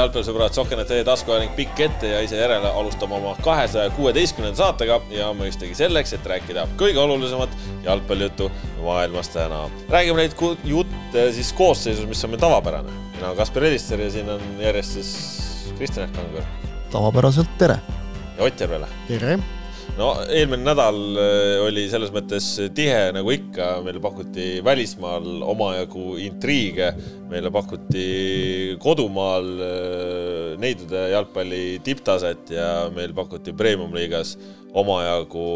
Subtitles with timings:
[0.00, 5.30] jalgpallisõbrad, Sokkene teie taskuajanik pikk ette ja ise järele alustame oma kahesaja kuueteistkümnenda saatega ja
[5.36, 9.62] mõistagi selleks, et rääkida kõige olulisemat jalgpallijuttu maailmas täna.
[9.88, 12.90] räägime neid jutte siis koosseisus, mis on meil tavapärane.
[13.14, 16.42] mina olen Kaspar Elister ja siin on järjest siis Kristjan Ehk Kangur.
[16.90, 17.80] tavapäraselt tere.
[18.38, 18.86] ja Ott Järvele.
[19.08, 19.38] tere
[19.98, 26.92] no eelmine nädal äh, oli selles mõttes tihe nagu ikka, meile pakuti välismaal omajagu intriige,
[27.30, 28.06] meile pakuti
[28.82, 34.36] kodumaal äh, neidude jalgpalli tipptaset ja meil pakuti premium-liigas
[34.76, 35.48] omajagu.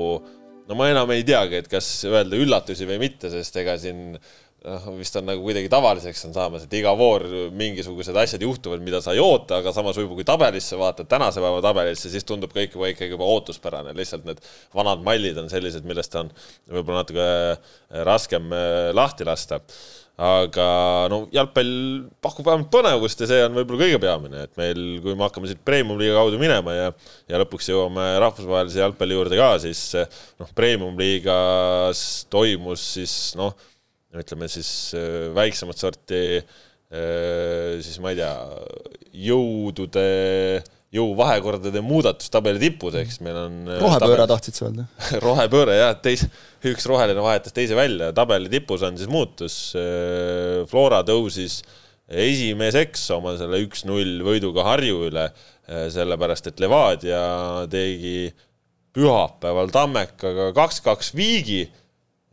[0.64, 4.14] No ma enam ei teagi, et kas öelda üllatusi või mitte, sest ega siin
[4.64, 7.24] noh, vist on nagu kuidagi tavaliseks on saamas, et iga voor
[7.56, 11.60] mingisugused asjad juhtuvad, mida sa ei oota, aga samas võib-olla kui tabelisse vaatad, tänase päeva
[11.64, 14.40] tabelisse, siis tundub kõik juba ikkagi juba ootuspärane, lihtsalt need
[14.76, 16.32] vanad mallid on sellised, millest on
[16.70, 17.76] võib-olla natuke äh,
[18.08, 19.60] raskem äh, lahti lasta.
[20.14, 20.64] Aga
[21.10, 21.70] no jalgpall
[22.22, 25.64] pakub vähemalt põnevust ja see on võib-olla kõige peamine, et meil, kui me hakkame siit
[25.66, 26.92] premium-liiga kaudu minema ja
[27.26, 29.82] ja lõpuks jõuame rahvusvahelise jalgpalli juurde ka, siis
[30.38, 33.58] noh, premium-liigas toimus siis noh
[34.20, 38.32] ütleme siis äh, väiksemat sorti äh, siis ma ei tea,
[39.26, 40.06] jõudude,
[40.94, 44.32] jõuvahekordade muudatus tabeli tipus, eks meil on äh, rohepööre tabel...
[44.34, 44.88] tahtsid sa öelda?
[45.26, 46.26] Rohepööre jah, teis-,
[46.70, 49.58] üks roheline vahetas teise välja, tabeli tipus on siis muutus,
[50.70, 51.62] Flora tõusis
[52.04, 55.30] esimeseks oma selle üks-null võiduga Harju üle,
[55.64, 57.22] sellepärast et Levadia
[57.72, 58.28] tegi
[58.94, 61.64] pühapäeval Tammekaga kaks-kaks viigi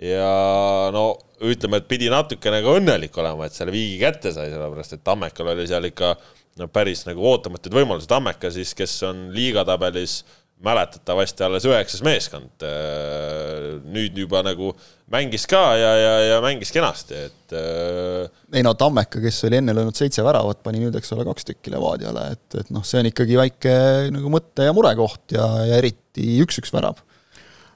[0.02, 1.06] ja no
[1.42, 5.54] ütleme, et pidi natukene ka õnnelik olema, et selle viigi kätte sai, sellepärast et Tammekal
[5.54, 6.14] oli seal ikka
[6.60, 8.10] no päris nagu ootamatud võimalused.
[8.12, 10.22] Tammeka siis, kes on liigatabelis
[10.62, 12.66] mäletatavasti alles üheksas meeskond.
[12.66, 14.72] Äh, nüüd juba nagu
[15.12, 17.56] mängis ka ja, ja, ja mängis kenasti, et.
[17.58, 21.50] Äh, ei no Tammeka, kes oli enne löönud seitse väravat, pani nüüd, eks ole, kaks
[21.50, 23.74] tükki Levadiale, et, et noh, see on ikkagi väike
[24.14, 27.02] nagu mõtte ja murekoht ja, ja eriti üks-üks värav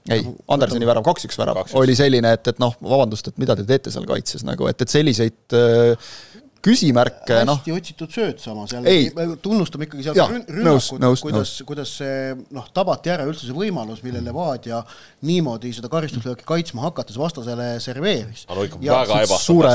[0.09, 3.66] ei, nagu Andersoni värav kaks-üks värav oli selline, et, et noh, vabandust, et mida te
[3.67, 5.57] teete seal kaitses nagu, et, et selliseid
[6.65, 7.59] küsimärke, noh.
[7.59, 9.11] hästi otsitud sööt samas jällegi,
[9.43, 10.17] tunnustame ikkagi seal
[10.49, 14.81] rünnakut, kuidas, kuidas see noh, tabati ära üldse see võimalus, mille Levadia
[15.25, 18.45] niimoodi seda karistuslööki kaitsma hakates vastasele serveeris.
[19.41, 19.73] suure,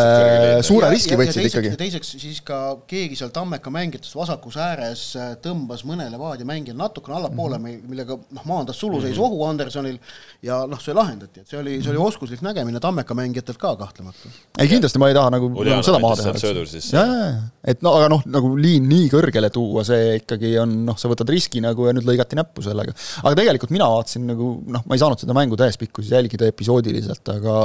[0.67, 1.73] suure riski võtsid ikkagi.
[1.81, 7.19] teiseks siis ka keegi seal Tammeka mängijatest vasakus ääres äh, tõmbas mõne Levadia mängijal natukene
[7.21, 7.95] allapoole mm, -hmm.
[7.95, 9.27] millega noh, maandas suluseis mm -hmm.
[9.27, 9.99] ohu Andersonil
[10.43, 14.35] ja noh, see lahendati, et see oli, see oli oskuslik nägemine Tammeka mängijatelt ka kahtlemata.
[14.59, 16.80] ei kindlasti ma ei taha nagu, nagu seda maha teha siis.
[16.95, 17.41] Ja, ja, ja,
[17.73, 21.31] et no aga noh, nagu liin nii kõrgele tuua, see ikkagi on noh, sa võtad
[21.33, 22.95] riski nagu ja nüüd lõigati näppu sellega.
[23.23, 27.63] aga tegelikult mina vaatasin nagu noh, ma ei saanud seda mängu täiespikkuses jälgida episoodiliselt, aga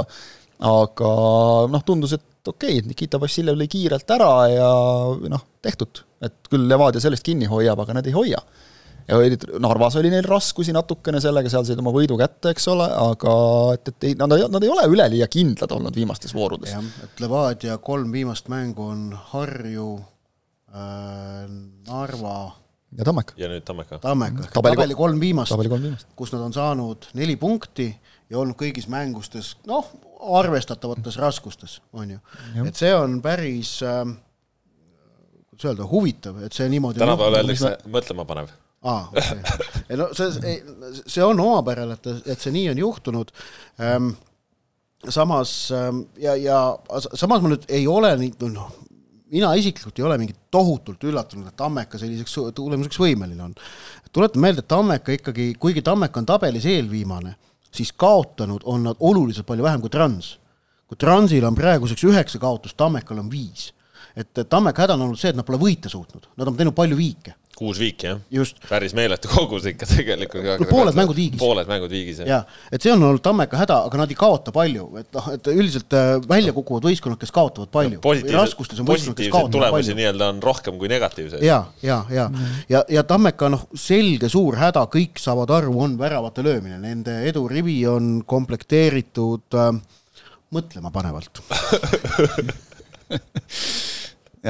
[0.66, 1.10] aga
[1.72, 4.70] noh, tundus, et okei okay,, et Nikita Vassiljev lõi kiirelt ära ja
[5.32, 6.06] noh, tehtud.
[6.26, 8.40] et küll Levadia sellest kinni hoiab, aga nad ei hoia
[9.08, 12.88] ja olid, Narvas oli neil raskusi natukene sellega, seal said oma võidu kätte, eks ole,
[12.90, 13.36] aga
[13.76, 16.74] et, et ei, nad, nad ei ole üleliia kindlad olnud viimastes voorudes.
[16.74, 19.90] jah, et Levadia kolm viimast mängu on Harju
[20.74, 21.46] äh,,
[21.88, 22.38] Narva
[22.98, 23.38] ja Tammeka.
[23.38, 24.02] ja nüüd Tammeka.
[24.04, 27.92] Tammeka, tabeli, tabeli kolm viimast, viimast., kus nad on saanud neli punkti
[28.30, 29.90] ja olnud kõigis mängustes noh,
[30.40, 32.22] arvestatavates raskustes, on ju.
[32.66, 34.02] et see on päris äh,
[35.52, 38.54] kuidas öelda, huvitav, et see niimoodi tänapäeval öeldakse mõtlema panev
[38.86, 39.42] aa, okei
[39.90, 40.56] ei no see,
[41.06, 43.34] see on omapärane, et, et see nii on juhtunud
[43.82, 44.14] ähm,.
[45.10, 46.60] samas ähm, ja, ja
[47.14, 48.72] samas ma nüüd ei ole nii, noh,
[49.34, 53.54] mina isiklikult ei ole mingi tohutult üllatunud, et Tammeka selliseks tulemuseks võimeline on.
[54.14, 57.36] tuletan meelde, et Tammeka ikkagi, kuigi Tammeka on tabelis eelviimane,
[57.76, 60.36] siis kaotanud on nad oluliselt palju vähem kui Trans.
[60.86, 63.74] kui Transil on praeguseks üheksa kaotust, Tammekal on viis.
[64.16, 66.96] et Tammeka häda on olnud see, et nad pole võita suutnud, nad on teinud palju
[66.98, 68.52] viike kuus viiki, jah?
[68.68, 70.44] päris meeletu kogus ikka tegelikult.
[70.60, 71.40] no pooled mängud viigis.
[71.40, 72.28] pooled mängud viigis, jah.
[72.28, 75.48] jaa, et see on olnud Tammeka häda, aga nad ei kaota palju, et noh, et
[75.54, 78.02] üldiselt äh, välja kukuvad võistkonnad, kes kaotavad palju.
[78.36, 80.00] raskustes on võistkonnad, kes kaotavad tulemusi palju.
[80.02, 81.46] nii-öelda on rohkem kui negatiivseid.
[81.46, 82.66] ja, ja, ja mm, -hmm.
[82.76, 87.80] ja, ja Tammeka noh, selge suur häda, kõik saavad aru, on väravate löömine, nende edurivi
[87.88, 89.72] on komplekteeritud äh,
[90.56, 91.40] mõtlemapanevalt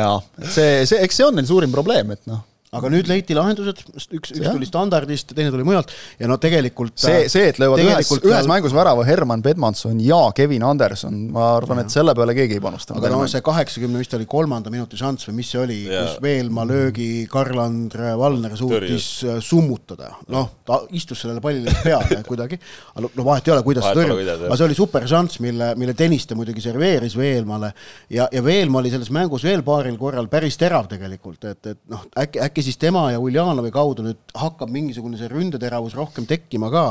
[0.01, 0.19] jaa,
[0.49, 2.43] see, see, eks see on neil suurim probleem, et noh
[2.75, 5.94] aga nüüd leiti lahendused, üks, üks tuli standardist, teine tuli mujalt.
[6.19, 10.19] Ja no tegelikult see, äh, see, et löövad ühes, ühes mängus värava Herman Pedmanson ja
[10.36, 13.01] Kevin Anderson, ma arvan, et selle peale keegi ei panustanud.
[13.01, 16.68] aga no see kaheksakümne vist oli kolmanda minuti šanss või mis see oli, kus Veelmaa
[16.69, 19.31] löögi Karl-Andre Valner suutis Tõri.
[19.36, 22.60] Äh, summutada, noh, ta istus sellele pallile peale kuidagi,
[23.06, 26.36] no vahet ei ole, kuidas ta tõrjub, aga see oli super šanss, mille, mille Tõniste
[26.36, 27.72] muidugi serveeris Veelmaale
[28.12, 32.04] ja, ja Veelmaa oli selles mängus veel paaril korral päris terav tegelikult, et, et noh,
[32.19, 36.85] äkki, äkki siis tema ja Uljanovi kaudu nüüd hakkab mingisugune see ründeteravus rohkem tekkima ka.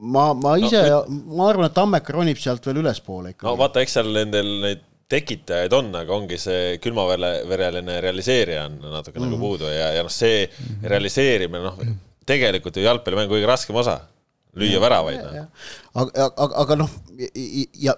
[0.00, 1.02] ma, ma ise no,,
[1.36, 3.48] ma arvan, et Tammeka ronib sealt veel ülespoole ikka.
[3.48, 9.18] no vaata, eks seal nendel neid tekitajaid on, aga ongi see külmavereline realiseerija on natuke
[9.18, 9.26] mm -hmm.
[9.26, 9.42] nagu mhm.
[9.42, 10.46] puudu ja, ja noh, see
[10.82, 11.80] realiseerimine, noh,
[12.26, 13.98] tegelikult ju jalgpallimängu kõige raskem osa
[14.58, 15.20] lüüa väravaid.
[15.94, 16.90] aga, aga, aga noh,
[17.78, 17.94] ja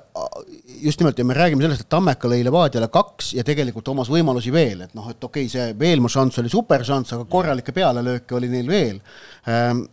[0.83, 4.53] just nimelt ja me räägime sellest, et Tammeka lõi Levadiale kaks ja tegelikult omas võimalusi
[4.53, 8.37] veel, et noh, et okei okay,, see Veelmaa šanss oli super šanss, aga korralikke pealelööke
[8.37, 9.03] oli neil veel.
[9.49, 9.85] Ehm,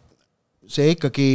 [0.69, 1.29] see ikkagi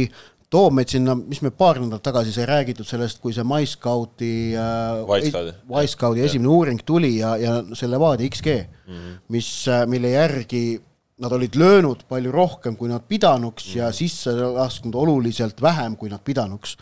[0.51, 5.55] toob meid sinna, mis me paar nädalat tagasi sai räägitud sellest, kui see MyScouti äh,,
[5.71, 9.15] MyScouti esimene uuring tuli ja, ja see Levadia XG mm, -hmm.
[9.33, 10.81] mis, äh, mille järgi
[11.17, 13.77] nad olid löönud palju rohkem, kui nad pidanuks mm.
[13.79, 16.75] ja sisse lasknud oluliselt vähem, kui nad pidanuks.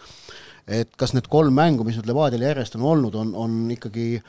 [0.64, 4.22] et kas need kolm mängu, mis nüüd Levadial järjest on olnud, on, on ikkagi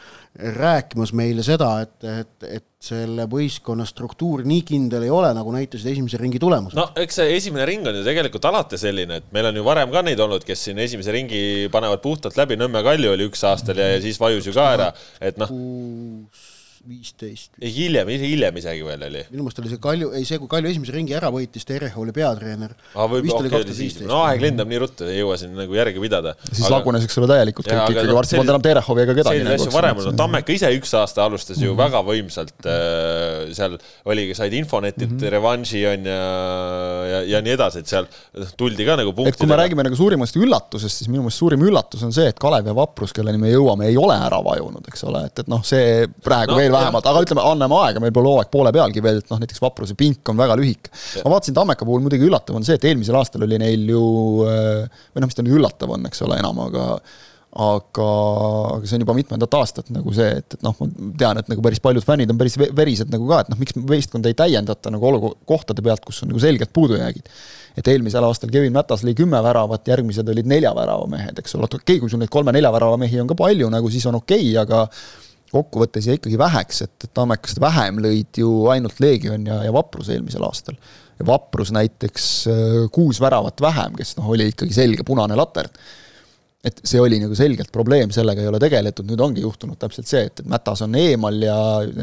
[0.56, 5.92] rääkimas meile seda, et, et, et selle võistkonna struktuur nii kindel ei ole, nagu näitasid
[5.92, 6.74] esimese ringi tulemused.
[6.74, 9.94] no eks see esimene ring on ju tegelikult alati selline, et meil on ju varem
[9.94, 13.78] ka neid olnud, kes siin esimese ringi panevad puhtalt läbi, Nõmme Kalju oli üks aastal
[13.78, 14.90] ja, ja siis vajus ju ka ära,
[15.22, 15.54] et noh
[16.88, 17.54] viisteist.
[17.60, 19.22] ei hiljem, hiljem isegi veel oli.
[19.32, 22.12] minu meelest oli see Kalju, ei see, kui Kalju esimese ringi ära võitis, Tereho oli
[22.16, 22.74] peatreener.
[24.10, 26.34] no aeg lendab nii ruttu, ei jõua siin nagu järge pidada.
[26.50, 26.74] siis aga...
[26.76, 29.40] lagunes, eks ole, täielikult kõik ikkagi no,, varsti polnud enam Terehovi ega kedagi.
[29.40, 31.82] selliseid asju varem olnud, Tammeka ise üks aasta alustas ju mm -hmm.
[31.84, 35.34] väga võimsalt äh,, seal oligi, said Infonetilt mm -hmm.
[35.38, 36.20] revanši on ja,
[37.12, 38.10] ja, ja nii edasi, et seal
[38.60, 39.34] tuldi ka nagu punktidega.
[39.34, 42.38] et kui me räägime nagu suurimast üllatusest, siis minu meelest suurim üllatus on see, et
[42.38, 45.62] Kalev ja Vaprus, kelleni me jõuame, ei ole ära vajunud, eks ole, et, et noh,
[45.64, 49.20] see praegu no, veel vähemalt, aga ütleme, anname aega, meil pole hooaeg poole pealgi veel,
[49.22, 50.92] et noh, näiteks Vapruse pink on väga lühike.
[51.24, 54.02] ma vaatasin Tammeka puhul muidugi üllatav on see, et eelmisel aastal oli neil ju,
[54.48, 56.88] äh, või noh, mis ta nüüd üllatav on, eks ole, enam, aga
[57.54, 58.06] aga,
[58.74, 61.62] aga see on juba mitmendat aastat nagu see, et, et noh, ma tean, et nagu
[61.62, 65.06] päris paljud fännid on päris verised nagu ka, et noh, miks võistkonda ei täiendata nagu
[65.10, 67.30] olu-, kohtade pealt, kus on nagu selged puudujäägid.
[67.78, 71.68] et eelmisel aastal Kevin Mätas lõi kümme väravat, järgmised olid nelja värava mehed, eks ole,
[71.70, 74.50] okei okay,, kui sul neid kolme-nelja värava mehi on ka palju nagu, siis on okei
[74.50, 74.88] okay,, aga
[75.54, 80.10] kokkuvõttes jäi ikkagi väheks, et, et Tammekast vähem lõid ju ainult Leegion ja, ja Vaprus
[80.12, 80.78] eelmisel aastal.
[81.18, 85.70] ja Vaprus näiteks äh, kuus väravat vähem, kes noh, oli ikkagi selge punane latern.
[86.64, 90.22] et see oli nagu selgelt probleem, sellega ei ole tegeletud, nüüd ongi juhtunud täpselt see,
[90.30, 91.56] et, et Mätas on eemal ja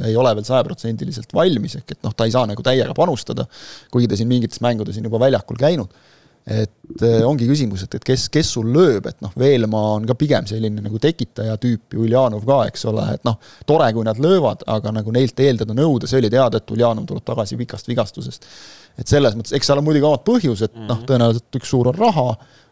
[0.06, 3.48] ei ole veel sajaprotsendiliselt valmis, ehk et noh, ta ei saa nagu täiega panustada,
[3.92, 6.11] kuigi ta siin mingites mängudes on juba väljakul käinud
[6.48, 10.16] et äh, ongi küsimus, et, et kes, kes sul lööb, et noh, Veelmaa on ka
[10.18, 13.38] pigem selline nagu tekitaja tüüp, Uljanov ka, eks ole, et noh,
[13.70, 17.26] tore, kui nad löövad, aga nagu neilt eeldada, nõuda, see oli teada, et Uljanov tuleb
[17.28, 18.50] tagasi pikast vigastusest.
[18.98, 20.90] et selles mõttes, eks seal on muidugi omad põhjused mm, -hmm.
[20.90, 21.08] noh, mhm.
[21.12, 22.28] tõenäoliselt üks suur on raha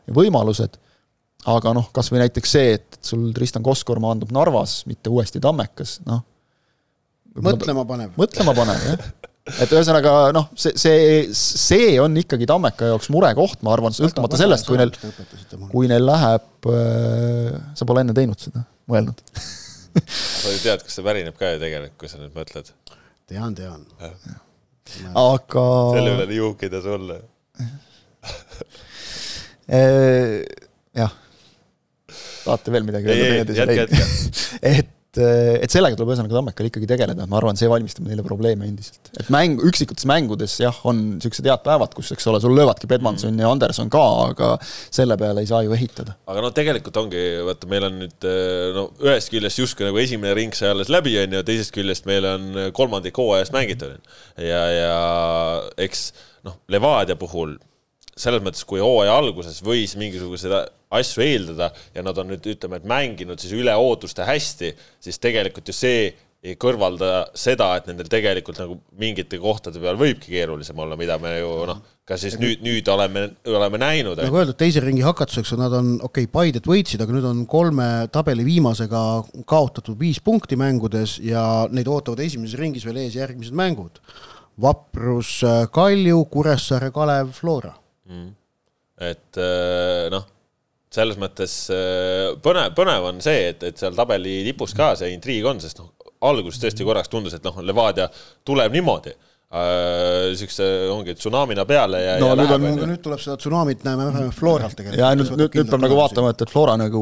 [0.08, 0.82] ja võimalused,
[1.46, 6.00] aga noh, kas või näiteks see, et sul Tristan Koskor maandub Narvas, mitte uuesti Tammekas,
[6.10, 6.26] noh.
[7.38, 8.18] mõtlema panev.
[8.18, 9.10] mõtlema panev, jah
[9.48, 10.98] et ühesõnaga noh, see, see,
[11.36, 14.92] see on ikkagi Tammeka jaoks murekoht, ma arvan, sõltumata sellest, kui neil,
[15.72, 19.24] kui neil läheb äh,, sa pole enne teinud seda, mõelnud
[20.42, 22.70] sa ju tead, kas see pärineb ka ju tegelikult, kui sa nüüd mõtled?
[23.30, 23.86] tean, tean.
[25.18, 25.66] aga.
[25.96, 27.20] selle üle nii uhke ei tasu olla
[30.98, 31.12] jah.
[32.46, 33.58] tahate veel midagi öelda?
[33.64, 34.04] jätke, jätke.
[34.76, 38.24] et et, eh, et sellega tuleb ühesõnaga Tammekal ikkagi tegeleda, ma arvan, see valmistab neile
[38.26, 39.10] probleeme endiselt.
[39.18, 43.34] et mäng, üksikutes mängudes jah, on niisugused head päevad, kus, eks ole, sul löövadki Pedmanson
[43.34, 43.42] mm.
[43.42, 46.16] ja Anderson ka, aga selle peale ei saa ju ehitada.
[46.30, 50.36] aga no tegelikult ongi, vaata, meil on nüüd eh, no ühest küljest justkui nagu esimene
[50.38, 53.98] ring sai alles läbi, on ju, teisest küljest meil on kolmandik hooajast mängitud.
[54.38, 55.00] ja, ja
[55.82, 56.12] eks
[56.46, 57.58] noh, Levadia puhul
[58.20, 60.56] selles mõttes, kui hooaja alguses võis mingisuguseid
[61.00, 64.74] asju eeldada ja nad on nüüd ütleme, et mänginud siis üle ootuste hästi,
[65.04, 66.10] siis tegelikult ju see
[66.40, 71.34] ei kõrvalda seda, et nendel tegelikult nagu mingite kohtade peal võibki keerulisem olla, mida me
[71.36, 74.22] ju noh, ka siis nüüd, nüüd oleme, oleme näinud.
[74.24, 77.90] nagu öeldud, teise ringi hakatuseks nad on, okei okay,, Paidet võitsid, aga nüüd on kolme
[78.16, 79.04] tabeli viimasega
[79.52, 81.44] kaotatud viis punkti mängudes ja
[81.76, 84.00] neid ootavad esimeses ringis veel ees järgmised mängud.
[84.60, 85.42] Vaprus,
[85.76, 87.76] Kalju, Kuressaare, Kalev, Flora
[88.10, 88.30] mm..
[89.10, 89.42] et
[90.14, 90.28] noh
[90.94, 95.46] selles mõttes äh, põnev, põnev on see, et, et seal tabeli tipus ka see intriig
[95.50, 95.92] on, sest noh,
[96.26, 98.10] alguses tõesti korraks tundus, et noh, Levadia
[98.48, 99.14] tuleb niimoodi,
[99.50, 103.86] niisuguse äh, ongi tsunamina peale ja no ja nüüd läheb, on, nüüd tuleb seda tsunamit
[103.86, 105.02] näeme vähemalt Floralt tegelikult.
[105.02, 107.02] ja nüüd, nüüd, nüüd peab nagu vaatama, et, et Flora nagu,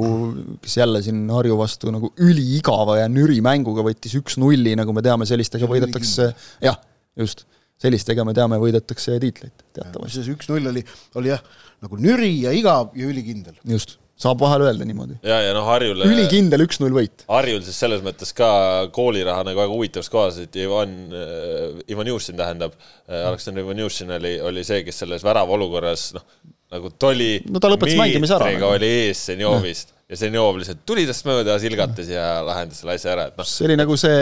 [0.63, 5.27] kes jälle siin Harju vastu nagu üliigava ja nüri mänguga võttis üks-nulli, nagu me teame,
[5.27, 6.31] sellistega võidetakse,
[6.63, 6.79] jah,
[7.19, 7.47] just,
[7.81, 10.23] sellistega me teame, võidetakse tiitleid teatavasti.
[10.23, 10.83] see üks-null oli,
[11.19, 11.43] oli jah,
[11.85, 13.57] nagu nüri ja igav ja ülikindel.
[13.67, 15.19] just saab vahel öelda niimoodi.
[15.25, 17.23] ja, ja noh, Harjul ülikindel üks-null võit.
[17.29, 18.49] Harjul siis selles mõttes ka
[18.95, 24.15] kooliraha nagu väga huvitavas kohas, et Ivan äh,, Ivan Jušin tähendab äh,, Aleksandr Ivan Jušin
[24.17, 26.25] oli, oli see, kes selles värava olukorras noh,
[26.73, 28.49] nagu toli no ta lõpetas mängimise ära.
[28.57, 28.71] Nagu.
[28.73, 33.13] oli ees Senjovist ja, ja Senjov lihtsalt tuli tast mööda, silgatas ja lahendas selle asja
[33.13, 33.47] ära, et noh.
[33.47, 34.17] see oli nagu see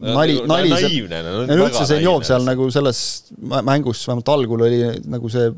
[0.00, 0.72] nali, nali.
[0.72, 1.42] naiivne no,.
[1.44, 3.00] ja üldse Senjov seal nagu selles
[3.38, 5.50] mängus, vähemalt algul oli nagu see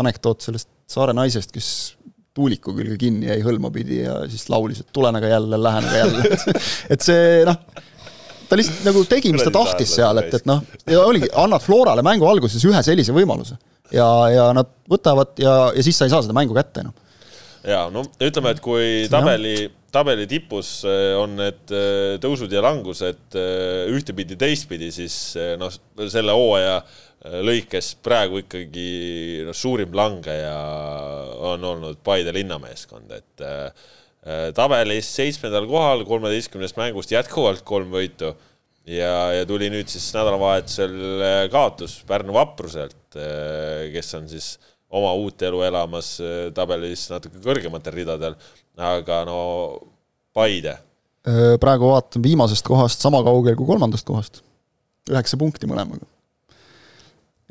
[0.00, 1.70] anekdoot sellest saare naisest, kes
[2.34, 6.02] tuuliku külge kinni jäi hõlma pidi ja siis laulis, et tulen aga jälle, lähen aga
[6.04, 6.38] jälle.
[6.94, 7.58] et see noh,
[8.50, 12.04] ta lihtsalt nagu tegi, mis ta tahtis seal, et, et noh, ja oligi, annad Florale
[12.06, 13.58] mängu alguses ühe sellise võimaluse.
[13.94, 16.94] ja, ja nad võtavad ja, ja siis sa ei saa seda mängu kätte enam.
[17.66, 19.56] ja no ütleme, et kui tabeli,
[19.92, 25.72] tabeli tipus eh, on need eh, tõusud ja langused eh, ühtepidi, teistpidi, siis noh,
[26.08, 26.80] selle hooaja
[27.44, 30.54] lõikes praegu ikkagi noh, suurim langeja
[31.50, 38.34] on olnud Paide linnameeskond, et äh, tabelis seitsmendal kohal kolmeteistkümnest mängust jätkuvalt kolm võitu
[38.84, 44.54] ja, ja tuli nüüd siis nädalavahetusel äh, kaotus Pärnu Vapruselt äh,, kes on siis
[44.90, 48.36] oma uut elu elamas äh, tabelis natuke kõrgematel ridadel,
[48.76, 49.40] aga no
[50.34, 50.76] Paide.
[51.26, 54.42] Äh, praegu vaatan viimasest kohast sama kaugel kui kolmandast kohast,
[55.10, 56.06] üheksa punkti mõlemaga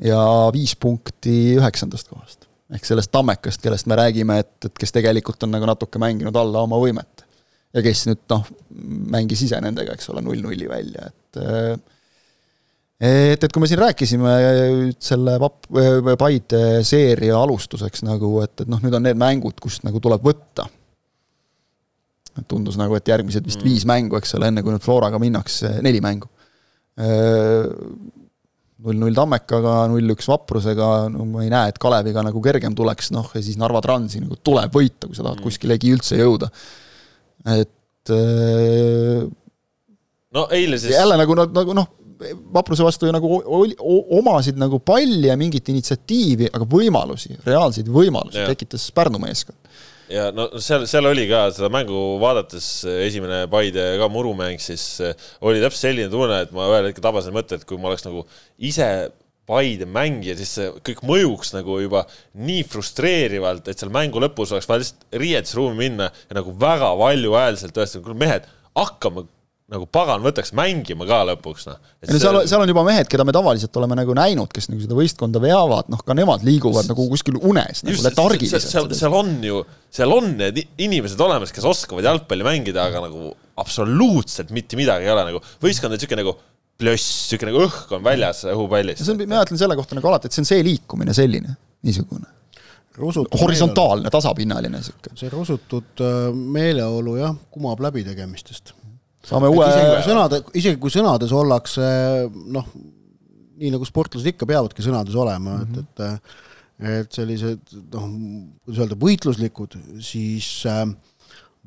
[0.04, 0.20] ja
[0.54, 2.46] viis punkti üheksandast kohast.
[2.70, 6.64] ehk sellest Tammekast, kellest me räägime, et, et kes tegelikult on nagu natuke mänginud alla
[6.66, 7.24] oma võimet.
[7.74, 8.46] ja kes nüüd noh,
[9.16, 11.40] mängis ise nendega, eks ole, null-nulli välja, et
[13.00, 14.34] et, et kui me siin rääkisime
[15.02, 15.70] selle pap-,
[16.20, 20.68] Paide seeria alustuseks nagu, et, et noh, nüüd on need mängud, kust nagu tuleb võtta.
[22.48, 23.68] tundus nagu, et järgmised vist mm.
[23.68, 26.30] viis mängu, eks ole, enne kui nüüd Floraga minnakse, neli mängu
[28.80, 33.42] null-null Tammekaga, null-üks Vaprusega, no ma ei näe, et Kaleviga nagu kergem tuleks, noh ja
[33.44, 35.44] siis Narva Transi nagu tuleb võita, kui sa tahad mm.
[35.44, 36.50] kuskilegi üldse jõuda.
[37.56, 39.26] et äh,
[40.36, 41.90] no eile siis jälle nagu, nagu noh,
[42.54, 43.76] Vapruse vastu ju nagu oli,
[44.18, 48.50] omasid nagu palli ja mingit initsiatiivi, aga võimalusi, reaalseid võimalusi ja.
[48.50, 49.56] tekitas Pärnu meeskond
[50.10, 52.68] ja no seal, seal oli ka seda mängu vaadates,
[53.06, 57.34] esimene Paide ka murumäng, siis eh, oli täpselt selline tunne, et ma ühel hetkel tabasin
[57.36, 58.24] mõtte, et kui ma oleks nagu
[58.70, 58.88] ise
[59.50, 62.04] Paide mängija, siis see kõik mõjuks nagu juba
[62.38, 67.80] nii frustreerivalt, et seal mängu lõpus oleks vaja lihtsalt riietusruumi minna ja nagu väga valjuhäälselt
[67.80, 68.46] öelda, kuule mehed,
[68.78, 69.26] hakkame
[69.70, 71.78] nagu pagan, võtaks mängima ka lõpuks, noh.
[72.02, 74.82] ei no seal, seal on juba mehed, keda me tavaliselt oleme nagu näinud, kes nagu
[74.82, 78.66] seda võistkonda veavad, noh, ka nemad liiguvad nagu kuskil unes nagu letargiliselt.
[78.66, 79.60] seal, seal on ju,
[79.94, 83.30] seal on need inimesed olemas, kes oskavad jalgpalli mängida, aga nagu
[83.62, 86.34] absoluutselt mitte midagi ei ole nagu, võistkond on niisugune nagu
[86.80, 89.04] plöss, niisugune nagu õhk on väljas õhupallist.
[89.04, 91.54] see on, mina ütlen selle kohta nagu alati, et see on see liikumine selline,
[91.86, 92.26] niisugune
[93.38, 95.14] horisontaalne, tasapinnaline niisugune.
[95.14, 98.74] see rusutud äh, meeleolu jah, kumab läbi tegemistest
[99.26, 99.66] saame uue
[100.06, 101.82] sõnade, isegi kui sõnades ollakse
[102.30, 102.70] noh,
[103.60, 105.78] nii nagu sportlased ikka peavadki sõnades olema mm, -hmm.
[105.84, 106.48] et, et
[106.80, 108.04] et sellised noh,
[108.64, 109.74] kuidas öelda, võitluslikud,
[110.04, 110.86] siis äh,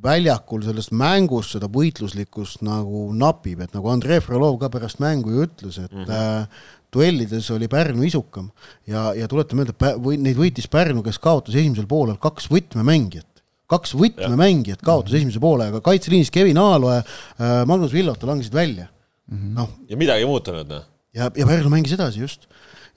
[0.03, 5.45] väljakul sellest mängust seda võitluslikkust nagu napib, et nagu Andrei Frolov ka pärast mängu ju
[5.45, 6.11] ütles, et mm -hmm.
[6.11, 6.47] äh,
[6.93, 8.49] duellides oli Pärnu isukam
[8.87, 13.27] ja, ja tuletame meelde, või neid võitis Pärnu, kes kaotas esimesel poolel kaks võtmemängijat
[13.71, 19.37] kaks võtmemängijat kaotas esimese poolega, kaitseliinis Kevin Aalo ja äh, Magnus Villota langesid välja mm
[19.37, 19.53] -hmm..
[19.59, 19.69] noh.
[19.89, 20.85] ja midagi ei muutunud, noh.
[21.13, 22.47] ja, ja Pärnu mängis edasi just.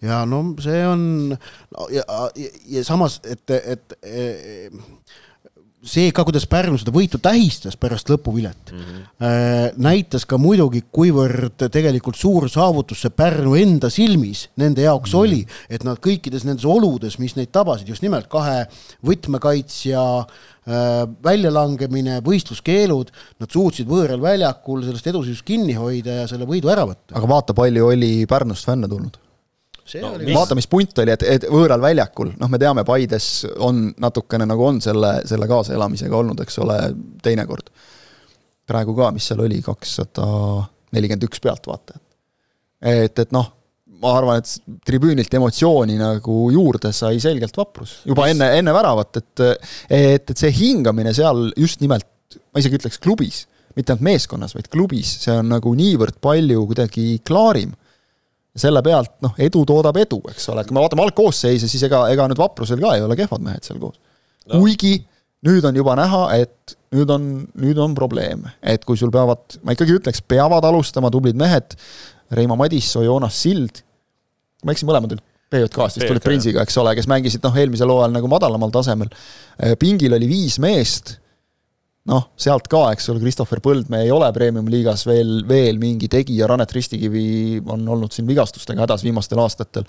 [0.02, 2.02] ja no see on no, ja,
[2.36, 4.72] ja, ja samas, et, et, et
[5.86, 9.78] see ka, kuidas Pärnu seda võitu tähistas pärast lõpuvilet mm, -hmm.
[9.82, 15.22] näitas ka muidugi, kuivõrd tegelikult suur saavutus see Pärnu enda silmis nende jaoks mm -hmm.
[15.22, 18.66] oli, et nad kõikides nendes oludes, mis neid tabasid, just nimelt kahe
[19.06, 26.72] võtmekaitsja äh, väljalangemine, võistluskeelud, nad suutsid võõral väljakul sellest eduseisust kinni hoida ja selle võidu
[26.72, 27.14] ära võtta.
[27.14, 29.25] aga vaata, palju oli Pärnust fänne tulnud
[30.02, 30.34] no, oli...
[30.34, 33.28] vaata, mis punt oli, et, et võõral väljakul, noh, me teame, Paides
[33.64, 36.78] on natukene nagu on selle, selle kaasaelamisega olnud, eks ole,
[37.24, 37.70] teinekord.
[38.66, 40.26] praegu ka, mis seal oli, kakssada
[40.96, 42.02] nelikümmend üks pealtvaatajat.
[42.82, 43.52] et, et noh,
[44.02, 49.44] ma arvan, et tribüünilt emotsiooni nagu juurde sai selgelt vaprus, juba enne, enne väravat, et
[49.46, 52.08] et, et see hingamine seal just nimelt,
[52.52, 53.44] ma isegi ütleks klubis,
[53.76, 57.74] mitte ainult meeskonnas, vaid klubis, see on nagu niivõrd palju kuidagi klaarim
[58.56, 62.26] selle pealt noh, edu toodab edu, eks ole, kui me vaatame algkoosseise, siis ega, ega
[62.30, 64.00] nüüd Vaprusel ka ei ole kehvad mehed seal koos.
[64.46, 64.60] No..
[64.60, 64.96] kuigi
[65.46, 69.74] nüüd on juba näha, et nüüd on, nüüd on probleem, et kui sul peavad, ma
[69.76, 71.76] ikkagi ütleks, peavad alustama tublid mehed,
[72.34, 73.82] Reimo Madissoo, Joonas Sild,
[74.66, 78.16] ma eksin, mõlemad olid PJK-st vist tulid Prinsiga, eks ole, kes mängisid noh, eelmisel hooajal
[78.16, 79.12] nagu madalamal tasemel.
[79.78, 81.16] pingil oli viis meest
[82.10, 86.72] noh, sealt ka, eks ole, Christopher Põldmäe ei ole premium-liigas veel, veel mingi tegija, Rannet
[86.76, 87.26] Ristikivi
[87.72, 89.86] on olnud siin vigastustega hädas viimastel aastatel.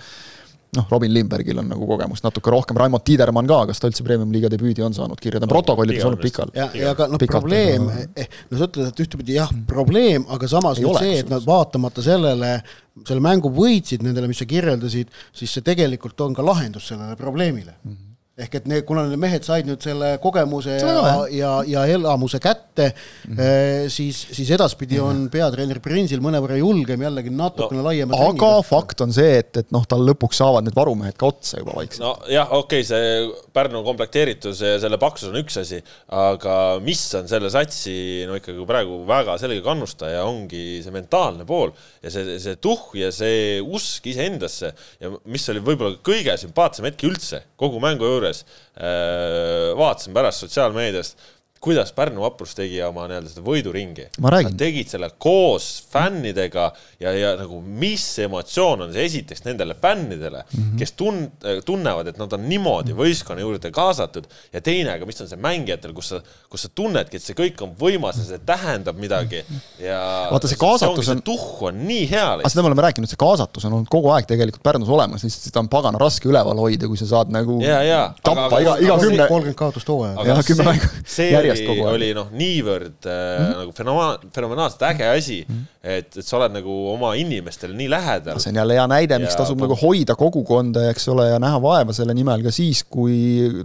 [0.76, 4.50] noh, Robin Lindbergil on nagu kogemust natuke rohkem, Raimond Tiidermann ka, kas ta üldse premium-liiga
[4.52, 6.58] debüüdi on saanud kirja, ta on protokollides olnud pikalt.
[6.58, 10.82] ja, ja aga noh, probleem, eh, no sa ütled, et ühtepidi jah, probleem, aga samas
[10.84, 12.58] nüüd see, et nad vaatamata sellele,
[13.08, 17.78] selle mängu võitsid, nendele, mis sa kirjeldasid, siis see tegelikult on ka lahendus sellele probleemile
[17.78, 17.96] mm.
[17.96, 18.08] -hmm
[18.38, 22.92] ehk et need, kuna need mehed said nüüd selle kogemuse ja, ja, ja elamuse kätte
[22.92, 23.88] mm, -hmm.
[23.90, 28.68] siis, siis edaspidi on peatreener Prinsil mõnevõrra julgem jällegi natukene no, laiema aga trennida.
[28.68, 32.04] fakt on see, et, et noh, tal lõpuks saavad need varumehed ka otsa juba vaikselt.
[32.06, 35.82] nojah, okei okay,, see Pärnu komplekteeritus ja selle paksus on üks asi,
[36.14, 37.98] aga mis on selle satsi
[38.30, 41.74] no ikkagi praegu väga selge kannustaja, ongi see mentaalne pool
[42.06, 47.10] ja see, see tuhh ja see usk iseendasse ja mis oli võib-olla kõige sümpaatsem hetk
[47.10, 51.18] üldse kogu mängu juures, äh, vaatasin pärast sotsiaalmeediast
[51.62, 54.08] kuidas Pärnu vaprus tegi oma nii-öelda seda võiduringi.
[54.22, 56.70] Nad tegid selle koos fännidega
[57.02, 60.78] ja, ja nagu mis emotsioon on see esiteks nendele fännidele mm, -hmm.
[60.80, 61.26] kes tun-,
[61.66, 65.94] tunnevad, et nad on niimoodi võistkonna juurde kaasatud ja teine, aga mis on see mängijatel,
[65.98, 69.44] kus sa, kus sa tunnedki, et see kõik on võimas ja see tähendab midagi
[69.82, 70.00] ja
[70.32, 72.28] vaata, see kaasatus see on, see tuhh on nii hea.
[72.38, 75.50] aga seda me oleme rääkinud, see kaasatus on olnud kogu aeg tegelikult Pärnus olemas, lihtsalt
[75.50, 78.78] seda on pagana raske üleval hoida, kui sa saad nagu ja, ja, tappa aga, iga,
[78.84, 80.28] iga kümne kolmkümmend kaotust hooajaga.
[80.28, 81.96] jah, kümme mängu järjest kogu aeg.
[81.96, 83.56] oli noh, niivõrd mm -hmm.
[83.62, 85.80] nagu fenomenaalselt, fenomenaalselt äge asi mm, -hmm.
[85.96, 88.40] et, et sa oled nagu oma inimestele nii lähedal.
[88.40, 91.94] see on jälle hea näide, miks tasub nagu hoida kogukonda, eks ole, ja näha vaeva
[91.94, 93.18] selle nimel ka siis, kui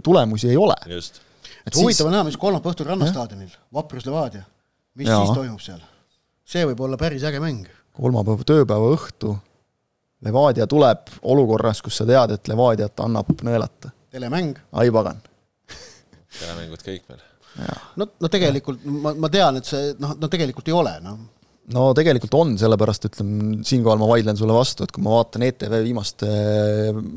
[0.03, 0.75] tulemusi ei ole.
[0.87, 1.21] just.
[1.67, 4.43] et huvitav on näha, mis kolmapäeva õhtul Rannastaadionil, Vaprus Levadia,
[4.95, 5.17] mis ja.
[5.17, 5.81] siis toimub seal?
[6.45, 7.67] see võib olla päris äge mäng.
[7.91, 9.37] kolmapäeva tööpäeva õhtu
[10.23, 13.91] Levadia tuleb olukorras, kus sa tead, et Levadiat annab nõelata.
[14.11, 14.57] telemäng.
[14.71, 15.21] ai pagan
[16.39, 17.21] telemängud kõik veel
[17.99, 21.21] no, no tegelikult ma, ma tean, et see noh, no tegelikult ei ole, noh.
[21.73, 25.77] No tegelikult on, sellepärast ütlen, siinkohal ma vaidlen sulle vastu, et kui ma vaatan ETV
[25.85, 26.27] viimaste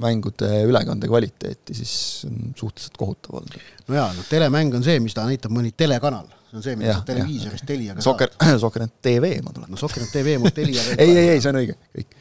[0.05, 1.95] mängude ülekande kvaliteeti, siis
[2.29, 3.57] on suhteliselt kohutav olnud.
[3.89, 6.95] no jaa, noh telemäng on see, mis ta näitab mõni telekanal, see on see, mida
[7.01, 8.31] sa televiisorist Teliaga Soker,
[8.63, 9.73] Sokkernet TV, ma tulen.
[9.73, 12.17] no Sokkernet TV mul Teliaga ei, ei, ei, see on õige, kõik.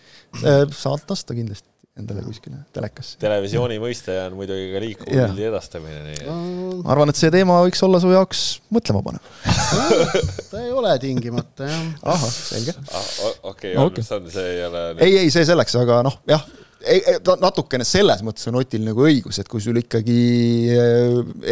[0.74, 3.16] saad lasta kindlasti endale kuskile telekasse.
[3.22, 6.28] televisiooni mõiste on muidugi ka liikuva pildi edastamine, nii et
[6.84, 8.44] ma arvan, et see teema võiks olla su jaoks
[8.76, 9.32] mõtlema panev
[10.52, 11.88] ta ei ole tingimata, jah.
[12.16, 13.08] ahah, selge ah,.
[13.52, 16.44] okei okay, okay., see ei ole ei, ei, see selleks, aga noh, jah
[17.42, 20.18] natukene selles mõttes on Otil nagu õigus, et kui sul ikkagi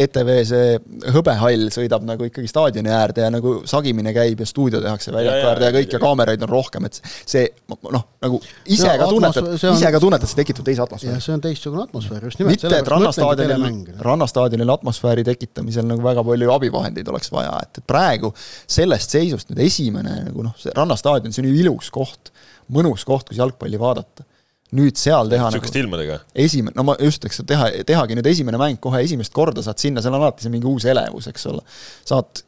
[0.04, 4.48] ETV eh, e see hõbehall sõidab nagu ikkagi staadioni äärde ja nagu sagimine käib ja
[4.50, 8.92] stuudio tehakse väljaku äärde ja kõik ja kaameraid on rohkem, et see noh, nagu ise
[9.00, 11.24] ka tunnetad, ise ka tunnetad, see tekitab teise atmosfääri.
[11.26, 12.62] see on teistsugune atmosfäär, just nimelt.
[12.62, 18.34] mitte, et rannastaadionil, rannastaadionil atmosfääri tekitamisel nagu väga palju abivahendeid oleks vaja, et, et praegu
[18.68, 22.34] sellest seisust nüüd esimene nagu noh, see rannastaadion, see on ju ilus koht,
[22.74, 24.28] mõnus koht, kus jalgpalli vaadata
[24.74, 26.18] nüüd seal teha niisuguste nagu, ilmadega?
[26.46, 30.02] esimene, no ma just, eks teha, tehagi nüüd esimene mäng kohe esimest korda saad sinna,
[30.02, 31.62] seal on alati see mingi uus elevus, eks ole.
[32.10, 32.44] saad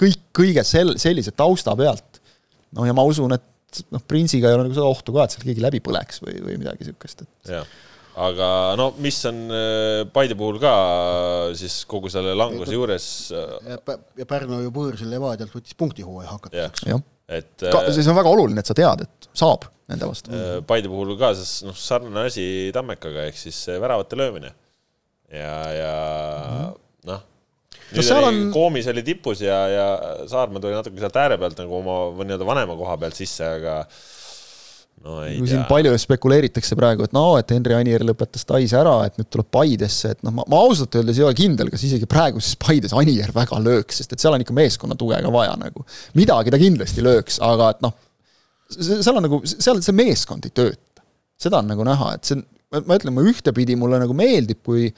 [0.00, 2.22] kõik, kõige sel-, sellise tausta pealt,
[2.76, 5.46] noh ja ma usun, et noh, Prinsiga ei ole nagu seda ohtu ka, et seal
[5.46, 7.78] keegi läbi põleks või, või midagi niisugust, et jah
[8.20, 8.48] aga
[8.78, 10.72] no mis on äh, Paide puhul ka
[11.58, 13.78] siis kogu selle languse juures ja,
[14.18, 16.86] ja Pärnu ju võõrsil Levadialt võttis punktihooaja hakatuseks.
[16.90, 20.34] jah, et ka, äh, siis on väga oluline, et sa tead, et saab nende vastu.
[20.34, 24.54] Äh, Paide puhul ka, sest noh, sarnane asi Tammekaga, ehk siis väravate löömine.
[25.30, 25.96] ja, ja
[26.50, 26.78] mm -hmm.
[27.06, 27.20] noh,
[27.94, 28.40] nüüd oli on...
[28.52, 29.86] Koomis oli tipus ja, ja
[30.26, 33.84] Saarma tuli natuke sealt ääre pealt nagu oma või nii-öelda vanema koha pealt sisse, aga
[35.06, 35.52] no ei tea.
[35.54, 39.48] siin palju spekuleeritakse praegu, et no, et Henri Anier lõpetas Tais ära, et nüüd tuleb
[39.54, 43.32] Paidesse, et noh, ma, ma ausalt öeldes ei ole kindel, kas isegi praeguses Paides Anier
[43.36, 45.86] väga lööks, sest et seal on ikka meeskonna tuge ka vaja nagu.
[46.18, 47.96] midagi ta kindlasti lööks, aga et noh
[48.70, 51.04] seal on nagu, seal see meeskond ei tööta.
[51.40, 52.42] seda on nagu näha, et see,
[52.76, 54.90] ma ütlen, ma ühtepidi mulle nagu meeldib, kui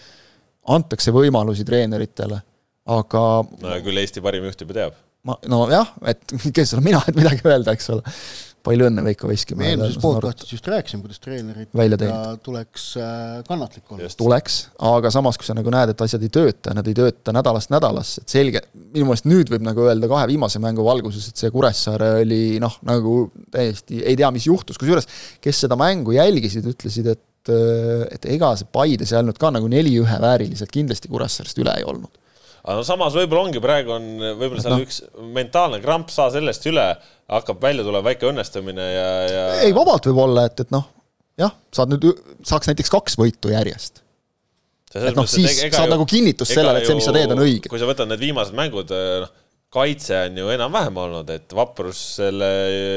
[0.72, 2.40] antakse võimalusi treeneritele,
[2.92, 3.22] aga
[3.62, 4.98] no küll Eesti parim juht juba teab.
[5.28, 8.02] ma, nojah, et kes olen mina, et midagi öelda, eks ole.
[8.66, 9.76] Palju õnne Veiko Veskimäele.
[9.76, 11.70] me eelmises podcastis just rääkisime, kuidas treenerid
[12.44, 14.10] tuleks äh, kannatlik olla.
[14.18, 14.58] tuleks,
[14.92, 18.24] aga samas, kui sa nagu näed, et asjad ei tööta, nad ei tööta nädalast nädalasse,
[18.24, 22.14] et selge, minu meelest nüüd võib nagu öelda kahe viimase mängu valguses, et see Kuressaare
[22.22, 25.08] oli noh, nagu täiesti ei tea, mis juhtus, kusjuures
[25.42, 29.70] kes seda mängu jälgisid, ütlesid, et äh, et ega see Paides ei olnud ka nagu
[29.70, 32.21] neli-ühe vääriliselt kindlasti Kuressaarest üle ei olnud
[32.62, 34.86] aga samas võib-olla ongi praegu on võib-olla seal no.
[34.86, 35.00] üks
[35.34, 36.86] mentaalne kramp, saa sellest üle,
[37.32, 39.44] hakkab välja tulema väike õnnestumine ja, ja.
[39.66, 40.86] ei, vabalt võib olla, et, et noh,
[41.40, 42.08] jah, saad nüüd,
[42.46, 44.02] saaks näiteks kaks võitu järjest.
[44.94, 47.72] et noh, siis saad ju, nagu kinnitust sellele, et see, mis sa teed, on õige.
[47.72, 48.94] kui sa võtad need viimased mängud,
[49.24, 49.38] noh,
[49.72, 52.52] kaitse on ju enam-vähem olnud, et Vaprus selle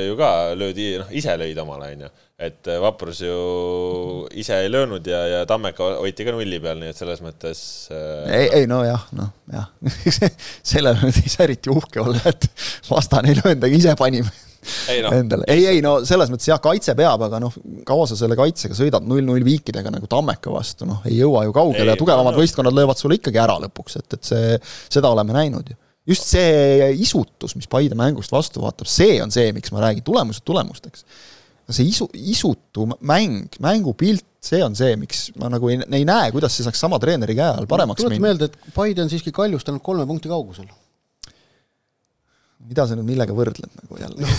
[0.09, 3.35] ju ka löödi, noh, ise lõid omale, onju et äh, Vaprus ju
[4.35, 7.59] ise ei löönud ja, ja Tammeka hoiti ka nulli peal, nii et selles mõttes
[7.95, 8.25] äh....
[8.27, 9.69] ei, ei nojah, noh jah,
[10.73, 12.49] sellele nüüd ei saa eriti uhke olla, et
[12.89, 14.33] vastane ei löönud, aga ise panime
[14.91, 15.13] ei, no.
[15.15, 17.55] endale, ei, ei no selles mõttes jah, kaitse peab, aga noh,
[17.88, 21.88] kaua sa selle kaitsega sõidad null-null viikidega nagu Tammeka vastu, noh, ei jõua ju kaugele
[21.88, 22.43] ei, ja tugevamad no.
[22.43, 24.53] võistkonnad löövad sulle ikkagi ära lõpuks, et, et see,
[24.91, 29.49] seda oleme näinud ju just see isutus, mis Paide mängust vastu vaatab, see on see,
[29.55, 31.05] miks ma räägin, tulemused tulemusteks
[31.73, 36.53] see isu, isutu mäng, mängupilt, see on see, miks ma nagu ei, ei näe, kuidas
[36.57, 38.21] see saaks sama treeneri käe all paremaks minna.
[38.27, 40.67] meelde, et Paide on siiski Kaljust ainult kolme punkti kaugusel.
[42.65, 44.29] mida sa nüüd millega võrdled nagu jälle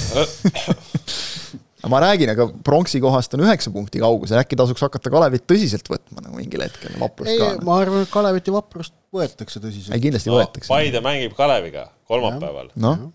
[1.90, 6.24] ma räägin, aga pronksi kohast on üheksa punkti kaugusel, äkki tasuks hakata Kalevit tõsiselt võtma
[6.24, 7.52] nagu mingil hetkel, Vaprust ei, ka.
[7.66, 9.94] ma arvan, et Kalevit ja Vaprust võetakse tõsiselt.
[9.96, 10.70] ei, kindlasti no, võetakse.
[10.70, 12.72] Paide mängib Kaleviga kolmapäeval.
[12.80, 13.08] noh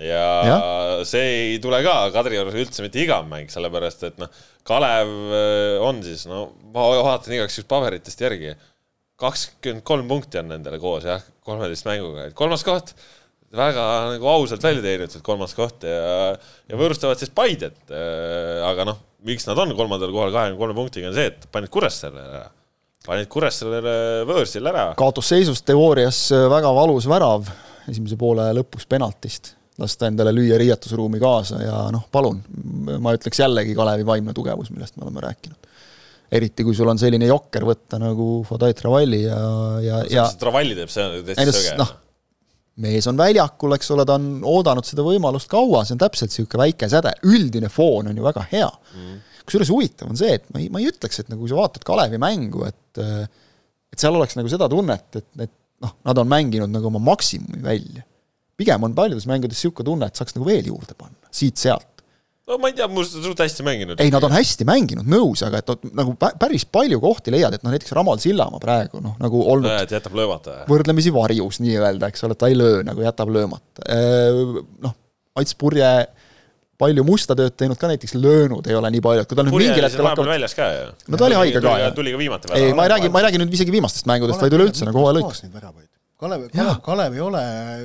[0.00, 0.56] ja, ja
[1.08, 4.32] see ei tule ka Kadriorus üldse mitte igav mäng, sellepärast et noh,
[4.66, 8.54] Kalev äh, on siis, no ma vaatan igaks juhuks paberitest järgi,
[9.20, 12.92] kakskümmend kolm punkti on nendele koos jah, kolmeteist mänguga, et kolmas koht,
[13.56, 16.34] väga nagu ausalt välja teenitud kolmas koht ja,
[16.68, 17.78] ja võõrustavad siis Paidet.
[17.88, 21.72] Äh, aga noh, miks nad on kolmandal kohal kahekümne kolme punktiga, on see, et panid
[21.72, 22.46] Kuressaarele ära
[23.06, 23.96] panid Kuressaarele
[24.28, 24.88] võõrsil ära.
[24.98, 27.48] kaotusseisus teoorias väga valus värav
[27.90, 32.40] esimese poole lõpus penaltist lasta endale lüüa riietusruumi kaasa ja noh, palun,
[33.02, 35.68] ma ütleks jällegi Kalevi vaimne tugevus, millest me oleme rääkinud.
[36.32, 39.38] eriti, kui sul on selline jokker võtta nagu Fodai Travalli ja,
[39.84, 41.76] ja, ja Travalli teeb, see on täitsa söge.
[41.82, 41.92] noh,
[42.86, 46.64] mees on väljakul, eks ole, ta on oodanud seda võimalust kaua, see on täpselt niisugune
[46.64, 49.20] väike säde, üldine foon on ju väga hea mm..
[49.46, 51.86] Kusjuures huvitav on see, et ma ei, ma ei ütleks, et nagu kui sa vaatad
[51.86, 55.52] Kalevi mängu, et et seal oleks nagu seda tunnet, et, et
[55.84, 58.04] noh, nad on mänginud nagu oma maksimumi välja
[58.56, 62.02] pigem on paljudes mängudes niisugune tunne, et saaks nagu veel juurde panna, siit-sealt.
[62.46, 64.00] no ma ei tea, mul suht hästi mänginud.
[64.02, 67.66] ei, nad on hästi mänginud, nõus, aga et nad nagu päris palju kohti leiad, et
[67.66, 70.60] noh, näiteks Ramal Sillamaa praegu noh, nagu olnud no, jätab löömata.
[70.70, 73.84] võrdlemisi varjus nii-öelda, eks ole, ta ei löö nagu, jätab löömata.
[74.84, 74.96] Noh,
[75.36, 75.90] Ats Purje
[76.80, 79.56] palju musta tööd teinud ka näiteks löönud ei ole nii palju, et kui tal nüüd
[79.56, 80.86] mingil hetkel hakkab väljas ka ju.
[81.08, 82.52] no ta oli haige ka, tuli ka viimati.
[82.58, 85.18] ei, ma ei räägi, ma ei räägi nüüd isegi viimastest mängudest, vaid üleüldse nagu hooaja
[85.20, 85.44] lõikes.
[86.16, 87.40] Kalev, Kalev, Kalev ei ole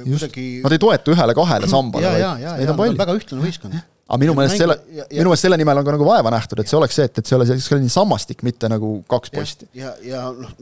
[0.06, 3.00] kuidagi Nad ei toeta ühele-kahele sambale, vaid neid on palju.
[3.02, 3.82] väga ühtlane võistkond.
[4.12, 4.78] aga minu meelest selle,
[5.10, 7.28] minu meelest selle nimel on ka nagu vaeva nähtud, et see oleks see, et, et
[7.28, 9.68] see oleks selline sammastik, mitte nagu kaks posti.
[9.76, 10.56] ja, ja, noh,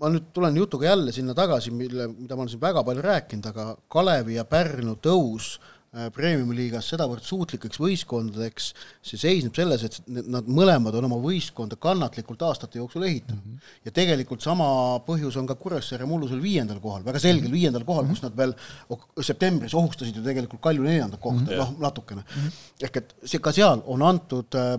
[0.00, 3.50] ma nüüd tulen jutuga jälle sinna tagasi, mille, mida ma olen siin väga palju rääkinud,
[3.50, 5.56] aga Kalevi ja Pärnu tõus
[6.14, 8.68] premium-liigas sedavõrd suutlikeks võistkondadeks,
[9.02, 13.56] see seisneb selles, et nad mõlemad on oma võistkonda kannatlikult aastate jooksul ehitanud mm.
[13.56, 13.72] -hmm.
[13.88, 14.68] ja tegelikult sama
[15.06, 17.58] põhjus on ka Kuressaare mullusel viiendal kohal, väga selgel mm -hmm.
[17.58, 18.20] viiendal kohal mm, -hmm.
[18.20, 18.54] kus nad veel
[19.20, 21.58] septembris ohustasid ju tegelikult Kalju neljandat kohta mm, -hmm.
[21.58, 22.42] noh, natukene mm.
[22.42, 22.86] -hmm.
[22.86, 24.78] ehk et see, ka seal on antud äh,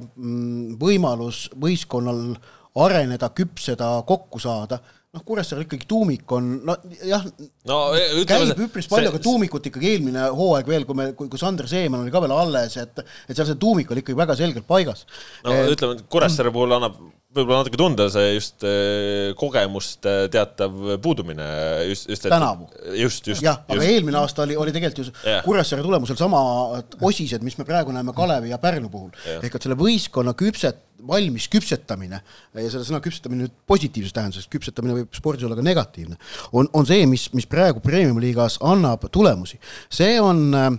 [0.80, 2.38] võimalus võistkonnal
[2.76, 4.80] areneda, küpseda, kokku saada
[5.12, 7.26] noh, Kuressaarel ikkagi tuumik on, nojah
[7.68, 11.42] no, e, käib üpris palju, aga tuumikut ikkagi eelmine hooaeg veel, kui me, kui, kui
[11.42, 14.68] Sander Seeman oli ka veel alles, et et seal see tuumik oli ikkagi väga selgelt
[14.70, 15.04] paigas.
[15.44, 17.00] no et, ütleme, Kuressaare puhul annab
[17.32, 21.48] võib-olla natuke tunda see just eh, kogemuste teatav puudumine
[21.88, 22.68] just, just tänavu.
[22.98, 23.44] just, just.
[23.46, 25.44] jah, aga eelmine aasta oli, oli tegelikult ju yeah.
[25.46, 29.40] Kuressaare tulemusel samad osised, mis me praegu näeme Kalevi ja Pärnu puhul yeah..
[29.40, 35.00] ehk et selle võistkonna küpset, valmis küpsetamine ja selle sõna küpsetamine nüüd positiivses tähenduses, küpsetamine
[35.00, 36.20] võib spordis olla ka negatiivne,
[36.52, 39.62] on, on see, mis, mis praegu premium-liigas annab tulemusi.
[39.90, 40.74] see on äh,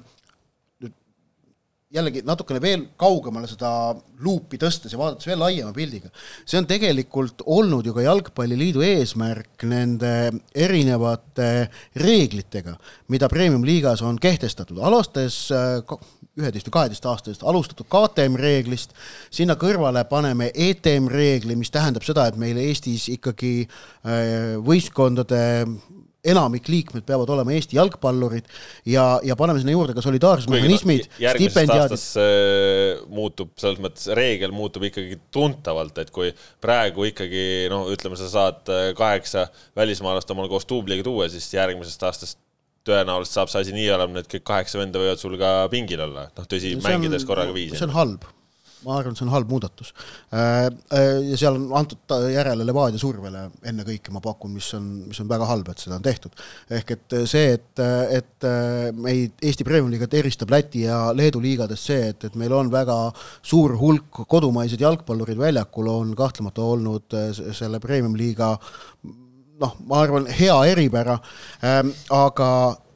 [1.93, 3.93] jällegi natukene veel kaugemale seda
[4.25, 6.09] luupi tõstes ja vaadates veel laiema pildiga,
[6.49, 10.15] see on tegelikult olnud ju ka Jalgpalliliidu eesmärk nende
[10.55, 11.69] erinevate
[12.01, 12.75] reeglitega,
[13.13, 15.83] mida Premium-liigas on kehtestatud, alustes äh,
[16.41, 18.97] üheteist või kaheteistaastasest alustatud KTM reeglist,
[19.31, 25.43] sinna kõrvale paneme ETM reegli, mis tähendab seda, et meil Eestis ikkagi äh, võistkondade
[26.23, 28.47] enamik liikmed peavad olema Eesti jalgpallurid
[28.87, 32.05] ja, ja paneme sinna juurde ka solidaarsusmehhanismid, stipendiaadid.
[32.23, 36.31] Äh, muutub selles mõttes, reegel muutub ikkagi tuntavalt, et kui
[36.63, 42.07] praegu ikkagi no ütleme, sa saad äh, kaheksa välismaalast omale koos duubliga tuua, siis järgmisest
[42.07, 42.39] aastast
[42.87, 46.29] tõenäoliselt saab see asi nii olema, et kõik kaheksa venda võivad sul ka pingil olla,
[46.39, 47.75] noh tõsi, mängides korraga viis.
[47.79, 48.31] see on halb
[48.87, 49.93] ma arvan, see on halb muudatus.
[50.33, 55.21] Äh, äh, ja seal on antud järele Levadia survele ennekõike, ma pakun, mis on, mis
[55.23, 56.37] on väga halb, et seda on tehtud.
[56.71, 57.83] ehk et see, et,
[58.19, 58.49] et
[58.97, 62.99] meid Eesti Premium-liigat eristab Läti ja Leedu liigadest see, et, et meil on väga
[63.43, 68.57] suur hulk kodumaised jalgpallurid väljakul, on kahtlemata olnud äh, selle Premium-liiga
[69.63, 71.19] noh, ma arvan, hea eripära,
[71.65, 72.49] ähm, aga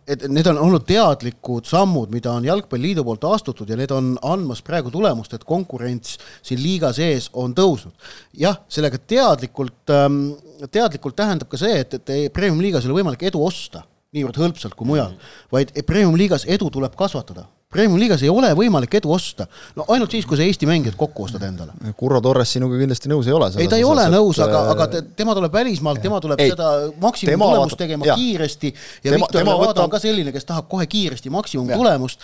[0.07, 4.63] et need on olnud teadlikud sammud, mida on Jalgpalliliidu poolt astutud ja need on andmas
[4.67, 6.17] praegu tulemust, et konkurents
[6.47, 7.95] siin liiga sees on tõusnud.
[8.39, 10.23] jah, sellega teadlikult, ähm,
[10.71, 13.83] teadlikult tähendab ka see, et, et premium-liigas ei ole võimalik edu osta
[14.17, 15.17] niivõrd hõlpsalt kui mujal,
[15.53, 19.43] vaid premium-liigas edu tuleb kasvatada Premium-liigas ei ole võimalik edu osta,
[19.75, 21.73] no ainult siis, kui sa Eesti mängijad kokku ostad endale.
[21.99, 23.49] Kurro Torres sinuga kindlasti nõus ei ole.
[23.59, 24.87] ei, ta ei ole nõus, aga, aga
[25.19, 26.69] tema tuleb välismaalt, tema tuleb ei, seda
[27.03, 28.15] maksimumtulemust tegema ja.
[28.15, 29.83] kiiresti ja tema, Viktor Levada võtab...
[29.83, 32.23] on ka selline, kes tahab kohe kiiresti maksimumtulemust.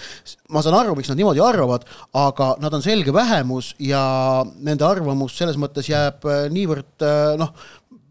[0.55, 1.91] ma saan aru, miks nad niimoodi arvavad,
[2.23, 4.07] aga nad on selge vähemus ja
[4.63, 7.51] nende arvamus selles mõttes jääb äh, niivõrd äh, noh,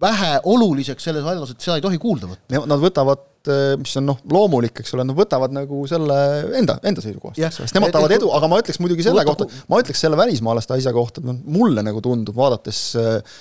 [0.03, 2.65] vähe oluliseks selles vallas, et seda ei tohi kuulda võtta.
[2.67, 6.17] Nad võtavad Eh, mis on noh, loomulik, eks ole, nad võtavad nagu selle
[6.59, 7.41] enda, enda seisukohast.
[7.55, 10.93] Sest nemad tahavad edu, aga ma ütleks muidugi selle kohta, ma ütleks selle välismaalaste asja
[10.93, 13.39] kohta, et noh, mulle nagu tundub, vaadates eh,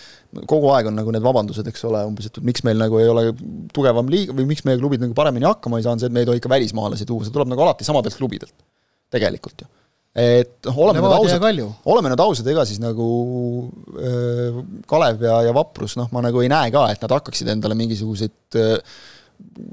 [0.49, 3.27] kogu aeg on nagu need vabandused, eks ole, umbes, et miks meil nagu ei ole
[3.77, 6.31] tugevam liiga või miks meie klubid nagu paremini hakkama ei saanud, see, et me ei
[6.31, 8.57] tohi ikka välismaalasi tuua, see tuleb nagu alati samadelt klubidelt,
[9.13, 9.71] tegelikult ju.
[10.21, 11.45] Et noh, oleme nüüd ausad,
[11.93, 13.05] oleme nüüd ausad, ega siis nagu
[14.01, 14.57] äh,
[14.91, 18.59] Kalev ja, ja Vaprus, noh, ma nagu ei näe ka, et nad hakkaksid endale mingisuguseid
[18.59, 19.03] äh,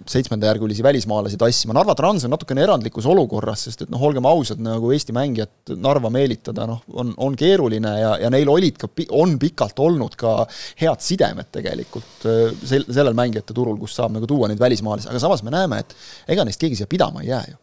[0.07, 4.91] seitsmendajärgulisi välismaalasi tassima, Narva Trans on natukene erandlikus olukorras, sest et noh, olgem ausad, nagu
[4.95, 9.79] Eesti mängijat Narva meelitada, noh, on, on keeruline ja, ja neil olid ka, on pikalt
[9.83, 10.39] olnud ka
[10.81, 15.23] head sidemed tegelikult äh, sel-, sellel mängijate turul, kus saab nagu tuua neid välismaalasi, aga
[15.23, 15.95] samas me näeme, et
[16.35, 17.57] ega neist keegi siia pidama ei jää ju.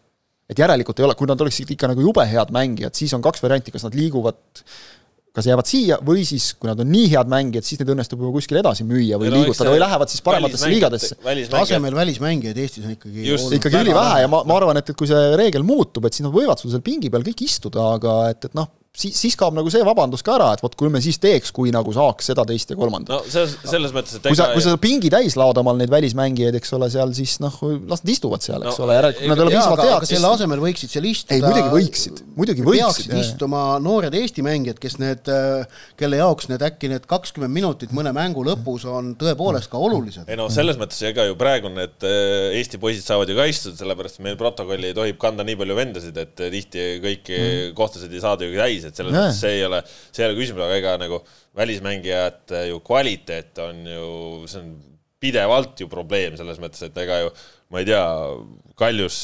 [0.51, 3.43] et järelikult ei ole, kui nad oleksid ikka nagu jube head mängijad, siis on kaks
[3.43, 4.37] varianti, kas nad liiguvad
[5.35, 8.31] kas jäävad siia või siis, kui nad on nii head mängijad, siis neid õnnestub juba
[8.37, 11.19] kuskile edasi müüa või liigutada või lähevad siis parematesse liigadesse.
[11.51, 15.11] tasemel välismängijaid Eestis on ikkagi just, ikkagi ülivähe ja ma, ma arvan, et, et kui
[15.11, 18.47] see reegel muutub, et siis nad võivad sul seal pingi peal kõik istuda, aga et,
[18.47, 21.19] et noh, siis, siis kaob nagu see vabandus ka ära, et vot kui me siis
[21.23, 23.11] teeks, kui nagu saaks seda, teist ja kolmandat.
[23.11, 26.59] no selles, selles mõttes, et kui sa, kui sa pingi täis laod omal neid välismängijaid,
[26.61, 27.57] eks ole, seal siis noh,
[27.91, 30.09] las nad istuvad seal, eks no, ole, järelikult nad ei ole piisavalt head.
[30.13, 31.39] selle asemel võiksid seal istuda.
[31.39, 33.11] ei, muidugi võiksid, muidugi võiksid.
[33.11, 35.31] peaksid istuma noored Eesti mängijad, kes need,
[35.99, 40.31] kelle jaoks need äkki need kakskümmend minutit mõne mängu lõpus on tõepoolest ka olulised.
[40.31, 43.79] ei no selles mõttes, ega ju praegu need äh, Eesti poisid saavad ju ka istuda,
[43.83, 47.75] sellepärast meil protokolli tohib kanda nii palju vendasid, et tihti kõiki mm.
[47.79, 50.39] kohtasid ei saada ju täis, et selles mõttes see ei ei ole, see ei ole
[50.39, 51.21] küsimus, aga ega nagu
[51.57, 54.09] välismängijate ju kvaliteet on ju,
[54.51, 54.75] see on
[55.25, 57.35] pidevalt ju probleem selles mõttes, et ega ju
[57.73, 58.05] ma ei tea,
[58.75, 59.17] Kaljus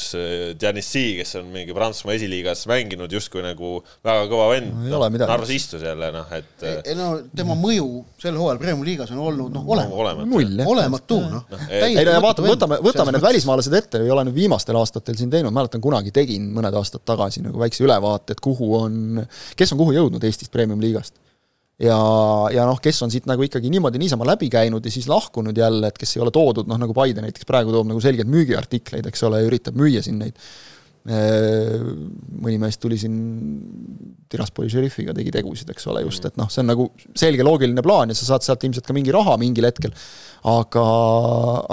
[0.55, 3.73] Djanissi, eh, kes on mingi Prantsusmaa esiliigas mänginud justkui nagu
[4.07, 4.71] väga kõva vend.
[4.85, 9.11] No,, noh, Narvas istus jälle noh, et ei no tema mõju sel hooajal Premiumi liigas
[9.11, 9.97] on olnud noh, olematu.
[9.97, 11.43] No,, olematu, olematu noh.
[11.51, 11.67] No, no.
[11.67, 15.33] ei no ja vaata, võtame, võtame need välismaalased ette, ei ole nüüd viimastel aastatel siin
[15.33, 19.25] teinud, mäletan kunagi tegin mõned aastad tagasi nagu väikse ülevaate, et kuhu on,
[19.59, 21.19] kes on kuhu jõudnud Eestist Premiumi liigast
[21.81, 21.99] ja,
[22.53, 25.89] ja noh, kes on siit nagu ikkagi niimoodi niisama läbi käinud ja siis lahkunud jälle,
[25.89, 29.25] et kes ei ole toodud, noh nagu Paide näiteks praegu toob nagu selgelt müügiartikleid, eks
[29.27, 30.37] ole, üritab müüa siin neid.
[31.01, 33.15] mõni mees tuli siin
[34.29, 36.85] Tiraspoli šerifiga, tegi tegusid, eks ole, just, et noh, see on nagu
[37.17, 39.95] selge loogiline plaan ja sa saad sealt ilmselt ka mingi raha mingil hetkel,
[40.51, 40.85] aga,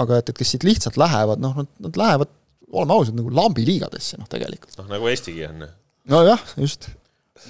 [0.01, 2.33] aga et, et kes siit lihtsalt lähevad, noh, nad, nad lähevad,
[2.73, 4.73] oleme ausad, nagu lambiliigadesse, noh tegelikult.
[4.81, 5.67] noh, nagu Eestigi on.
[6.09, 6.89] nojah, just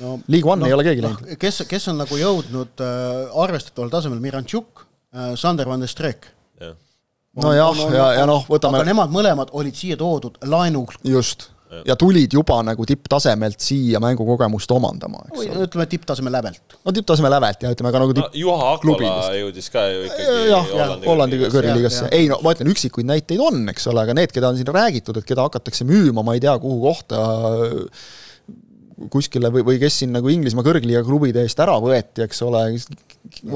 [0.02, 1.26] no, League One no, ei ole keegi läinud.
[1.26, 1.38] no,.
[1.42, 6.30] kes, kes on nagu jõudnud äh, arvestataval tasemel, Mirantšuk äh,, Sander van der Streek
[6.62, 6.74] ja..
[7.40, 11.50] nojah, ja, ja, ja noh, võtame aga nemad mõlemad olid siia toodud laenu just.
[11.86, 15.68] Ja tulid juba nagu tipptasemelt siia mängukogemust omandama, eks ole.
[15.68, 16.74] ütleme tipptaseme lävelt.
[16.82, 20.48] no tipptaseme lävelt ja ütleme ka nagu tipp no, Juha Akvola jõudis ka ju ikkagi
[20.50, 24.34] jah, Hollandi, Hollandi kõrgliigasse, ei no ma ütlen, üksikuid näiteid on, eks ole, aga need,
[24.34, 27.22] keda on siin räägitud, et keda hakatakse müüma, ma ei tea, kuhu kohta
[29.14, 32.64] kuskile või, või kes siin nagu Inglismaa kõrgliiga klubide eest ära võeti, eks ole,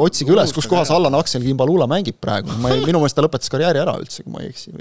[0.06, 3.51] otsige üles, kus kohas Allan Aksel Kimbalula mängib praegu, ma ei, minu meelest ta lõpetas
[3.51, 4.73] karjääri ära üldse, kui ma ei eksi.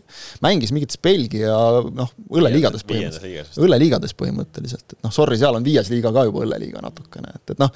[0.45, 1.57] mängis mingites Belgia
[1.91, 6.85] noh, õlleliigades põhimõtteliselt, õlleliigades põhimõtteliselt, et noh, sorry, seal on viies liiga ka juba õlleliiga
[6.85, 7.73] natukene, et, et noh,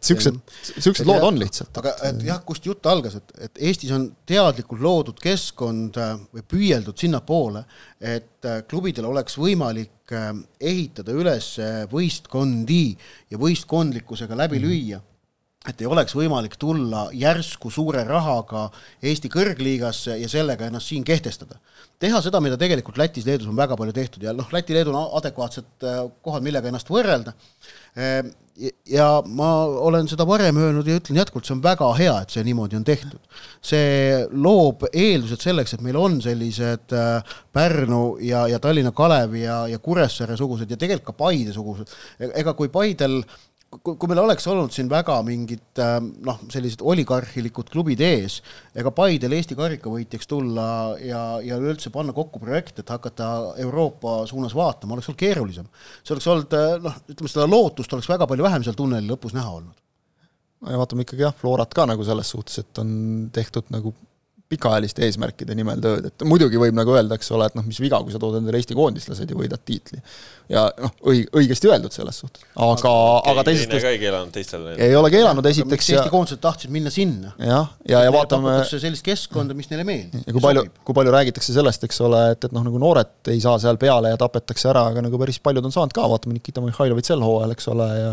[0.00, 0.38] siuksed,
[0.78, 1.76] siuksed lood on lihtsalt.
[1.80, 6.46] aga et jah, kust jutt algas, et, et Eestis on teadlikult loodud keskkond äh, või
[6.54, 7.64] püüeldud sinnapoole,
[8.00, 10.32] et äh, klubidel oleks võimalik äh,
[10.72, 11.52] ehitada üles
[11.92, 12.96] võistkondi
[13.30, 14.68] ja võistkondlikkusega läbi mhm.
[14.68, 15.04] lüüa
[15.68, 18.70] et ei oleks võimalik tulla järsku suure rahaga
[19.04, 21.58] Eesti kõrgliigasse ja sellega ennast siin kehtestada.
[22.00, 25.84] teha seda, mida tegelikult Lätis-Leedus on väga palju tehtud ja noh, Läti-Leedul on adekvaatsed
[26.24, 27.34] kohad, millega ennast võrrelda
[28.90, 29.50] ja ma
[29.88, 32.86] olen seda varem öelnud ja ütlen jätkuvalt, see on väga hea, et see niimoodi on
[32.86, 33.20] tehtud.
[33.64, 39.62] see loob eeldused selleks, et meil on sellised äh, Pärnu ja, ja Tallinna Kalevi ja,
[39.68, 41.92] ja Kuressaare sugused ja tegelikult ka Paide sugused.
[42.20, 43.38] E-, ega kui Paidel äh,
[43.78, 48.40] kui, meil oleks olnud siin väga mingid ähm, noh, sellised oligarhilikud klubid ees,
[48.74, 50.66] ega Paidel Eesti karikavõitjaks tulla
[50.98, 53.30] ja, ja üldse panna kokku projekt, et hakata
[53.62, 55.70] Euroopa suunas vaatama, oleks olnud keerulisem.
[56.02, 59.36] see oleks olnud äh, noh, ütleme seda lootust oleks väga palju vähem seal tunneli lõpus
[59.38, 59.78] näha olnud.
[60.60, 62.90] no ja vaatame ikkagi jah, Florat ka nagu selles suhtes, et on
[63.34, 63.94] tehtud nagu
[64.50, 68.00] pikaajaliste eesmärkide nimel tööd, et muidugi võib nagu öelda, eks ole, et noh, mis viga,
[68.02, 70.00] kui sa tood endale Eesti koondislased ja võidad tiitli.
[70.50, 72.92] ja noh, õi-, õigesti öeldud selles suhtes, aga,
[73.30, 74.74] aga teisest ka ei keelanud teistele.
[74.74, 77.30] ei ole keelanud, esiteks ja Eesti koondised tahtsid minna sinna.
[77.38, 80.26] jah, ja, ja, ja vaatame sellist keskkonda, mis neile meeldib.
[80.26, 83.38] ja kui palju, kui palju räägitakse sellest, eks ole, et, et noh, nagu noored ei
[83.44, 86.64] saa seal peale ja tapetakse ära, aga nagu päris paljud on saanud ka, vaatame Nikita
[86.66, 88.12] Mihhailovit sel hooajal, eks ole, ja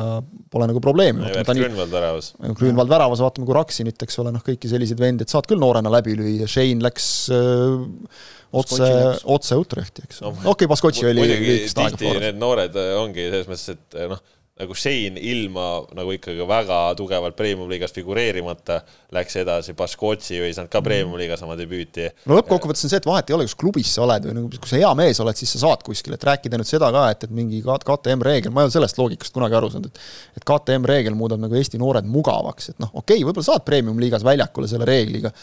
[0.54, 1.34] pole nagu probleemi.
[1.48, 2.32] Grünwald väravas.
[2.62, 5.90] Grünwald väravas, vaatame kui Raksinit, eks ole, noh, kõiki selliseid vendi, et saad küll noorena
[5.92, 8.90] läbi lüüa, Shane läks äh, otse,
[9.24, 10.34] otse Utrechti, eks no,.
[10.34, 14.24] okei okay,, Baskotši oli muidugi tihti need noored äh, ongi selles mõttes, et äh, noh,
[14.58, 18.80] nagu Shane ilma nagu ikkagi väga tugevalt premium-liigas figureerimata
[19.14, 22.08] läks edasi, Baskotši ei saanud ka premium-liigas oma debüüti.
[22.26, 24.72] no lõppkokkuvõttes on see, et vahet ei ole, kus klubis sa oled või nagu kui
[24.72, 27.38] sa hea mees oled, siis sa saad kuskile, et rääkida nüüd seda ka, et, et
[27.38, 31.18] mingi KTM reegel, ma ei ole sellest loogikast kunagi aru saanud, et et KTM reegel
[31.18, 35.34] muudab nagu Eesti noored mugavaks, et noh, okei okay,, võib-olla saad premium-liigas väljakule selle reegliga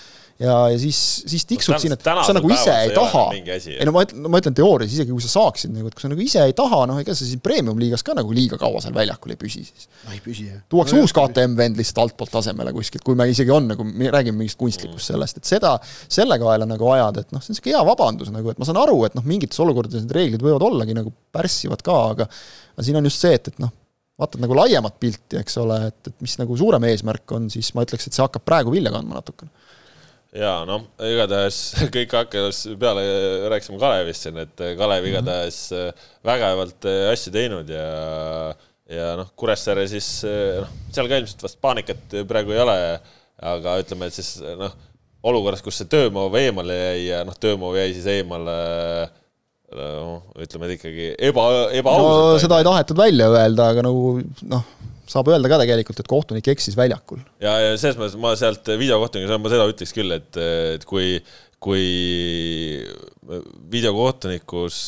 [0.41, 0.99] ja, ja siis,
[1.31, 3.23] siis tiksud no, siin, et sa nagu ise ei taha.
[3.35, 6.11] ei no ma ütlen, ma ütlen teoorias, isegi kui sa saaksid nagu, et kui sa
[6.11, 9.35] nagu ise ei taha, noh, ega sa siin premium-liigas ka nagu liiga kaua seal väljakul
[9.35, 9.87] ei püsi siis.
[10.03, 10.59] no ei püsi jah.
[10.73, 14.11] tuuakse no, uus KTM vend lihtsalt altpoolt tasemele kuskilt, kui me isegi on nagu, me
[14.15, 15.77] räägime mingist kunstlikust sellest, et seda,
[16.19, 18.83] selle kaela nagu ajada, et noh, see on niisugune hea vabandus nagu, et ma saan
[18.83, 22.29] aru, et noh, mingites olukordades need reeglid võivad ollagi nagu pärssivad ka, aga
[22.75, 23.71] aga siin on just see, et, et noh,
[24.19, 27.85] vaatad nagu laiemat pilti, eks ole, et, et mis nagu suurem eesmärk on, siis ma
[27.87, 29.51] ütleks, et see hakkab praegu vilja kandma natukene
[30.35, 31.59] ja noh, igatahes
[31.95, 33.05] kõik hakkas peale,
[33.53, 35.11] rääkisime Kalevist siin, et Kalev mhm.
[35.13, 37.89] igatahes äh, vägevalt äh, asju teinud ja
[38.95, 42.79] ja noh, Kuressaare siis noh, seal ka ilmselt vast paanikat praegu ei ole,
[43.55, 44.75] aga ütleme, et siis noh,
[45.25, 48.57] olukorras, kus see töömoov eemale jäi ja noh, töömoov jäi siis eemale
[49.73, 51.47] noh, ütleme, et ikkagi eba,
[51.81, 52.43] ebaausalt no,.
[52.43, 54.19] seda ei tahetud välja öelda, aga nagu
[54.53, 54.69] noh
[55.11, 57.23] saab öelda ka tegelikult, et kohtunik eksis väljakul.
[57.43, 60.39] ja, ja selles mõttes ma sealt videokohtunikuna, ma seda ütleks küll, et,
[60.77, 61.19] et kui,
[61.63, 61.85] kui
[63.73, 64.79] videokohtunikus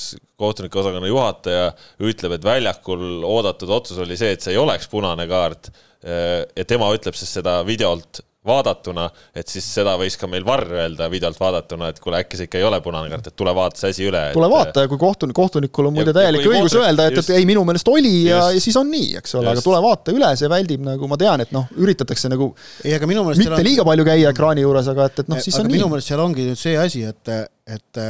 [0.40, 1.66] kohtunikuosakonna juhataja
[2.04, 5.70] ütleb, et väljakul oodatud otsus oli see, et see ei oleks punane kaart
[6.06, 9.06] ja tema ütleb siis seda videolt vaadatuna,
[9.36, 12.60] et siis seda võis ka meil Varr öelda videolt vaadatuna, et kuule, äkki see ikka
[12.60, 14.22] ei ole punane kaart, et tule vaata see asi üle.
[14.36, 17.48] tule vaata ja kui kohtunik, kohtunikul on muide täielik õigus kohtunik, öelda, et, et ei,
[17.48, 20.50] minu meelest oli ja, ja siis on nii, eks ole, aga tule vaata üle, see
[20.52, 22.52] väldib nagu, ma tean, et noh, üritatakse nagu
[22.84, 23.66] ei, aga minu meelest mitte on...
[23.66, 25.78] liiga palju käia ekraani juures, aga et, et noh, siis aga on nii.
[25.80, 27.32] minu meelest seal ongi nüüd see asi, et,
[27.76, 28.02] et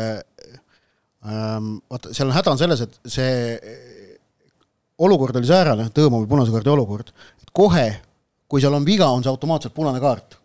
[1.27, 3.61] ähm, vaata, seal on häda on selles, et see
[5.03, 7.87] olukord oli säärane, Tõõmovi punase kaardi olukord, et kohe
[8.49, 10.39] kui seal on viga, on see automaatselt punane kaart.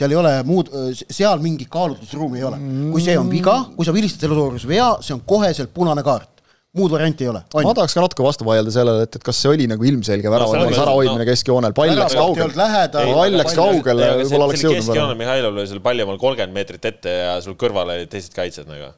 [0.00, 2.60] seal ei ole muud, seal mingit kaalutlusruumi ei ole.
[2.92, 6.40] kui see on viga, kui sa vilistad selles olukorras vea, see on koheselt punane kaart
[6.78, 7.40] muud varianti ei ole.
[7.66, 10.76] ma tahaks ka natuke vastu vaielda sellele, et, et kas see oli nagu ilmselge väravavõimas
[10.76, 12.66] no, ärahoidmine no, keskjoonel, pall läks kaugele.
[12.94, 14.84] pall läks kaugele, võib-olla oleks jõudnud.
[14.84, 18.70] keskjoonel Mihhailov lõi selle palli omal kolmkümmend meetrit ette ja sul kõrval olid teised kaitsjad
[18.70, 18.92] nagu.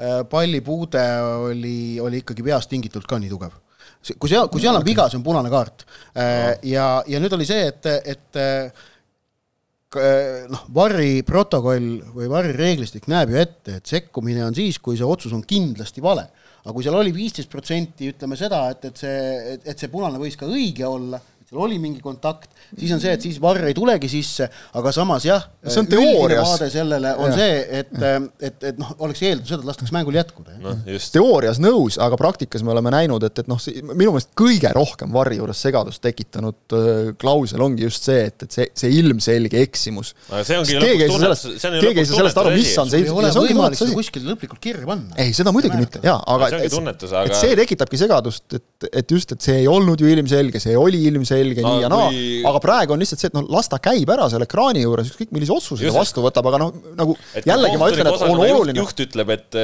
[0.00, 1.04] Äh, pallipuude
[1.50, 3.52] oli, oli ikkagi peast tingitud ka nii tugev
[4.10, 5.84] kui seal, kui seal on viga, see on punane kaart.
[6.14, 8.88] Äh, ja, ja nüüd oli see, et, et äh,
[10.50, 15.08] noh, varri protokoll või varri reeglistik näeb ju ette, et sekkumine on siis, kui see
[15.08, 16.28] otsus on kindlasti vale.
[16.62, 19.22] aga kui seal oli viisteist protsenti, ütleme seda, et, et see,
[19.54, 21.18] et, et see punane võis ka õige olla,
[21.52, 25.26] seal oli mingi kontakt, siis on see, et siis varr ei tulegi sisse, aga samas
[25.26, 26.48] jah, see on teoorias.
[26.48, 27.36] vaade sellele on ja.
[27.36, 27.92] see, et,
[28.48, 30.56] et, et noh, oleks eeldus seda, et lastakse mängul jätkuda.
[30.62, 33.60] No, teoorias nõus, aga praktikas me oleme näinud, et, et noh,
[33.92, 38.58] minu meelest kõige rohkem varri juures segadust tekitanud äh, klausel ongi just see, et, et
[38.58, 40.14] see, see ilmselge eksimus.
[40.30, 43.04] keegi ei saa sellest, keegi ei saa sellest aru, mis on see.
[43.04, 45.20] ei ole võimalik seda kuskile lõplikult kirja panna.
[45.20, 49.60] ei, seda muidugi mitte, jaa, aga et see tekitabki segadust, et, et just, et see
[49.62, 53.02] ei olnud ju ilmselge, see oli ilmselge no, nii ja naa kui..., aga praegu on
[53.02, 55.94] lihtsalt see, et noh, las ta käib ära seal ekraani juures, ükskõik millise otsuse ta
[55.96, 58.76] vastu võtab, aga noh, nagu et jällegi ma ütlen, et on oluline.
[58.78, 59.58] juht ütleb, et,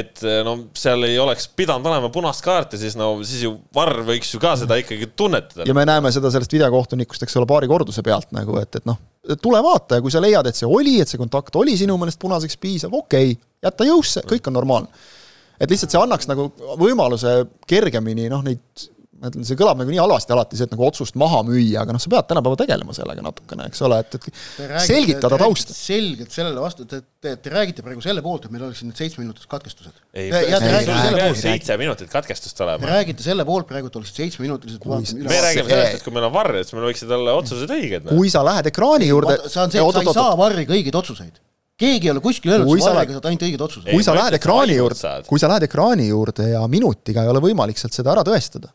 [0.00, 4.30] et no seal ei oleks pidanud olema punast kaarti, siis no siis ju Varr võiks
[4.34, 5.66] ju ka seda ikkagi tunnetada.
[5.68, 9.00] ja me näeme seda sellest videokohtunikust, eks ole, paari korduse pealt nagu, et, et noh,
[9.42, 12.20] tule vaata ja kui sa leiad, et see oli, et see kontakt oli sinu meelest
[12.22, 15.12] punaseks piisav, okei okay,, jäta jõusse, kõik on normaalne
[15.60, 16.48] et lihtsalt see annaks nagu
[16.80, 17.36] võimaluse
[17.70, 18.88] kergemini noh, neid
[19.20, 21.94] ma ütlen, see kõlab nagu nii halvasti alati, see, et nagu otsust maha müüa, aga
[21.94, 25.76] noh, sa pead tänapäeval tegelema sellega natukene, eks ole, et, et räägite, selgitada tausta.
[25.76, 29.50] selgelt sellele vastu, te, te, te räägite praegu selle poolt, et meil oleksid need seitsmeminutilised
[29.54, 30.02] katkestused.
[30.18, 32.82] ei, ei, seitse minutit katkestust olema.
[32.84, 34.84] Te räägite selle poolt praegu, et oleksid seitsmeminutilised.
[34.84, 38.12] me räägime sellest, et kui meil on varr, et siis meil võiksid olla otsused õiged.
[38.12, 39.40] kui sa lähed ekraani juurde.
[39.46, 41.42] see on see, et sa ei saa varriga õigeid otsuseid
[41.74, 43.90] keegi ei ole kuskil öelnud, et sa varjaga saad ainult õigeid otsuseid.
[43.90, 47.80] kui sa lähed ekraani juurde, kui sa lähed ekraani juurde ja minutiga ei ole võimalik
[47.80, 48.70] sealt seda ära tõestada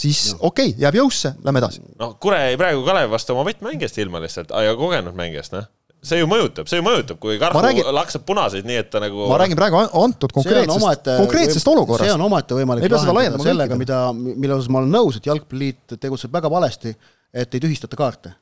[0.00, 1.84] siis okei okay,, jääb jõusse, lähme edasi.
[2.00, 5.68] noh, Kure jäi praegu Kalevi vastu oma võtmängijast ilma lihtsalt ja kogenud mängijast, noh
[6.04, 9.26] see ju mõjutab, see ju mõjutab, kui Karhu räägin, laksab punaseid, nii et ta nagu
[9.28, 12.08] ma räägin praegu antud konkreetsest, konkreetsest olukorrast.
[12.08, 16.32] see on omaette võimalik lahendada sellega, mida, mille osas ma olen nõus, et Jalgpalliliit tegutseb
[16.32, 16.94] väga valesti,
[17.34, 18.32] et ei tühistata kaarte.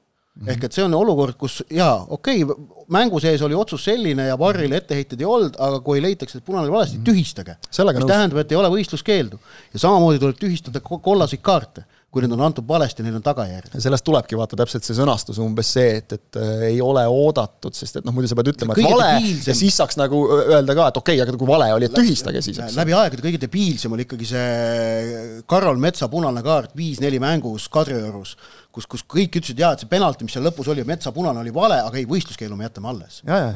[0.47, 4.39] Ehk et see on olukord, kus jaa, okei okay,, mängu sees oli otsus selline ja
[4.39, 7.07] varrile etteheiteid ei olnud, aga kui leitakse, et punane oli valesti, mhm.
[7.09, 7.57] tühistage.
[7.99, 9.41] mis tähendab, et ei ole võistluskeeldu.
[9.72, 13.74] ja samamoodi tuleb tühistada kollaseid kaarte kui need on antud valesti, neil on tagajärjed.
[13.84, 18.00] sellest tulebki vaata täpselt see sõnastus umbes see, et, et äh, ei ole oodatud, sest
[18.00, 19.50] et noh, muidu sa pead ütlema, et vale debiilsem...
[19.50, 22.40] ja siis saaks nagu öelda ka, et okei okay,, aga kui vale oli, et tühistage
[22.46, 22.62] siis.
[22.78, 28.38] läbi aegade kõige debiilsem oli ikkagi see Karol Metsa punane kaart viis-neli mängus Kadriorus
[28.72, 31.52] kus, kus kõik ütlesid jaa, et see penalti, mis seal lõpus oli, Metsa punane oli
[31.54, 33.22] vale, aga ei, võistluskeelu me jätame alles.
[33.26, 33.54] ja, ja,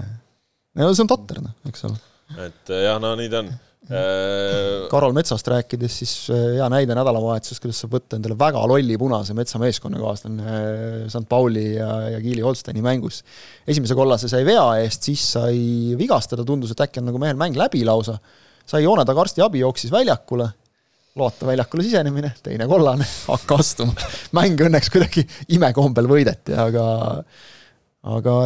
[0.77, 2.01] ja no see on totter, noh, eks ole.
[2.49, 3.61] et jah, no nii ta on äh,
[4.93, 9.35] Karol Metsast rääkides, siis äh, hea näide nädalavahetusest, kuidas saab võtta endale väga lolli punase
[9.35, 13.23] Metsa meeskonnakaaslane äh, St Pauli ja, ja Kiili Holsteini mängus.
[13.67, 15.59] esimese kollase sai vea eest, siis sai
[15.99, 18.19] vigastada, tundus, et äkki on nagu mehel mäng läbi lausa,
[18.67, 20.49] sai joone taga arstiabi, jooksis väljakule
[21.19, 23.05] loata väljakule sisenemine, teine kollane,
[23.35, 24.11] hakka astuma.
[24.39, 25.27] mäng õnneks kuidagi
[25.59, 26.87] imekombel võideti, aga
[28.03, 28.37] aga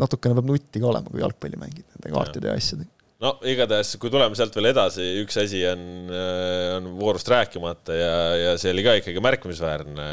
[0.00, 2.97] natukene peab nutti ka olema, kui jalgpalli mängid nende kaartide ja asjadega.
[3.24, 5.80] No igatahes, kui tuleme sealt veel edasi, üks asi on,
[6.12, 10.06] äh, on voorust rääkimata ja, ja see oli ka ikkagi märkimisväärne.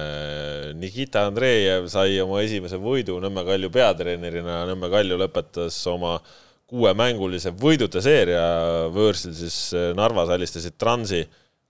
[0.82, 6.18] Nikita Andreev sai oma esimese võidu Nõmme Kalju peatreenerina, Nõmme Kalju lõpetas oma
[6.66, 8.46] kuuemängulise võidude seeria,
[8.94, 9.60] võõrsil siis
[9.98, 11.22] Narvas alistasid Transi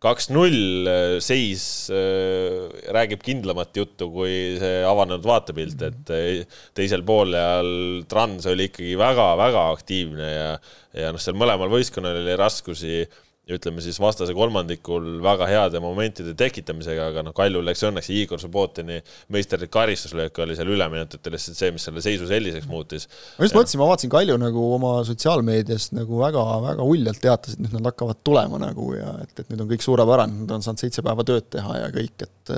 [0.06, 8.06] kaks-null äh, seis äh, räägib kindlamat juttu kui see avanenud vaatepilt, et äh, teisel poolel
[8.12, 10.50] Trans oli ikkagi väga-väga aktiivne ja,
[10.96, 13.04] ja noh, seal mõlemal võistkonnal oli raskusi
[13.46, 18.98] ütleme siis vastase kolmandikul väga heade momentide tekitamisega, aga noh, Kaljul läks õnneks Igor Subbotini
[19.34, 23.06] meisterlik karistuslöök oli seal üleminutitel lihtsalt see, mis selle seisu selliseks muutis.
[23.38, 27.78] ma just mõtlesin, ma vaatasin Kalju nagu oma sotsiaalmeedias nagu väga-väga uljalt teatas, et nüüd
[27.78, 31.06] nad hakkavad tulema nagu ja et, et nüüd on kõik suurepärane, nad on saanud seitse
[31.06, 32.56] päeva tööd teha ja kõik, et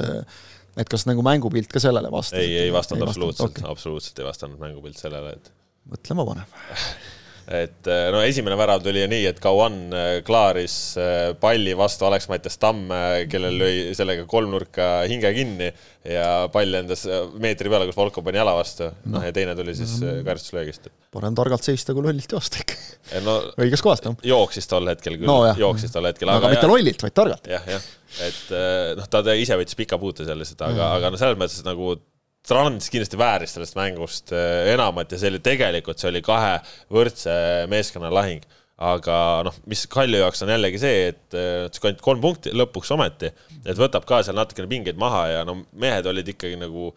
[0.78, 2.40] et kas nagu mängupilt ka sellele vastas?
[2.40, 5.52] ei, ei vastanud absoluutselt okay., absoluutselt ei vastanud mängupilt sellele, et
[5.92, 6.58] mõtlema panev
[7.48, 12.08] et eh, no esimene värav tuli ju nii, et Kauan eh, klaaris eh, palli vastu
[12.10, 13.00] Alex-Mattias Tamme,
[13.32, 15.70] kellel lõi sellega kolmnurka hinge kinni
[16.08, 17.06] ja pall lendas
[17.39, 18.89] meetri peale, kus Volko pani jala vastu.
[19.08, 19.95] noh, ja teine tuli siis
[20.28, 20.91] karistuslöögist.
[21.16, 23.38] parem targalt seista kui lollilt joosta ikka no,.
[23.64, 24.20] õiges kohas ta on.
[24.28, 26.28] jooksis tol hetkel küll no,, jooksis tol hetkel.
[26.34, 27.48] aga, aga mitte lollilt, vaid targalt.
[27.48, 27.89] jah, jah,
[28.28, 28.54] et
[29.00, 31.95] noh, ta ise võttis pika puute seal lihtsalt, aga, aga no selles mõttes nagu
[32.48, 36.56] Trans kindlasti vääris sellest mängust eh, enamat ja see oli tegelikult, see oli kahe
[36.93, 37.34] võrdse
[37.72, 38.45] meeskonna lahing.
[38.78, 43.32] aga noh, mis Kalju jaoks on jällegi see, et eh, ainult kolm punkti lõpuks ometi,
[43.66, 46.91] et võtab ka seal natukene pingeid maha ja no mehed olid ikkagi nagu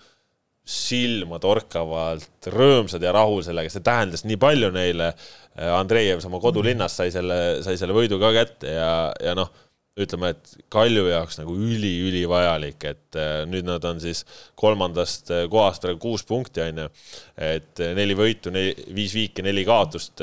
[0.71, 5.15] silmatorkavalt rõõmsad ja rahul sellega, see tähendas nii palju neile.
[5.57, 9.51] Andreev oma kodulinnas sai selle, sai selle võidu ka kätte ja, ja noh
[9.99, 14.23] ütleme, et Kalju jaoks nagu üli-ülivajalik, et äh, nüüd nad on siis
[14.59, 16.93] kolmandast äh, kohast praegu kuus punkti, on ju.
[17.51, 20.23] et äh, neli võitu, viis viiki, neli kaotust.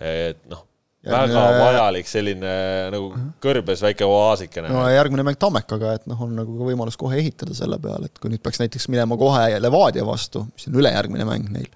[0.00, 0.64] et noh,
[1.08, 2.54] väga vajalik selline
[2.94, 3.12] nagu
[3.44, 4.72] kõrbes väike oaasikene.
[4.72, 8.18] no järgmine mäng Tammekaga, et noh, on nagu ka võimalus kohe ehitada selle peale, et
[8.18, 11.70] kui nüüd peaks näiteks minema kohe Levadia vastu, mis on ülejärgmine mäng neil,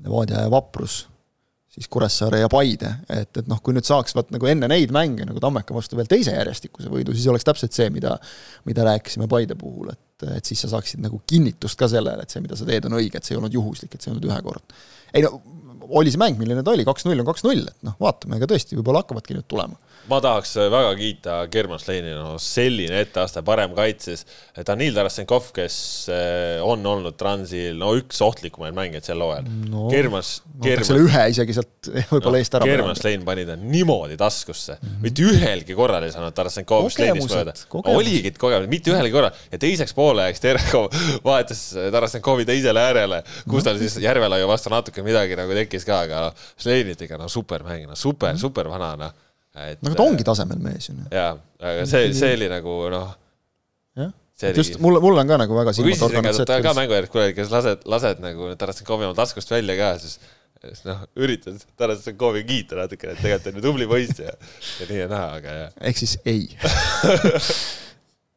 [0.00, 1.04] Levadia ja Vaprus,
[1.80, 5.24] siis Kuressaare ja Paide, et, et noh, kui nüüd saaks vaat nagu enne neid mänge
[5.24, 8.18] nagu Tammeka vastu veel teise järjestikuse võidu, siis oleks täpselt see, mida,
[8.68, 12.44] mida rääkisime Paide puhul, et, et siis sa saaksid nagu kinnitust ka sellele, et see,
[12.44, 14.82] mida sa teed, on õige, et see ei olnud juhuslik, et see ei olnud ühekordne.
[15.16, 15.40] ei no
[15.96, 19.00] oli see mäng, milline ta oli, kaks-null on kaks-null, et noh, vaatame, ega tõesti, võib-olla
[19.02, 24.24] hakkavadki nüüd tulema ma tahaks väga kiita German Schleini, no selline etteaste parem kaitses.
[24.66, 25.76] Danil Tarasenkov, kes
[26.12, 29.86] eh, on olnud Transil no üks ohtlikumaid mängijaid sel hooajal no,.
[29.92, 30.32] Germas,
[30.62, 30.90] Germas.
[30.90, 32.68] selle ühe isegi sealt võib-olla no, eest ära.
[32.68, 35.06] German Schlein pani ta niimoodi taskusse mm, -hmm.
[35.06, 37.54] mitte ühelgi korral ei saanud Tarasenkov Schleinist mööda.
[37.94, 40.90] oligi kogemus, mitte ühelgi korral ja teiseks pooleks Terekov
[41.28, 46.28] vahetas Tarasenkovi teisele äärele, kus tal siis Järvelaiu vastu natuke midagi nagu tekkis ka, aga
[46.58, 48.46] Schleinitega no super mäng, no super mm, -hmm.
[48.48, 49.18] super vana noh
[49.58, 50.96] et no aga ta ongi tasemel mees ju.
[51.10, 53.14] jaa, aga see, see oli nagu noh.
[53.98, 54.12] jah,
[54.46, 57.12] et just mulle, mulle on ka nagu väga silmatorkanud see, et ta ka mängu järgi,
[57.14, 60.20] kuule, kas lased, lased nagu Tarasenkovi oma taskust välja ka, siis
[60.60, 64.34] siis noh, üritad Tarasenkovi kiita natukene, et tegelikult on ju tubli poiss ja,
[64.80, 65.78] ja nii ja naa, aga jah.
[65.90, 66.46] ehk siis ei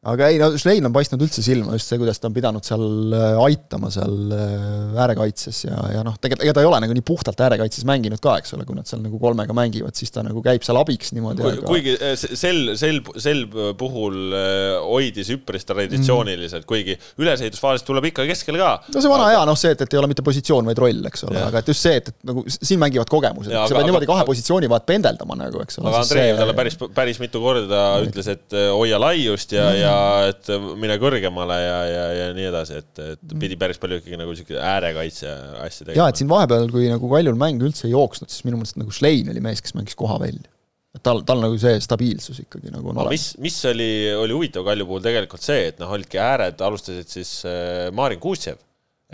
[0.04, 3.14] aga ei no Schlein on paistnud üldse silma just see, kuidas ta on pidanud seal
[3.16, 7.04] äh, aitama seal äh, äärekaitses ja, ja noh, tegelikult ega ta ei ole nagu nii
[7.08, 10.42] puhtalt äärekaitses mänginud ka, eks ole, kui nad seal nagu kolmega mängivad, siis ta nagu
[10.44, 11.68] käib seal abiks niimoodi Kui, aga...
[11.68, 13.44] kuigi äh, sel, sel, sel
[13.80, 14.36] puhul
[14.84, 18.74] hoidis üpris traditsiooniliselt mm., kuigi ülesehitusfaasis tuleb ikka keskel ka.
[18.92, 19.38] no see vana aga...
[19.38, 21.72] hea, noh see, et, et ei ole mitte positsioon, vaid roll, eks ole, aga et
[21.72, 25.40] just see, et, et nagu siin mängivad kogemused, sa pead niimoodi kahe positsiooni vahet pendeldama
[25.46, 25.88] nagu, eks ole.
[25.88, 30.50] aga Andrei talle päris, päris mitu korda ütles, et hoia laiust ja mm., ja et
[30.80, 34.58] mine kõrgemale ja, ja, ja nii edasi, et, et pidi päris palju ikkagi nagu sihuke
[34.58, 35.30] äärekaitse
[35.64, 36.00] asja tegema.
[36.02, 38.94] jaa, et siin vahepeal, kui nagu Kaljul mäng üldse ei jooksnud, siis minu meelest nagu
[38.94, 40.50] Schlein oli mees, kes mängis koha välja.
[40.94, 43.14] et tal, tal nagu see stabiilsus ikkagi nagu on olemas.
[43.16, 47.40] mis, mis oli, oli huvitav Kalju puhul tegelikult see, et noh, olidki ääred, alustasid siis
[47.48, 48.62] äh, Marin Kuusjev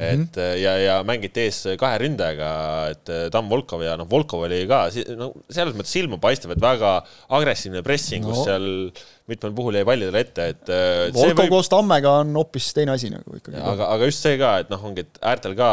[0.00, 0.56] et mm -hmm.
[0.62, 2.50] ja, ja mängiti ees kahe ründajaga,
[2.90, 6.92] et Tam Volkov ja noh, Volkov oli ka no selles mõttes silmapaistev, et väga
[7.28, 8.68] agressiivne pressing no., kus seal
[9.30, 11.52] mitmel puhul jäi pallidele ette, et, et Volkov võib...
[11.54, 13.58] koos Tammega on hoopis teine asi nagu ikkagi.
[13.58, 15.70] aga, aga just see ka, et noh, ongi, et äärtel ka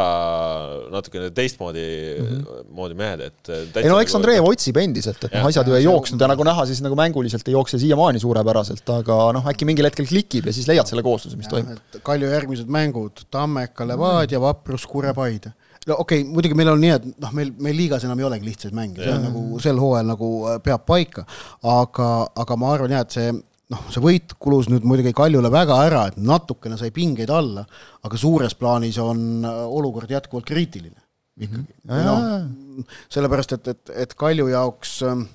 [0.94, 2.72] natukene teistmoodi mm, -hmm.
[2.78, 5.86] moodi mehed, et ei no eks nagu Andreev otsib endiselt, et noh, asjad ju ei
[5.88, 9.90] jooksnud ja nagu näha, siis nagu mänguliselt ei jookse siiamaani suurepäraselt, aga noh, äkki mingil
[9.90, 12.02] hetkel klikib ja siis leiad selle koosluse, mis ja, toimub.
[12.08, 15.54] Kalju järgmised mängud, Tammeka, Levadia, Vaprus, Kure, Paide
[15.88, 18.48] no okei okay,, muidugi meil on nii, et noh, meil, meil liigas enam ei olegi
[18.48, 21.26] lihtsaid mänge, see on nagu sel hooajal nagu äh, peab paika,
[21.64, 22.10] aga,
[22.44, 23.32] aga ma arvan jah, et see
[23.74, 27.66] noh, see võit kulus nüüd muidugi Kaljule väga ära, et natukene sai pingeid alla,
[28.08, 31.02] aga suures plaanis on äh, olukord jätkuvalt kriitiline
[31.38, 31.92] ikkagi mm.
[31.92, 32.06] -hmm.
[32.06, 35.28] No, sellepärast, et, et, et Kalju jaoks ähm,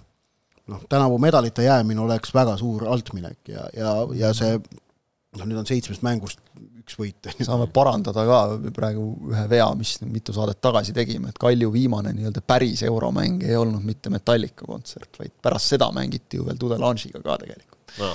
[0.66, 5.66] noh, tänavu medalite jäämine oleks väga suur altminek ja, ja, ja see noh, nüüd on
[5.66, 6.40] seitsmest mängust
[6.82, 7.30] üks võit.
[7.48, 8.40] saame parandada ka
[8.74, 13.56] praegu ühe vea, mis mitu saadet tagasi tegime, et Kalju viimane nii-öelda päris euromäng ei
[13.58, 18.10] olnud mitte Metallica kontsert, vaid pärast seda mängiti ju veel Tudelange'iga ka tegelikult no,.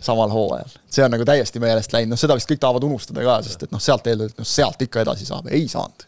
[0.00, 0.76] samal hooajal.
[0.90, 3.74] see on nagu täiesti meelest läinud, noh seda vist kõik tahavad unustada ka, sest et
[3.74, 6.06] noh, sealt eeldati, et noh, sealt ikka edasi saab, ei saanud.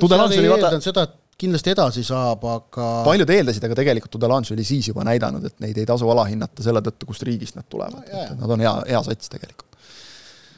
[0.00, 4.66] Tudelange oli vaata seda, et kindlasti edasi saab, aga paljud eeldasid, aga tegelikult Tudelange oli
[4.66, 8.24] siis juba näidanud, et neid ei tasu alahinnata selle tõttu, kust riigist nad tulevad no,,
[8.24, 9.73] et nad on hea, hea sats tegelikult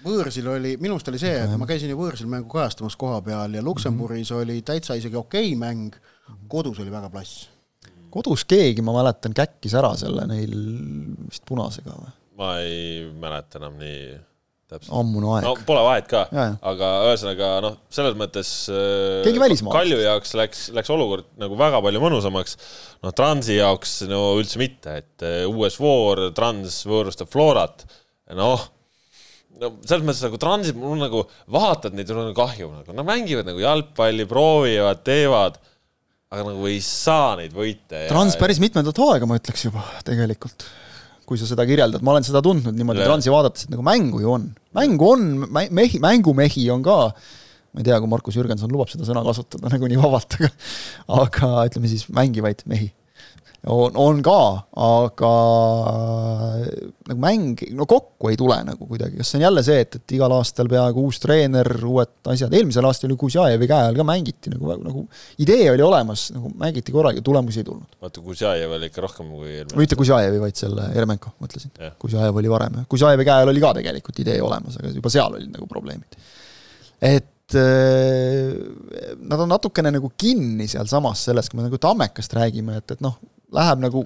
[0.07, 3.59] võõrsil oli, minu arust oli see, et ma käisin ju võõrsil mängu kajastamas koha peal
[3.59, 4.42] ja Luksemburgis mm -hmm.
[4.42, 5.98] oli täitsa isegi okei okay mäng,
[6.48, 7.48] kodus oli väga plass.
[8.11, 10.54] kodus keegi, ma mäletan, käkkis ära selle neil
[11.30, 12.14] vist punasega või?
[12.36, 14.16] ma ei mäleta enam nii
[14.68, 14.92] täpselt.
[14.98, 15.46] ammune aeg.
[15.46, 16.26] no pole vahet ka,
[16.70, 19.78] aga ühesõnaga noh, selles mõttes äh, keegi välismaalt.
[19.78, 22.57] Kalju jaoks läks, läks olukord nagu väga palju mõnusamaks,
[23.07, 27.86] noh Transi jaoks no üldse mitte, et äh, uues voor, Trans võõrustab Florat,
[28.34, 28.66] noh
[29.61, 33.48] no selles mõttes nagu Transit, mul nagu vaatad neid, mul on kahju nagu, nad mängivad
[33.48, 35.61] nagu jalgpalli, proovivad, teevad,
[36.32, 38.07] aga nagu ei saa neid võite.
[38.11, 38.42] Trans ja...
[38.42, 40.66] päris mitmendat hooaega, ma ütleks juba tegelikult,
[41.28, 43.09] kui sa seda kirjeldad, ma olen seda tundnud niimoodi ja.
[43.11, 47.00] Transi vaadates, et nagu mängu ju on, mängu on, mehi, mängumehi on ka,
[47.72, 50.52] ma ei tea, kui Markus Jürgenson lubab seda sõna kasutada nagu nii vabalt, aga
[51.24, 52.92] aga ütleme siis mängivaid mehi
[53.72, 54.40] on, on ka,
[54.86, 55.30] aga
[57.08, 60.14] nagu mäng, no kokku ei tule nagu kuidagi, kas see on jälle see, et, et
[60.16, 64.52] igal aastal peaaegu uus treener, uued asjad, eelmisel aastal ju Kuzjajevi käe all ka mängiti
[64.54, 65.04] nagu, nagu
[65.42, 68.00] idee oli olemas, nagu mängiti korraga, tulemusi ei tulnud.
[68.02, 69.78] vaata, Kuzjajev oli ikka rohkem kui eelmine.
[69.82, 71.74] mitte Kuzjajevi, vaid selle Jeremenko, mõtlesin.
[72.02, 75.50] Kuzjajev oli varem, Kuzjajevi käe all oli ka tegelikult idee olemas, aga juba seal olid
[75.52, 76.20] nagu probleemid.
[77.02, 78.56] et Äh,
[79.22, 83.20] nad on natukene nagu kinni sealsamas selles, kui me nagu Tammekast räägime, et, et noh,
[83.55, 84.05] läheb nagu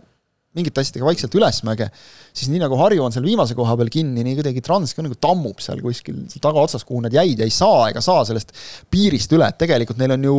[0.57, 1.87] mingite asjadega vaikselt ülesmäge,
[2.35, 5.15] siis nii nagu Harju on seal viimase koha peal kinni, nii kuidagi Trans ka nagu
[5.23, 8.51] tammub seal kuskil tagaotsas, kuhu nad jäid ja ei saa ega saa sellest
[8.91, 10.35] piirist üle, et tegelikult neil on ju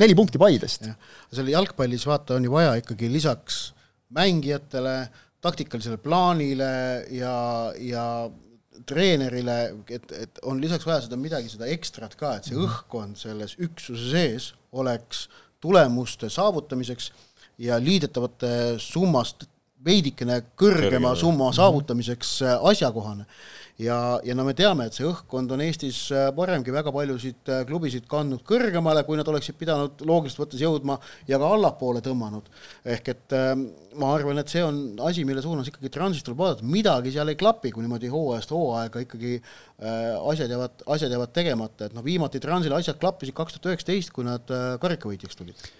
[0.00, 0.88] neli punkti Paidest.
[1.34, 3.60] seal jalgpallis vaata, on ju vaja ikkagi lisaks
[4.16, 4.96] mängijatele,
[5.44, 6.72] taktikalisele plaanile
[7.12, 7.36] ja,
[7.84, 8.06] ja
[8.88, 9.58] treenerile,
[9.92, 12.64] et, et on lisaks vaja seda midagi, seda ekstrat ka, et see mhm.
[12.64, 15.26] õhkkond selles üksuse sees oleks
[15.64, 17.12] tulemuste saavutamiseks
[17.58, 19.48] ja liidetavate summast
[19.84, 21.16] veidikene kõrgema Kõrgema.
[21.16, 21.56] summa mhm.
[21.58, 23.26] saavutamiseks asjakohane
[23.80, 27.62] ja, ja no me teame, et see õhkkond on Eestis äh, varemgi väga paljusid äh,
[27.68, 30.98] klubisid kandnud kõrgemale, kui nad oleksid pidanud loogiliselt võttes jõudma
[31.30, 32.50] ja ka allapoole tõmmanud.
[32.94, 33.66] ehk et ähm,
[33.98, 37.40] ma arvan, et see on asi, mille suunas ikkagi Transis tuleb vaadata, midagi seal ei
[37.40, 42.42] klapi, kui niimoodi hooajast hooaega ikkagi äh, asjad jäävad, asjad jäävad tegemata, et noh, viimati
[42.42, 45.70] Transil asjad klappisid kaks tuhat üheksateist, kui nad karikavõitjaks tulid.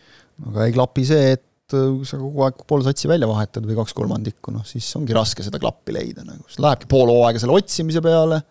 [0.51, 3.97] aga ei klapi see, et kui sa kogu aeg pool satsi välja vahetad või kaks
[3.97, 8.05] kolmandikku, noh siis ongi raske seda klappi leida nagu, siis lähebki pool hooaega selle otsimise
[8.05, 8.43] peale,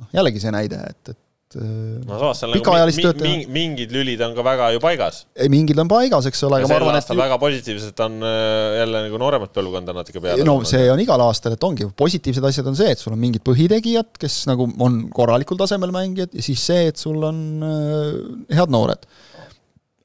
[0.00, 1.70] noh jällegi see näide, et, et äh,
[2.04, 5.22] no samas seal nagu mi, mi, mingid lülid on ka väga ju paigas.
[5.32, 9.02] ei, mingid on paigas, eks ole, aga ma arvan, et väga positiivselt on äh, jälle
[9.06, 10.44] nagu nooremat põlvkonda natuke peale.
[10.44, 13.46] no see on igal aastal, et ongi, positiivsed asjad on see, et sul on mingid
[13.48, 18.76] põhitegijad, kes nagu on korralikul tasemel mängijad ja siis see, et sul on äh, head
[18.76, 19.08] noored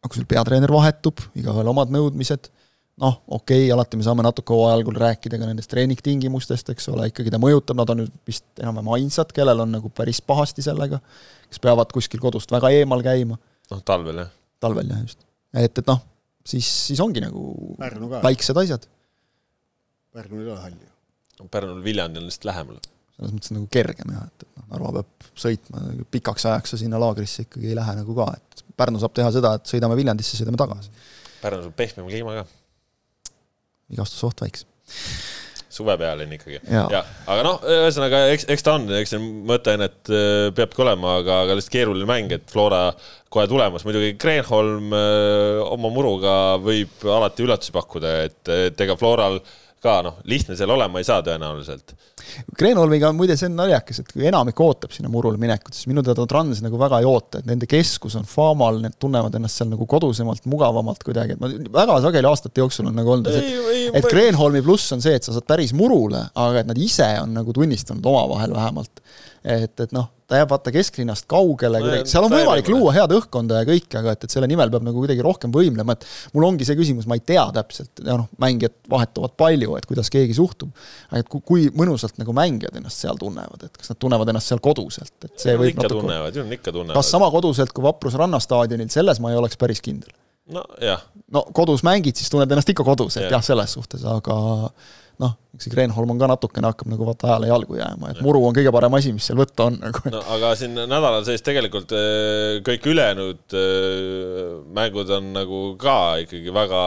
[0.06, 2.52] aga kui sul peatreener vahetub, igaühel omad nõudmised,
[3.02, 7.10] noh, okei okay,, alati me saame natuke hooaja algul rääkida ka nendest treeningtingimustest, eks ole,
[7.10, 11.02] ikkagi ta mõjutab, nad on nüüd vist enam-vähem ainsad, kellel on nagu päris pahasti sellega,
[11.50, 13.40] kes peavad kuskil kodust väga eemal käima.
[13.74, 14.34] noh, talvel jah.
[14.64, 15.26] talvel jah, just.
[15.58, 16.04] et, et noh,
[16.46, 17.76] siis, siis ongi nagu
[18.24, 18.86] väiksed asjad.
[20.16, 21.48] Pärnul ei ole halli ju.
[21.52, 22.78] Pärnul Viljandi on lihtsalt lähemal.
[23.16, 27.00] selles mõttes nagu kergem jah, et, et noh, Narva peab sõitma pikaks ajaks ja sinna
[27.02, 30.60] laagrisse ikkagi ei lähe nagu ka, et Pärnu saab teha seda, et sõidame Viljandisse, sõidame
[30.60, 30.92] tagasi.
[31.42, 32.46] Pärnus on pehmem kliima ka.
[33.92, 34.70] vigastusoht väiksem
[35.76, 36.62] suvepealine ikkagi.
[36.72, 40.84] ja, aga noh, ühesõnaga eks, eks ta on, eks see mõte on, et äh, peabki
[40.86, 42.86] olema, aga, aga lihtsalt keeruline mäng, et Flora
[43.34, 49.42] kohe tulemas, muidugi Kreenholm äh, oma muruga võib alati üllatusi pakkuda, et, et ega Floral
[49.42, 51.94] öö, ka noh, lihtne seal olema ei saa tõenäoliselt.
[52.58, 56.04] Kreenholmiga on muide, see on naljakas, et kui enamik ootab sinna murule minekut, siis minu
[56.06, 59.70] teada Trans nagu väga ei oota, et nende keskus on Faamal, need tunnevad ennast seal
[59.72, 63.54] nagu kodusemalt, mugavamalt kuidagi, et ma väga sageli aastate jooksul on nagu olnud et,
[64.02, 67.38] et Kreenholmi pluss on see, et sa saad päris murule, aga et nad ise on
[67.38, 69.04] nagu tunnistanud omavahel vähemalt,
[69.46, 73.62] et, et noh, ta jääb vaata kesklinnast kaugele no,, seal on võimalik luua head õhkkonda
[73.62, 76.66] ja kõike, aga et, et selle nimel peab nagu kuidagi rohkem võimlema, et mul ongi
[76.68, 80.74] see küsimus, ma ei tea täpselt, ja noh, mängijad vahetuvad palju, et kuidas keegi suhtub,
[81.12, 84.64] aga et kui, mõnusalt nagu mängijad ennast seal tunnevad, et kas nad tunnevad ennast seal
[84.66, 86.98] koduselt, et see ju võib ikka natuke tunnevad, ikka tunnevad.
[86.98, 90.10] kas sama koduselt kui Vapruse rannastaadionil, selles ma ei oleks päris kindel.
[90.52, 91.02] Nojah.
[91.32, 94.38] no kodus mängid, siis tunned ennast ikka kodus, et jah ja,, selles suhtes, aga
[95.22, 98.42] noh, eks see Kreenholm on ka natukene, hakkab nagu vaata ajale jalgu jääma, et muru
[98.48, 100.02] on kõige parem asi, mis seal võtta on nagu.
[100.12, 104.40] no aga siin nädalal sees tegelikult äh, kõik ülejäänud äh,
[104.76, 106.82] mängud on nagu ka ikkagi väga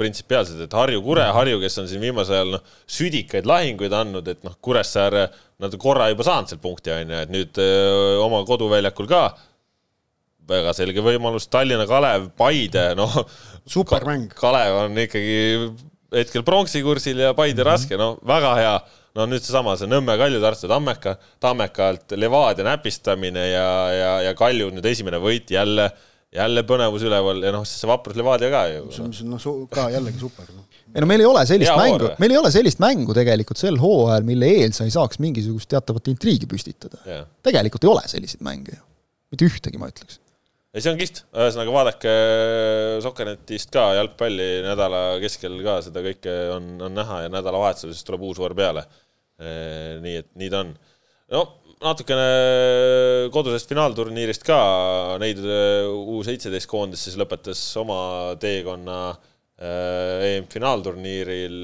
[0.00, 4.58] printsipiaalsed, et Harju-Kure, Harju, kes on siin viimasel ajal noh, südikaid lahinguid andnud, et noh,
[4.60, 5.30] Kuressaare
[5.60, 7.70] nad korra juba saanud seal punkti, on ju, et nüüd öö,
[8.18, 9.24] äh, oma koduväljakul ka
[10.50, 13.22] väga selge võimalus, Tallinna Kalev, Paide, noh.
[13.70, 14.30] supermäng.
[14.36, 15.40] Kalev on ikkagi
[16.14, 17.70] hetkel pronksi kursil ja Paide mm -hmm.
[17.70, 18.80] raske, no väga hea.
[19.14, 24.68] no nüüd seesama, see Nõmme Kalju Tartu Tammeka, Tammekalt Levadia näpistamine ja, ja, ja Kalju
[24.70, 25.88] nüüd esimene võit jälle,
[26.30, 28.84] jälle põnevus üleval ja noh, siis see vaprus Levadia ka ju.
[28.94, 30.62] see on, noh, ka jällegi super no..
[30.94, 33.82] ei no meil ei ole sellist Hea mängu, meil ei ole sellist mängu tegelikult sel
[33.82, 37.02] hooajal, mille eel sa ei saaks mingisugust teatavat intriigi püstitada.
[37.42, 38.82] tegelikult ei ole selliseid mänge ju,
[39.34, 40.22] mitte ühtegi, ma ütleks
[40.70, 46.34] ei, see on kihvt, ühesõnaga vaadake äh, Sokkernetist ka jalgpalli nädala keskel ka seda kõike
[46.54, 48.84] on, on näha ja nädalavahetusel siis tuleb uus voor peale.
[49.40, 50.70] Äh, nii et nii ta on.
[51.34, 51.40] no
[51.80, 52.28] natukene
[53.34, 54.60] kodusest finaalturniirist ka,
[55.22, 58.00] neid äh, U seitseteist koondis siis lõpetas oma
[58.40, 59.00] teekonna
[59.60, 61.56] EM-finaalturniiril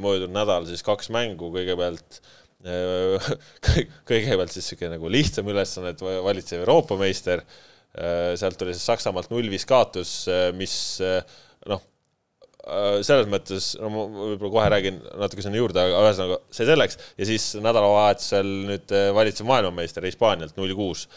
[0.00, 2.22] möödunud nädal siis kaks mängu, kõigepealt
[4.08, 7.42] kõigepealt siis niisugune nagu lihtsam ülesanne, et valitsev Euroopa meister
[8.38, 10.74] sealt tuli siis Saksamaalt null-viis kaotus, äh, mis
[11.04, 11.22] äh,
[13.06, 14.04] selles mõttes, no ma
[14.34, 19.48] võib-olla kohe räägin natuke sinna juurde, aga ühesõnaga see selleks ja siis nädalavahetusel nüüd valitsev
[19.48, 21.08] maailmameister Hispaanialt null kuus.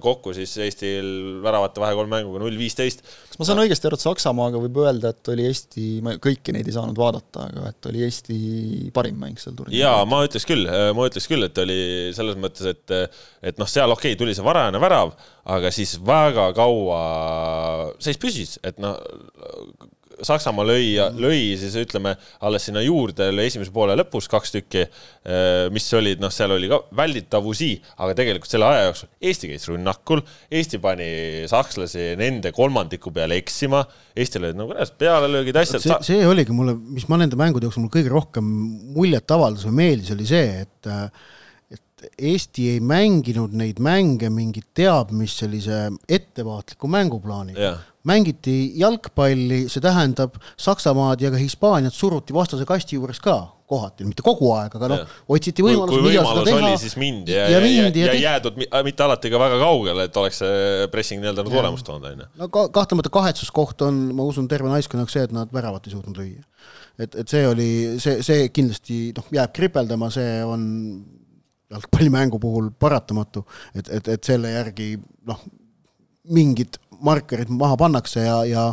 [0.00, 1.08] kokku siis Eestil
[1.42, 3.02] väravate vahe kolme mänguga null viisteist.
[3.02, 6.70] kas ma saan õigesti aru, et Saksamaaga võib öelda, et oli Eesti, ma kõiki neid
[6.70, 8.38] ei saanud vaadata, aga et oli Eesti
[8.94, 9.82] parim mäng seal turniiril?
[9.82, 11.80] jaa, ma ütleks küll, ma ütleks küll, et oli
[12.14, 12.96] selles mõttes, et
[13.42, 15.16] et noh, seal okei okay,, tuli see varajane värav
[15.48, 17.00] aga siis väga kaua
[18.02, 18.98] seis püsis, et noh,
[20.26, 22.14] Saksamaa lõi, lõi siis ütleme
[22.46, 24.84] alles sinna juurde esimese poole lõpus kaks tükki,
[25.74, 30.22] mis olid, noh, seal oli ka välditavusi, aga tegelikult selle aja jooksul Eesti käis rünnakul,
[30.50, 31.10] Eesti pani
[31.50, 33.82] sakslasi nende kolmandiku peale eksima,
[34.16, 35.84] Eestil olid nagu reaalselt pealelöögid, asjad.
[35.84, 38.48] see, see oligi mulle, mis ma nende mängude jooksul mul kõige rohkem
[38.96, 40.90] muljet avaldas või meeldis, oli see, et
[42.00, 49.66] et Eesti ei mänginud neid mänge mingi teab mis sellise ettevaatliku mänguplaaniga yeah mängiti jalgpalli,
[49.68, 54.72] see tähendab Saksamaad ja ka Hispaaniat suruti vastase kasti juures ka kohati, mitte kogu aeg,
[54.74, 55.92] aga noh, otsiti võimalust.
[55.94, 59.60] kui võimalus oli, siis mindi ja, ja, ja, ja, ja jäädud mitte alati ka väga
[59.60, 62.28] kaugele, et oleks see pressing nii-öelda nagu tulemust toonud, on ju.
[62.40, 65.94] no ka, kahtlemata kahetsuskoht on, ma usun, terve naiskonna jaoks see, et nad väravat ei
[65.94, 66.42] suutnud lüüa.
[66.98, 67.70] et, et see oli,
[68.02, 70.66] see, see kindlasti noh, jääb kripeldama, see on
[71.70, 73.44] jalgpallimängu puhul paratamatu,
[73.74, 74.94] et, et, et selle järgi
[75.30, 75.42] noh,
[76.30, 78.64] mingid markerid maha pannakse ja, ja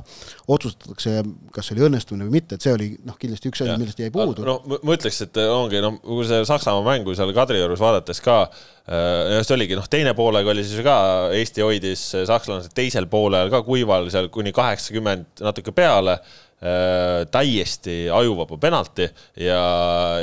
[0.52, 1.22] otsustatakse,
[1.56, 4.12] kas see oli õnnestumine või mitte, et see oli noh, kindlasti üks asi, millest jäi
[4.12, 4.43] puudu.
[4.43, 9.38] no ma ütleks, et ongi noh, kui see Saksamaa mängu seal Kadriorus vaadates ka äh,,
[9.38, 10.98] just oligi noh, teine poolega oli siis ka
[11.38, 18.58] Eesti hoidis sakslased teisel poolel ka kuival seal kuni kaheksakümmend natuke peale äh, täiesti ajuvaba
[18.58, 19.05] penalti
[19.38, 19.60] ja,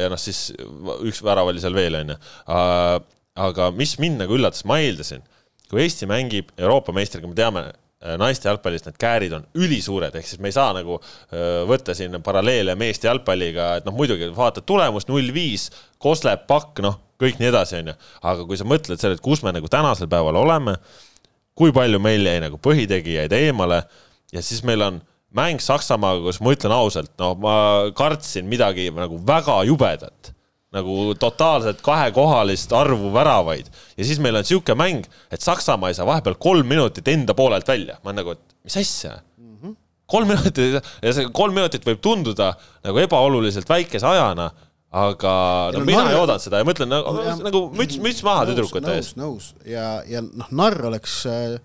[0.01, 0.49] ja noh, siis
[1.07, 2.17] üks värav oli seal veel, onju.
[2.51, 2.97] Äh,
[3.47, 5.23] aga mis mind nagu üllatas, ma eeldasin,
[5.71, 7.69] kui Eesti mängib Euroopa meistriga, me teame,
[8.05, 11.95] Äh, naiste jalgpallis need käärid on ülisuured, ehk siis me ei saa nagu äh, võtta
[11.97, 15.71] siin paralleele meeste jalgpalliga, et noh, muidugi vaatad tulemust null viis,
[16.05, 17.95] Koslep, Pakk, noh, kõik nii edasi, onju.
[18.21, 20.77] aga kui sa mõtled selle, et kus me nagu tänasel päeval oleme,
[21.57, 23.81] kui palju meil jäi nagu põhitegijaid eemale
[24.37, 25.01] ja siis meil on
[25.35, 27.57] mäng Saksamaaga, kus ma ütlen ausalt, no ma
[27.97, 30.35] kartsin midagi nagu väga jubedat
[30.75, 36.09] nagu totaalselt kahekohalist arvu väravaid ja siis meil on niisugune mäng, et Saksamaa ei saa
[36.09, 39.57] vahepeal kolm minutit enda poolelt välja, ma olen nagu, et mis asja mm.
[39.61, 39.77] -hmm.
[40.11, 42.55] kolm minutit ja see kolm minutit võib tunduda
[42.87, 44.51] nagu ebaoluliselt väikese ajana,
[44.91, 45.37] aga
[45.75, 46.15] no, no mina narr...
[46.15, 47.15] ei oodanud seda ja ma ütlen nagu,
[47.47, 49.15] nagu müts, müts maha tüdrukute ees.
[49.19, 51.59] nõus ja, ja noh, narr oleks äh,,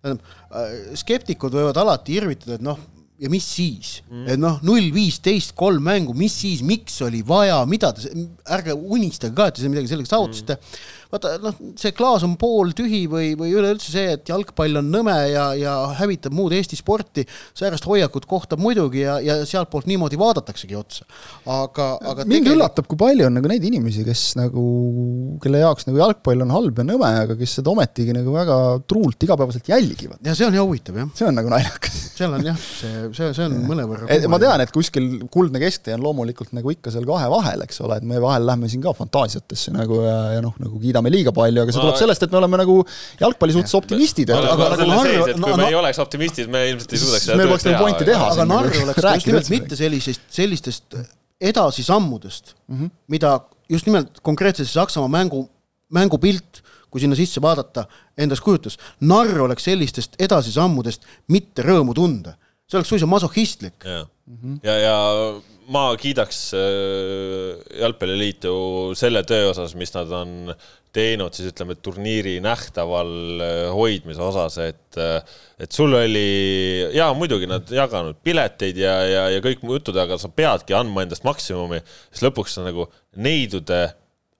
[0.00, 2.80] tähendab äh, skeptikud võivad alati irvitada, et noh
[3.20, 3.98] ja mis siis?
[4.08, 8.12] Mm., et noh, null viisteist, kolm mängu, mis siis, miks oli vaja, mida te,
[8.56, 10.56] ärge unistage ka, et te midagi sellega saavutasite.
[10.60, 15.14] Mm vaata noh, see klaas on pooltühi või, või üleüldse see, et jalgpall on nõme
[15.32, 17.24] ja, ja hävitab muud Eesti sporti,
[17.58, 21.06] säärast hoiakut kohtab muidugi ja, ja sealtpoolt niimoodi vaadataksegi otsa.
[21.46, 22.54] aga, aga mind tegelikult...
[22.56, 24.64] üllatab, kui palju on nagu neid inimesi, kes nagu,
[25.42, 28.58] kelle jaoks nagu jalgpall on halb ja nõme, aga kes seda ometigi nagu väga
[28.90, 30.20] truult igapäevaselt jälgivad.
[30.26, 31.10] ja see on jah huvitav, jah.
[31.18, 31.98] see on nagu naljakas.
[32.20, 36.04] seal on jah, see, see, see on mõnevõrra ma tean, et kuskil kuldne kesktee on
[36.04, 39.74] loomulikult nagu ikka seal kahe vahel, eks ole, et me vahel lähme siin ka fantaasiatesse
[39.74, 42.38] nagu ja, ja noh, nagu kiidame kiidame liiga palju, aga see tuleb sellest, et me
[42.40, 42.76] oleme nagu
[43.20, 44.30] jalgpalli suhtes optimistid.
[44.30, 47.28] aga, aga nagu Narr, kui no, me ei oleks optimistid, me ilmselt ei suudaks
[47.64, 48.28] seda pointi teha.
[48.34, 50.98] aga Narr oleks just nimelt mitte sellisest, sellistest
[51.40, 52.90] edasisammudest mm, -hmm.
[53.08, 53.40] mida
[53.70, 55.48] just nimelt konkreetselt see Saksamaa mängu,
[55.88, 57.86] mängupilt, kui sinna sisse vaadata,
[58.18, 58.76] endast kujutas.
[59.00, 62.34] Narr oleks sellistest edasisammudest mitte rõõmu tunda.
[62.70, 63.84] See oleks suisa masohhistlik.
[63.84, 64.58] ja mm, -hmm.
[64.62, 64.96] ja, ja
[65.70, 68.52] ma kiidaks äh, Jalgpalliliitu
[68.98, 70.54] selle töö osas, mis nad on
[70.94, 73.12] teinud siis ütleme, turniiri nähtaval
[73.44, 75.20] äh, hoidmise osas, et äh,
[75.60, 80.30] et sul oli, jaa, muidugi nad jaganud pileteid ja, ja, ja kõik jutud, aga sa
[80.32, 83.84] peadki andma endast maksimumi, siis lõpuks sa nagu neidude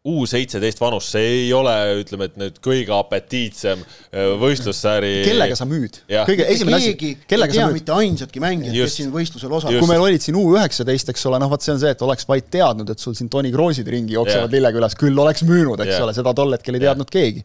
[0.09, 5.11] U seitseteist vanus, see ei ole, ütleme, et nüüd kõige apetiitsem äh, võistlussääri.
[5.27, 5.99] kellega sa müüd?
[6.09, 6.95] kõige esimene asi,
[7.29, 7.83] kellega sa müüd?
[7.83, 9.77] mitte ainsatki mängijat, kes siin võistlusel osaleb.
[9.77, 12.25] kui meil olid siin U üheksateist, eks ole, noh, vot see on see, et oleks
[12.31, 16.07] vaid teadnud, et sul siin Toni Kroosid ringi jooksevad Lillekülas, küll oleks müünud, eks yeah.
[16.07, 17.45] ole, seda tol hetkel ei teadnud keegi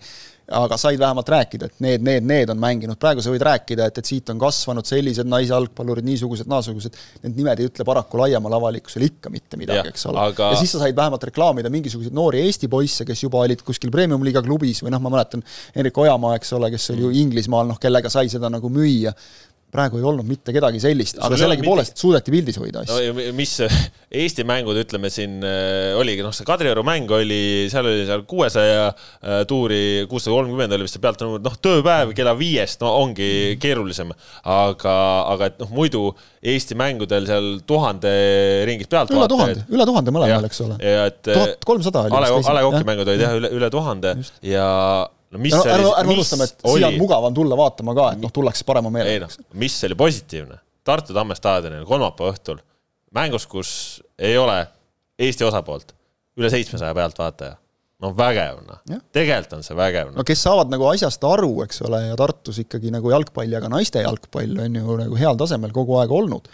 [0.51, 3.97] aga said vähemalt rääkida, et need, need, need on mänginud, praegu sa võid rääkida, et,
[3.97, 9.09] et siit on kasvanud sellised naisjalgpallurid, niisugused, naasugused, need nimed ei ütle paraku laiemale avalikkusele
[9.09, 10.27] ikka mitte midagi, eks ole.
[10.29, 10.51] aga....
[10.53, 14.43] ja siis sa said vähemalt reklaamida mingisuguseid noori Eesti poisse, kes juba olid kuskil premium-liiga
[14.45, 15.41] klubis või noh, ma mäletan,
[15.75, 19.15] Henrik Ojamaa, eks ole, kes oli ju Inglismaal, noh, kellega sai seda nagu müüa
[19.75, 23.29] praegu ei olnud mitte kedagi sellist, aga sellegipoolest suudeti pildis hoida asju no,.
[23.37, 23.57] mis
[24.15, 28.85] Eesti mängud, ütleme siin äh, oligi, noh, see Kadrioru mäng oli, seal oli seal kuuesaja
[28.87, 33.27] äh, tuuri, kuussada kolmkümmend oli vist see pealtnumber, noh, tööpäev kella viiest, no ongi
[33.61, 34.13] keerulisem.
[34.55, 34.95] aga,
[35.33, 36.05] aga et noh, muidu
[36.45, 38.13] Eesti mängudel seal tuhande
[38.69, 40.79] ringis pealt üle tuhande, üle tuhande mõlemal, eks ole.
[41.25, 42.15] tuhat kolmsada oli.
[42.15, 44.15] A Le Coq'i mängud olid jah, üle, üle tuhande
[44.45, 44.69] ja
[45.35, 46.79] no mis no, oli, ärme, ärme unustame, et oli...
[46.79, 49.27] siia on mugavam tulla vaatama ka, et noh, tullakse parema meelega.
[49.27, 52.61] No, mis oli positiivne, Tartu Tamme staadionil kolmapäeva õhtul
[53.15, 53.69] mängus, kus
[54.19, 54.61] ei ole
[55.19, 55.93] Eesti osapoolt,
[56.39, 57.55] üle seitsmesaja pealtvaataja.
[58.03, 58.81] no vägev noh,
[59.15, 60.19] tegelikult on see vägev no..
[60.19, 63.69] no kes saavad nagu asjast aru, eks ole, ja Tartus ikkagi nagu jalgpall ja ka
[63.71, 66.49] naiste jalgpall on ju nagu heal tasemel kogu aeg olnud,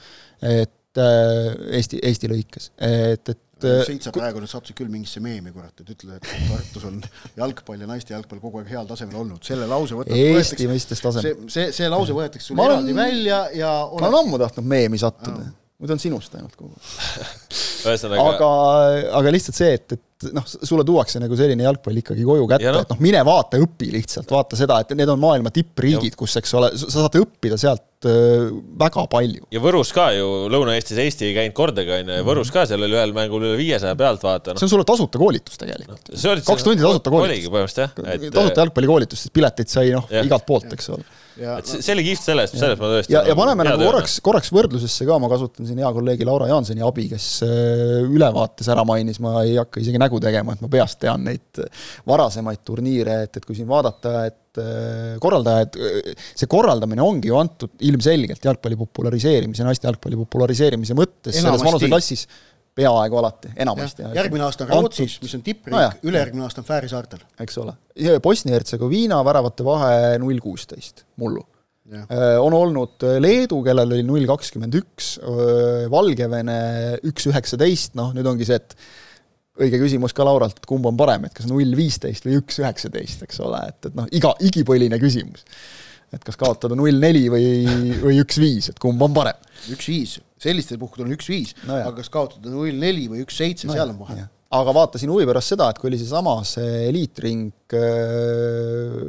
[0.46, 1.48] et äh,
[1.80, 3.42] Eesti, Eesti lõikes, et, et
[3.88, 7.00] siit sa praegu nüüd sattusid küll mingisse meemi, kurat, et ütled, et Tartus on
[7.38, 11.26] jalgpall ja naiste jalgpall kogu aeg heal tasemel olnud, selle lause võtab Eesti mõistes tasem.
[11.26, 14.02] see, see, see lause võetakse sul eraldi välja ja oleks...
[14.02, 15.50] ma olen ammu tahtnud meemi sattuda
[15.82, 16.76] muidu on sinust ainult kogu
[17.90, 18.50] aeg aga,
[19.18, 22.84] aga lihtsalt see, et, et noh, sulle tuuakse nagu selline jalgpall ikkagi koju kätte no.,
[22.86, 26.54] et noh, mine vaata, õpi lihtsalt, vaata seda, et need on maailma tippriigid, kus, eks
[26.60, 28.52] ole, sa saad õppida sealt äh,
[28.84, 29.48] väga palju.
[29.56, 32.86] ja Võrus ka ju, Lõuna-Eestis Eesti ei käinud kordagi, on ju, ja Võrus ka, seal
[32.86, 34.62] oli ühel mängul üle viiesaja pealtvaata no..
[34.62, 36.38] see on sulle tasuta koolitus tegelikult no,.
[36.52, 37.34] kaks tundi tasuta koolitust.
[37.34, 38.30] oligi põhimõtteliselt jah et....
[38.38, 41.10] tasuta jalgpallikoolitust, sest pileteid sai noh, igalt poolt, eks ole
[41.42, 45.08] et see, oli kihvt selles, selles ma tõesti ja, ja paneme nagu korraks, korraks võrdlusesse
[45.08, 49.42] ka, ma kasutan siin hea kolleegi Laura Jaansoni abi, kes äh, ülevaates ära mainis, ma
[49.46, 51.64] ei hakka isegi nägu tegema, et ma peast tean neid
[52.10, 55.82] varasemaid turniire, et, et kui siin vaadata, et äh, korraldajad,
[56.36, 61.46] see korraldamine ongi ju antud ilmselgelt jalgpalli populariseerimise, naiste jalgpalli populariseerimise mõttes Enamasti.
[61.48, 62.28] selles vanuseklassis
[62.76, 64.06] peaaegu alati, enamasti.
[64.16, 67.24] järgmine aasta on Rootsis, mis on tippriik no, ülejärgmine aasta on Fääri saartel.
[67.44, 67.76] eks ole.
[68.24, 71.44] Bosnia-Hertsegoviina väravate vahe null kuusteist, mullu.
[71.92, 76.60] Äh, on olnud Leedu, kellel oli null kakskümmend üks, äh, Valgevene
[77.10, 78.78] üks üheksateist, noh nüüd ongi see, et
[79.62, 83.26] õige küsimus ka Lauralt, et kumb on parem, et kas null viisteist või üks üheksateist,
[83.28, 85.44] eks ole, et, et noh, iga, igipõline küsimus.
[86.16, 87.46] et kas kaotada null neli või,
[88.00, 89.50] või üks viis, et kumb on parem?
[89.76, 93.76] üks viis sellistel puhkudel on üks-viis no, aga kas kaotada null neli või üks-seitse no,
[93.78, 94.26] seal on vahe.
[94.58, 99.06] aga vaatasin huvi pärast seda, et kui oli seesama see eliitring äh,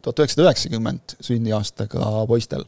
[0.00, 2.64] tuhat üheksasada üheksakümmend sünniaastaga poistel,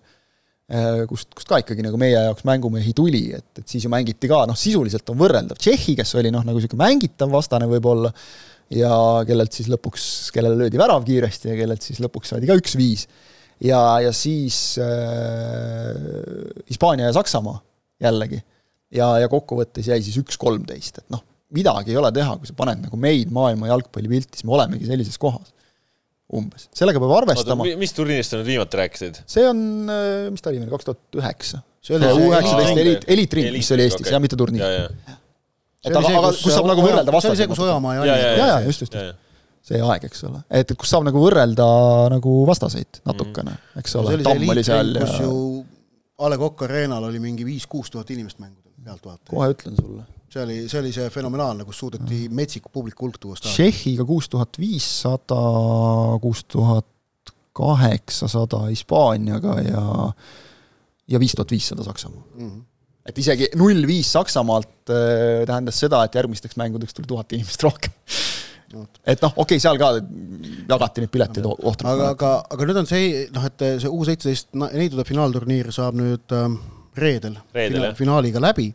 [0.72, 4.30] äh, kust, kust ka ikkagi nagu meie jaoks mängumehi tuli, et, et siis ju mängiti
[4.30, 8.12] ka, noh, sisuliselt on võrreldav Tšehhi, kes oli noh, nagu niisugune mängitav vastane võib-olla,
[8.72, 8.94] ja
[9.28, 10.04] kellelt siis lõpuks,
[10.34, 13.06] kellele löödi värav kiiresti ja kellelt siis lõpuks saadi ka üks-viis
[13.62, 15.94] ja, ja siis äh,
[16.70, 17.60] Hispaania ja Saksamaa
[18.02, 18.42] jällegi.
[18.92, 21.22] ja, ja kokkuvõttes jäi siis üks kolmteist, et noh,
[21.54, 25.18] midagi ei ole teha, kui sa paned nagu meid maailma jalgpallipilti, siis me olemegi sellises
[25.20, 25.54] kohas.
[26.32, 27.66] umbes, sellega peab arvestama.
[27.76, 29.22] mis turniirist sa nüüd viimati rääkisid?
[29.28, 31.64] see on, äh, mis ta oli meil, kaks tuhat üheksa.
[31.84, 34.88] see oli U üheksateist eliit, eliitring, mis oli Eestis okay., jah, mitte turniir.
[35.82, 37.36] et aga, aga kus saab nagu võrrelda vastaseid.
[37.36, 38.24] see oli see, kus Ojamaa ja Allis.
[38.24, 39.20] jaa, jaa, just, just, just
[39.62, 40.40] see aeg, eks ole.
[40.50, 41.66] et, et kus saab nagu võrrelda
[42.12, 43.82] nagu vastaseid natukene, mm.
[43.82, 45.36] eks ole, Tamm oli seal ja ju
[46.22, 49.30] A Le Coq Arena'l oli mingi viis-kuus tuhat inimest mängudel, pealtvaatajaid.
[49.32, 50.04] kohe ütlen sulle.
[50.30, 52.40] see oli, see oli see fenomenaalne, kus suudeti mm.
[52.42, 53.56] metsik publiku hulk tuua staadioni.
[53.56, 55.40] Tšehhiga kuus tuhat viissada,
[56.22, 56.88] kuus tuhat
[57.52, 59.86] kaheksasada Hispaaniaga ja
[61.10, 62.50] ja viis tuhat viissada Saksamaa mm.
[62.50, 62.60] -hmm
[63.02, 67.90] et isegi null viis Saksamaalt äh, tähendas seda, et järgmisteks mängudeks tuli tuhat inimest rohkem
[68.72, 71.88] et noh, okei okay,, seal ka jagati neid pileteid ohtralt.
[71.92, 76.36] aga, aga, aga nüüd on see, noh, et see U seitseteist neidude finaalturniir saab nüüd
[76.36, 76.46] äh,
[76.98, 78.70] reedel, reedel fina, finaaliga läbi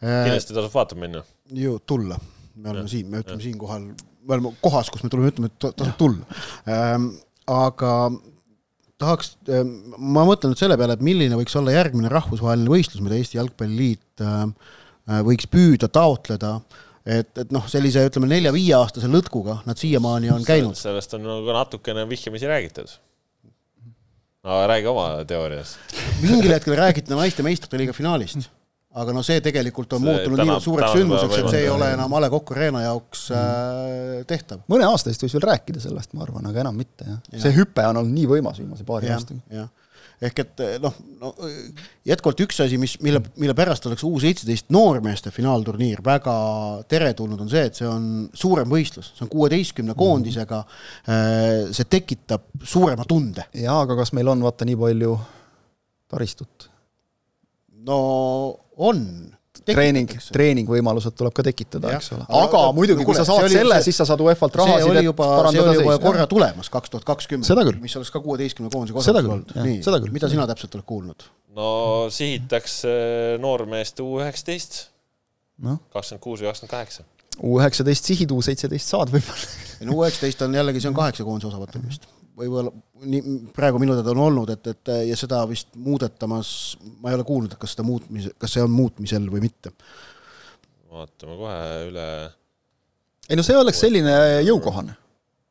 [0.00, 1.24] kindlasti tasub vaatama minna.
[1.54, 2.18] ju, tulla.
[2.56, 5.70] me oleme ja, siin, me ütleme siinkohal, me oleme kohas, kus me tuleme ütlema, et
[5.70, 7.10] tasub tulla ähm,.
[7.50, 7.94] aga
[9.00, 13.16] tahaks, ähm, ma mõtlen nüüd selle peale, et milline võiks olla järgmine rahvusvaheline võistlus, mida
[13.18, 14.46] Eesti Jalgpalliliit äh,
[15.10, 20.46] äh võiks püüda taotleda äh, et, et noh, sellise ütleme nelja-viieaastase lõtkuga nad siiamaani on
[20.46, 20.78] käinud.
[20.78, 22.94] sellest on nagu natukene vihjamisi räägitud.
[24.46, 25.76] no räägi oma teoorias.
[26.22, 28.48] mingil hetkel räägiti naiste meistrite liiga finaalist,
[28.94, 32.14] aga no see tegelikult on see muutunud nii suureks sündmuseks, et see ei ole enam
[32.14, 34.64] A Le Coq Arena jaoks äh, tehtav.
[34.70, 37.44] mõne aasta eest võis veel rääkida sellest, ma arvan, aga enam mitte jah ja..
[37.46, 39.68] see hüpe on olnud nii võimas viimase paari aastaga
[40.20, 41.30] ehk et eh, noh, no
[42.06, 46.34] jätkuvalt üks asi, mis, mille, mille pärast oleks U seitseteist noormeeste finaalturniir väga
[46.90, 48.04] teretulnud, on see, et see on
[48.36, 50.62] suurem võistlus, see on kuueteistkümne koondisega.
[51.08, 53.48] Eh, see tekitab suurema tunde.
[53.56, 55.16] jaa, aga kas meil on vaata nii palju
[56.10, 56.68] taristut?
[57.80, 58.00] no
[58.76, 58.98] on
[59.66, 62.26] treening, treeningvõimalused tuleb ka tekitada, eks ole.
[62.40, 65.64] aga muidugi, kui sa saad oli, selle, siis sa saad UEFA-lt rahasid, et parandada see
[65.64, 69.54] oli juba korra tulemas, kaks tuhat kakskümmend, mis oleks ka kuueteistkümne koondise koosolekul olnud.
[69.66, 71.26] nii, mida sina täpselt oled kuulnud?
[71.56, 71.70] no
[72.14, 72.94] sihitakse
[73.42, 74.84] noormeeste U üheksateist,
[75.60, 77.08] kakskümmend kuus või kakskümmend kaheksa.
[77.40, 79.52] U üheksateist sihid, U seitseteist saad võib-olla.
[79.80, 82.08] ei no U üheksateist on jällegi, see on kaheksa koondise osavõttu vist
[82.40, 82.72] võib-olla
[83.10, 86.52] nii, praegu minu teada on olnud, et, et ja seda vist muudetamas,
[87.00, 89.72] ma ei ole kuulnud, et kas seda muutmise, kas see on muutmisel või mitte.
[90.90, 91.60] vaatame kohe
[91.90, 92.08] üle.
[93.28, 94.16] ei no see oleks selline
[94.46, 94.96] jõukohane.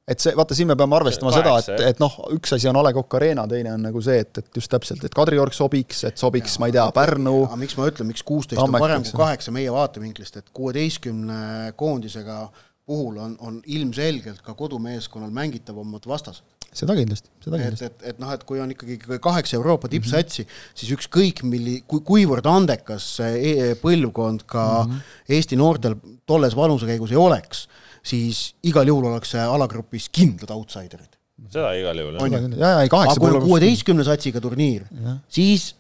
[0.09, 2.79] et see, vaata, siin me peame arvestama Kaheksa, seda, et, et noh, üks asi on
[2.81, 6.03] A Le Coq Arena, teine on nagu see, et, et just täpselt, et Kadriorg sobiks,
[6.09, 7.35] et sobiks, ma ei tea, Pärnu.
[7.49, 12.47] aga miks ma ütlen, miks kuusteist on parem kui kaheksa meie vaatevinklist, et kuueteistkümne koondisega
[12.89, 17.87] puhul on, on ilmselgelt ka kodumeeskonnal mängitavamad vastased seda kindlasti, seda kindlasti.
[17.87, 20.79] et, et, et noh, et kui on ikkagi kaheksa Euroopa tippsatsi mm, -hmm.
[20.81, 25.15] siis ükskõik milli-, kui, kuivõrd andekas see e põlvkond ka mm -hmm.
[25.29, 25.95] Eesti noortel
[26.25, 27.67] tolles vanusekäigus ei oleks,
[28.03, 31.17] siis igal juhul ollakse alagrupis kindlad outsiderid.
[31.49, 34.85] seda igal juhul, aga kui on kuueteistkümne satsiga turniir,
[35.29, 35.75] siis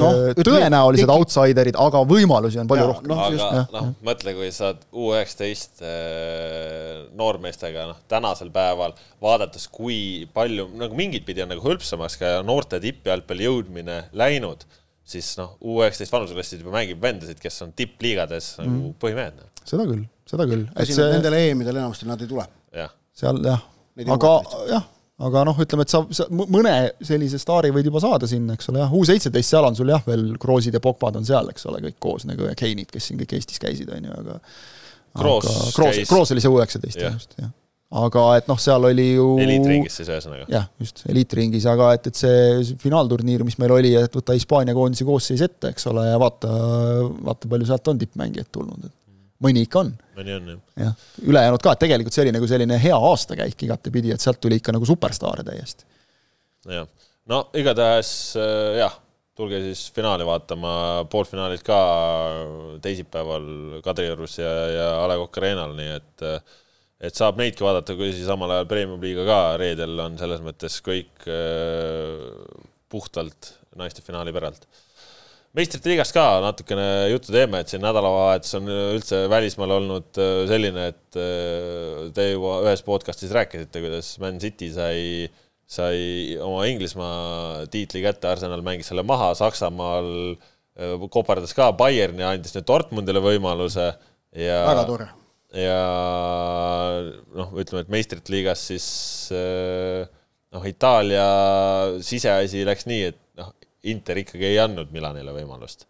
[0.00, 1.14] no, tõenäolised teki...
[1.14, 3.18] outsiderid, aga võimalusi on palju ja, rohkem no,.
[3.26, 9.98] aga noh, mõtle, kui sa oled U üheksateist äh, noormeestega, noh, tänasel päeval vaadates, kui
[10.34, 14.66] palju, nagu mingit pidi on nagu hõlpsamaks ka noorte tippjalgpalli jõudmine läinud,
[15.06, 18.96] siis noh, U üheksateist vanuseklassid juba mängib vendasid, kes on tippliigades nagu mm.
[19.02, 19.38] põhimehed.
[19.38, 19.52] Noh.
[19.68, 20.66] seda küll, seda küll.
[20.82, 21.12] See...
[21.14, 22.48] Nendel EM-idel enamasti nad ei tule.
[23.14, 23.62] seal jah,
[24.10, 24.34] aga
[24.72, 24.90] jah
[25.22, 28.80] aga noh, ütleme, et sa, sa mõne sellise staari võid juba saada sinna, eks ole,
[28.82, 31.82] jah, U seitseteist, seal on sul jah, veel Kroosid ja Pogvad on seal, eks ole,
[31.84, 34.40] kõik koos nagu ja Keinid, kes siin kõik Eestis käisid, on ju, aga
[35.14, 37.52] Kroos Kroos, Kroos oli see U üheksateist, just, jah.
[38.02, 40.48] aga et noh, seal oli ju eliitringis siis ühesõnaga?
[40.50, 45.06] jah, just, eliitringis, aga et, et see finaalturniir, mis meil oli, et võtta Hispaania koondise
[45.06, 46.50] koosseis ette, eks ole, ja vaata,
[47.22, 48.98] vaata, palju sealt on tippmängijaid tulnud, et
[49.42, 49.92] mõni ikka on.
[50.18, 50.60] mõni on, jah.
[50.86, 54.60] jah, ülejäänud ka, et tegelikult see oli nagu selline hea aastakäik igatepidi, et sealt tuli
[54.60, 55.86] ikka nagu superstaare täiesti.
[56.70, 56.86] jah,
[57.30, 58.10] no igatahes
[58.40, 58.98] äh, jah,
[59.34, 60.74] tulge siis finaali vaatama,
[61.10, 61.78] poolfinaalid ka
[62.84, 66.28] teisipäeval Kadriorus ja, ja A Le Coq Arena'l, nii et
[67.04, 71.26] et saab neidki vaadata, kui siis samal ajal Premium-liiga ka reedel on selles mõttes kõik
[71.28, 72.22] äh,
[72.88, 74.68] puhtalt naiste finaali päralt
[75.54, 80.88] meistrite liigast ka natukene juttu teeme, et siin nädalavahetus on üldse välismaal olnud äh, selline,
[80.90, 85.28] et äh, te juba ühes podcastis rääkisite, kuidas Man City sai,
[85.70, 92.56] sai oma Inglismaa tiitli kätte, Arsenal mängis selle maha, Saksamaal äh, kopardas ka Bayerni, andis
[92.56, 93.92] nüüd Dortmundile võimaluse
[94.34, 95.10] ja väga tore.
[95.54, 95.80] ja
[97.38, 98.88] noh, ütleme, et meistrite liigas siis
[99.30, 101.28] noh, Itaalia
[102.02, 103.22] siseasi läks nii, et
[103.92, 105.86] Inter ikkagi ei andnud Milanile võimalust.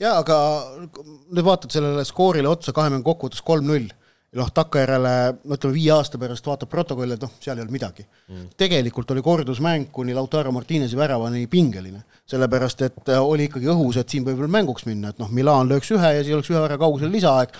[0.00, 0.38] jaa, aga
[0.86, 3.88] nüüd vaatad sellele skoorile otsa, kahe mängu kokkuvõttes kolm-null,
[4.36, 5.14] noh, takkajärjele,
[5.48, 8.04] no ütleme, viie aasta pärast vaatab protokolli, et noh, seal ei olnud midagi.
[8.28, 8.50] Mm..
[8.60, 14.12] tegelikult oli kordusmäng kuni Lautaro Martinezi väravani pingeline, sellepärast et äh, oli ikkagi õhus, et
[14.12, 16.84] siin võib veel mänguks minna, et noh, Milan lööks ühe ja siis oleks ühe värava
[16.84, 17.56] kaugusel lisaaeg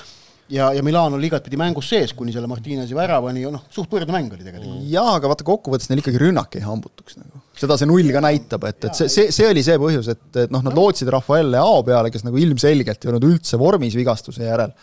[0.53, 4.15] ja, ja Milan oli igatpidi mängus sees kuni selle Martinezi väravani ja noh, suht võrdne
[4.15, 4.81] mäng oli tegelikult.
[4.93, 7.43] jaa, aga vaata kokkuvõttes neil ikkagi rünnak ei hambutuks nagu.
[7.59, 10.55] seda see null ka näitab, et, et see, see, see oli see põhjus, et, et
[10.55, 14.75] noh, nad lootsid Rafael Leao peale, kes nagu ilmselgelt ei olnud üldse vormis vigastuse järel.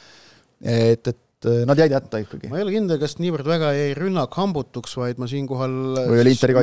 [0.63, 1.19] et, et
[1.67, 2.47] nad jäid hätta ikkagi.
[2.51, 5.73] ma ei ole kindel, kas niivõrd väga jäi rünnak hambutuks, vaid ma siinkohal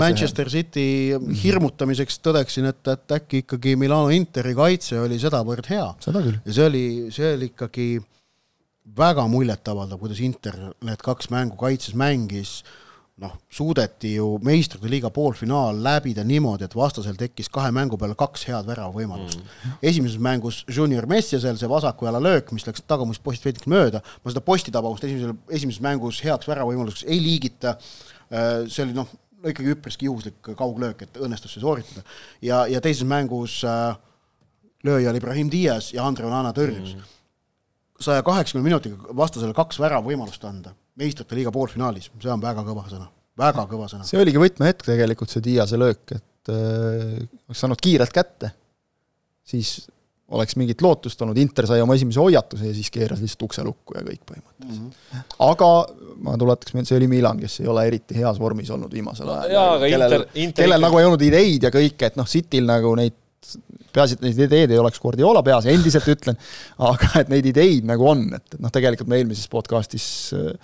[0.01, 5.85] Manchester City hirmutamiseks tõdeksin, et, et äkki ikkagi Milano Interi kaitse oli sedavõrd hea.
[6.09, 7.91] ja see oli, see oli ikkagi
[8.97, 12.61] väga muljetavaldav, kuidas Inter need kaks mängu kaitses mängis,
[13.21, 18.47] noh, suudeti ju meistrite liiga poolfinaal läbida niimoodi, et vastasel tekkis kahe mängu peale kaks
[18.49, 19.75] head väravavõimalust mm..
[19.91, 24.33] esimeses mängus Junior Messiasel see vasaku jala löök, mis läks tagumisest postist veidike mööda, ma
[24.33, 27.77] seda posti tabamust esimesel, esimeses mängus heaks väravavõimaluseks ei liigita,
[28.33, 32.05] äh, see oli noh, ikkagi üpriski juhuslik kauglöök, et õnnestus see sooritada.
[32.45, 33.93] ja, ja teises mängus äh,
[34.85, 37.17] lööja oli Ibrahim Diaz ja Andre Onana tõrjus mm
[38.01, 43.07] saja kaheksakümne minutiga vastasele kaks väravvõimalust anda meistrite liiga poolfinaalis, see on väga kõva sõna,
[43.39, 44.09] väga kõva sõna.
[44.09, 48.53] see oligi võtmehetk tegelikult, see Diase löök, et äh, oleks saanud kiirelt kätte,
[49.47, 49.79] siis
[50.31, 53.97] oleks mingit lootust olnud, Inter sai oma esimese hoiatuse ja siis keeras lihtsalt ukse lukku
[53.99, 54.93] ja kõik põhimõtteliselt mm.
[54.93, 55.25] -hmm.
[55.49, 55.71] aga
[56.27, 59.41] ma tuletaks meelde, see oli Milan, kes ei ole eriti heas vormis olnud viimasel no,
[59.47, 59.87] ajal.
[59.89, 60.27] kellel,
[60.57, 63.17] kellel nagu ei olnud ideid ja kõike, et noh, Cityl nagu neid
[63.95, 66.39] peaasi, et neid ideid ei oleks Guardiola peas, endiselt ütlen,
[66.91, 70.55] aga et neid ideid nagu on, et, et noh, tegelikult me eelmises podcastis äh,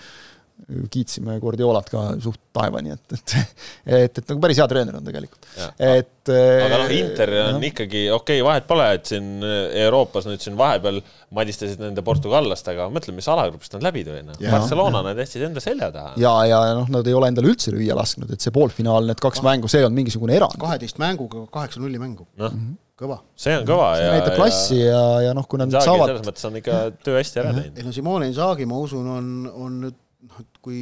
[0.90, 5.44] kiitsime Guardiolat ka suht taevani, et, et et, et nagu päris hea treener on tegelikult.
[5.76, 7.68] et aga noh, Inter on ja.
[7.68, 9.44] ikkagi, okei okay,, vahet pole, et siin
[9.84, 11.02] Euroopas nüüd siin vahepeal
[11.36, 14.40] madistasid nende portugallastega, mõtle, mis alagrupist nad läbi tulid, noh.
[14.40, 16.16] Barcelona nad jätsid enda selja taha.
[16.22, 19.44] ja, ja noh, nad ei ole endale üldse lüüa lasknud, et see poolfinaal, need kaks
[19.46, 20.56] mängu, see on mingisugune erand.
[20.62, 22.48] kaheteist mänguga kaheksa-nulli mängu no.
[22.48, 23.18] Mm -hmm kõva.
[23.36, 26.24] see on kõva see ja näitab klassi ja, ja, ja noh, kui nad saavad selles
[26.30, 27.78] mõttes on ikka töö hästi ära teinud.
[27.80, 30.80] ei no Simone Inzaghi, ma usun, on, on nüüd noh, et kui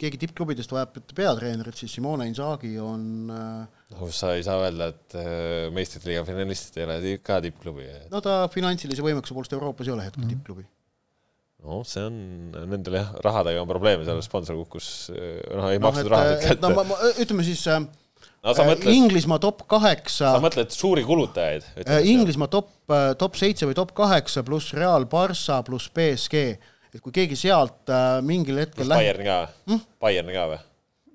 [0.00, 5.68] keegi tippklubidest vajab peatreenerit, siis Simone Inzaghi on noh, sa ei saa öelda, et äh,
[5.74, 7.88] meistrite liiga finalistid ei ole ka tippklubi.
[8.12, 10.32] no ta finantsilise võimekuse poolest Euroopas ei ole hetkel mm.
[10.34, 10.64] tippklubi.
[11.66, 12.20] no see on,
[12.72, 16.62] nendel jah, rahadega on probleeme, seal sponsor kukkus, äh, noh, ei no, maksnud rahasid kätte.
[16.64, 17.82] no ma, ma, ütleme siis äh,
[18.42, 20.34] no, mõtled, Inglismaa top kaheksa.
[20.36, 21.66] sa mõtled suuri kulutajaid?
[22.08, 22.72] Inglismaa top,
[23.20, 26.44] top seitse või top kaheksa pluss Real, Barca pluss BSG
[26.90, 29.38] et kui keegi sealt äh, mingil hetkel läheb Bayerni ka
[29.70, 30.60] hm?, Bayerni ka või?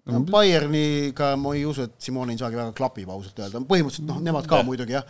[0.06, 4.46] No Bayerniga ma ei usu, et Simone Inzaghi väga klapib ausalt öelda, põhimõtteliselt noh, nemad
[4.50, 4.68] ka ja.
[4.68, 5.06] muidugi jah,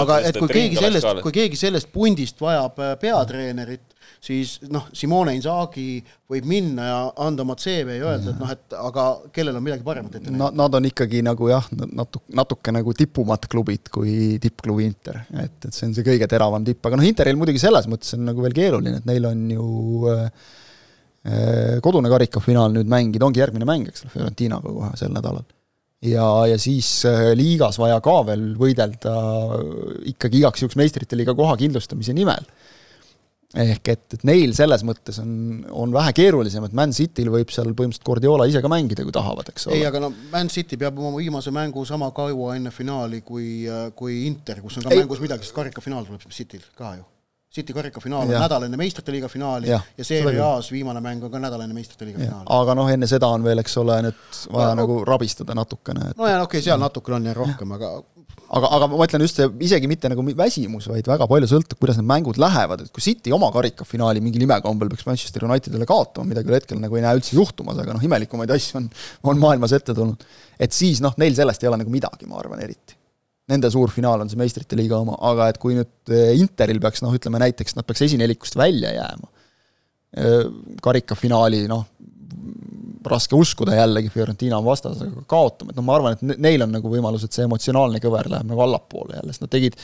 [0.00, 5.34] aga et kui keegi sellest, kui keegi sellest pundist vajab äh, peatreenerit, siis noh, Simone
[5.36, 5.98] Inzaghi
[6.32, 9.04] võib minna ja anda oma CV ja öelda, et noh, et aga
[9.36, 10.56] kellel on midagi paremat ette näidata.
[10.62, 15.74] Nad on ikkagi nagu jah, natuke, natuke nagu tipumad klubid kui tippklubi Inter, et, et
[15.74, 18.56] see on see kõige teravam tipp, aga noh, Interil muidugi selles mõttes on nagu veel
[18.56, 19.68] keeruline, et neil on ju
[20.14, 20.48] äh,
[21.84, 25.44] kodune karikafinaal nüüd mängida, ongi järgmine mäng, eks ole, Fiorentinaga kohe sel nädalal
[26.04, 29.14] ja, ja siis äh, liigas vaja ka veel võidelda
[30.12, 32.46] ikkagi igaks juhuks meistrite liiga koha kindlustamise nimel
[33.58, 35.30] ehk et, et neil selles mõttes on,
[35.72, 39.48] on vähe keerulisem, et Man Cityl võib seal põhimõtteliselt Guardiola ise ka mängida, kui tahavad,
[39.48, 39.78] eks ole.
[39.78, 43.64] ei, aga no Man City peab oma viimase mängu sama kaua enne finaali kui,
[43.96, 45.00] kui Inter, kus on ka ei.
[45.00, 47.08] mängus midagi, sest karikafinaal tuleb Cityl ka ju.
[47.54, 51.32] City karikafinaal on nädal enne meistrite liiga finaali ja, ja Serie A-s viimane mäng on
[51.32, 52.44] ka nädal enne meistrite liiga finaali.
[52.58, 56.18] aga noh, enne seda on veel, eks ole, nüüd vaja no, nagu rabistada natukene et....
[56.20, 57.94] no ja okei okay,, seal natukene on ja rohkem, aga
[58.48, 61.98] aga, aga ma mõtlen just see, isegi mitte nagu väsimus, vaid väga palju sõltub, kuidas
[62.00, 66.44] need mängud lähevad, et kui City oma karikafinaali mingil imekombel peaks Manchester Unitedile kaotama, mida
[66.44, 68.92] küll hetkel nagu ei näe üldse juhtumas, aga noh, imelikumaid asju on,
[69.32, 70.28] on maailmas ette tulnud,
[70.60, 72.97] et siis noh, neil sellest ei ole nagu midagi, ma arvan, eriti.
[73.48, 77.04] Nende suur finaal on see meistrite liiga oma, aga et kui nüüd eh, Interil peaks
[77.04, 79.30] noh, ütleme näiteks nad peaks esinelikust välja jääma,
[80.20, 80.42] eh,
[80.84, 81.86] karikafinaali noh,
[83.08, 86.90] raske uskuda jällegi, Fiorentina on vastasega kaotama, et noh, ma arvan, et neil on nagu
[86.92, 89.78] võimalus, et see emotsionaalne kõver läheb nagu allapoole jälle, sest nad tegid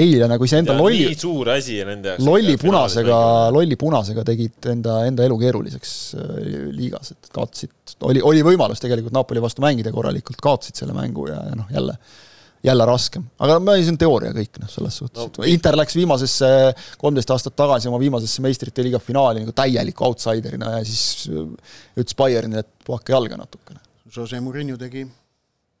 [0.00, 2.26] eile nagu iseenda lolli nii suur asi nende jaoks.
[2.26, 3.18] lolli punasega,
[3.54, 6.40] lolli punasega tegid enda, enda elu keeruliseks äh,
[6.76, 7.74] liigas, et kaotasid,
[8.08, 11.98] oli, oli võimalus tegelikult Napoli vastu mängida korralikult, kaotasid selle mängu ja, ja noh, jälle
[12.64, 16.50] jälle raskem, aga no see on teooria kõik, noh, selles suhtes no,, Inter läks viimasesse,
[17.00, 21.46] kolmteist aastat tagasi oma viimasesse meistrite liiga finaali nagu täieliku outsiderina ja siis äh,
[21.96, 23.80] ütles Bayernile, et puhake jalga natukene.
[24.16, 25.06] Jose Murillo tegi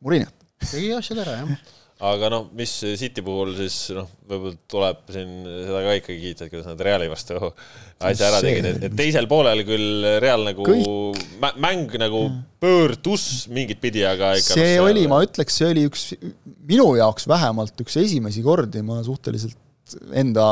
[0.00, 0.32] Murillo.
[0.70, 1.52] tegi asjad ära, jah
[2.00, 6.52] aga noh, mis City puhul siis noh, võib-olla tuleb siin seda ka ikkagi kiita, et
[6.54, 7.38] kuidas nad Reali vastu
[8.08, 11.24] asja ära tegid, et, teisel poolel küll Real nagu Kõik...
[11.60, 12.24] mäng nagu
[12.62, 16.06] pöördus mingit pidi, aga ikka see no, oli, ma ütleks, see oli üks,
[16.68, 19.58] minu jaoks vähemalt üks esimesi kordi, ma suhteliselt
[20.16, 20.46] enda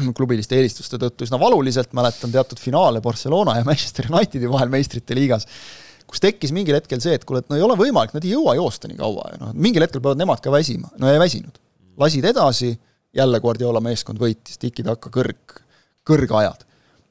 [0.16, 5.48] klubiliste eelistuste tõttu üsna valuliselt mäletan teatud finaale Barcelona ja Manchester Unitedi vahel meistrite liigas
[6.10, 8.56] kus tekkis mingil hetkel see, et kuule, et no ei ole võimalik, nad ei jõua
[8.58, 11.60] joosta nii kaua ja noh, mingil hetkel peavad nemad ka väsima, no ei väsinud.
[12.00, 12.72] lasid edasi,
[13.16, 15.60] jälle Guardiola meeskond võitis, tiki-taka kõrg,
[16.06, 16.66] kõrgajad.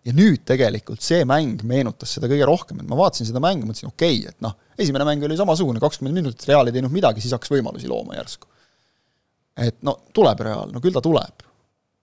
[0.08, 3.92] ja nüüd tegelikult see mäng meenutas seda kõige rohkem, et ma vaatasin seda mängu, mõtlesin
[3.92, 7.36] okei okay,, et noh, esimene mäng oli samasugune, kakskümmend minutit Real ei teinud midagi, siis
[7.36, 8.48] hakkas võimalusi looma järsku.
[9.60, 11.48] et no tuleb Real, no küll ta tuleb.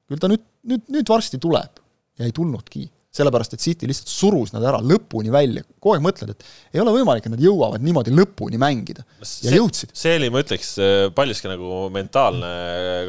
[0.09, 1.83] küll ta nüüd, nüüd, nüüd varsti tuleb
[2.17, 6.35] ja ei tulnudki sellepärast et City lihtsalt surus nad ära lõpuni välja, kogu aeg mõtled,
[6.35, 9.07] et ei ole võimalik, et nad jõuavad niimoodi lõpuni mängida
[9.45, 9.95] ja jõudsid.
[9.97, 10.75] see oli, ma ütleks,
[11.17, 12.53] paljuski nagu mentaalne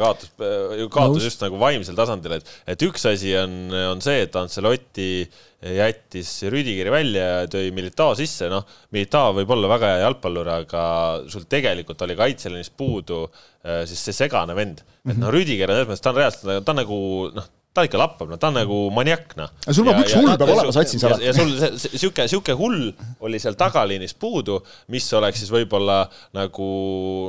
[0.02, 1.28] kaotus, kaotus Nõus.
[1.32, 3.60] just nagu vaimsel tasandil, et, et üks asi on,
[3.94, 5.12] on see, et Ancelotti
[5.58, 10.84] jättis Rüdigeri välja ja tõi Militao sisse, noh, Militao võib olla väga hea jalgpallur, aga
[11.32, 14.84] sul tegelikult oli kaitseliinist puudu äh, siis see segane vend.
[15.08, 17.00] et noh, Rüdiger on selles mõttes, ta on reaalselt, ta on nagu
[17.34, 19.52] noh, ta ikka lappab, no ta on nagu maniak, noh.
[19.70, 21.28] sul peab üks hull peab olema satsis alati.
[21.28, 22.88] ja sul sihuke, sihuke hull
[23.26, 24.58] oli seal tagaliinis puudu,
[24.94, 26.00] mis oleks siis võib-olla
[26.38, 26.70] nagu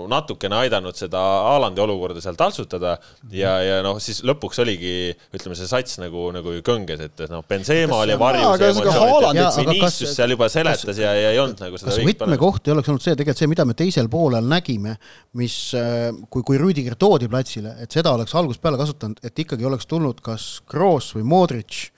[0.09, 1.21] natukene aidanud seda
[1.51, 2.95] Aalandi olukorda seal taltsutada
[3.35, 4.95] ja, ja noh, siis lõpuks oligi,
[5.37, 10.87] ütleme, see sats nagu, nagu kõnges, et noh, Benzema oli varjus Vinicius seal juba seletas
[10.89, 13.51] kas, ja, ja ei olnud nagu seda kas võtmekoht ei oleks olnud see tegelikult see,
[13.53, 14.97] mida me teisel poolel nägime,
[15.37, 19.69] mis, äh, kui, kui Rüdiger toodi platsile, et seda oleks algusest peale kasutanud, et ikkagi
[19.69, 21.89] oleks tulnud ka kas Kroos või Modric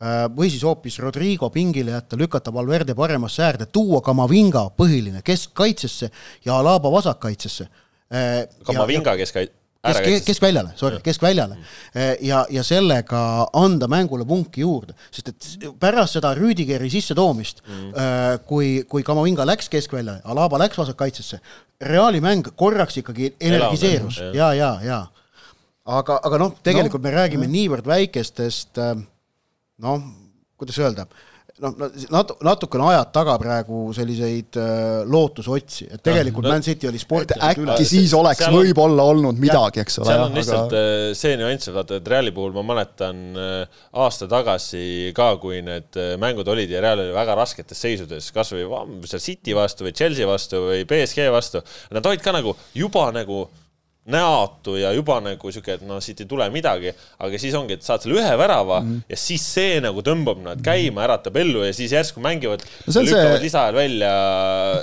[0.00, 6.10] äh, või siis hoopis Rodrigo pingile jätta, lükata Valverde paremasse äärde, tuua Kamavinga põhiline keskkaitsesse
[6.44, 7.66] ja Alaba vasakkaitsesse.
[8.10, 11.56] Äh, Kamavinga keskkaitse kesk, keskväljale, sorry, keskväljale.
[11.96, 18.44] Äh, ja, ja sellega anda mängule punki juurde, sest et pärast seda Rüdigeri sissetoomist mm.,
[18.46, 21.40] kui, kui Kamavinga läks keskväljale, Alaba läks vasakkaitsesse,
[21.80, 24.20] Reali mäng korraks ikkagi energiseerus.
[24.20, 25.06] Ja, ja, ja, ja
[25.98, 27.56] aga, aga noh, tegelikult no, me räägime no.
[27.56, 28.94] niivõrd väikestest äh,
[29.84, 30.06] noh,
[30.60, 31.06] kuidas öelda,
[31.64, 31.76] noh,
[32.12, 34.72] nat-, natukene ajad taga praegu selliseid äh,
[35.10, 37.76] lootusotsi, et tegelikult no, Man City oli sportlikult äkki üle.
[37.88, 40.10] siis oleks võib-olla olnud midagi, eks ole.
[40.10, 40.82] seal on lihtsalt aga...
[40.82, 46.48] Äh, see nüanss, vaata, et Reali puhul ma mäletan aasta tagasi ka, kui need mängud
[46.52, 48.68] olid ja Real oli väga rasketes seisudes, kasvõi
[49.10, 51.64] seal City vastu või Chelsea vastu või BSG vastu,
[51.94, 53.48] nad olid ka nagu juba nagu
[54.08, 57.84] näotu ja juba nagu sihuke, et no siit ei tule midagi, aga siis ongi, et
[57.84, 59.02] saad selle ühe värava mm -hmm.
[59.12, 63.36] ja siis see nagu tõmbab nad käima, äratab ellu ja siis järsku mängivad no, lükkavad
[63.36, 63.42] see...
[63.44, 64.12] lisaajal välja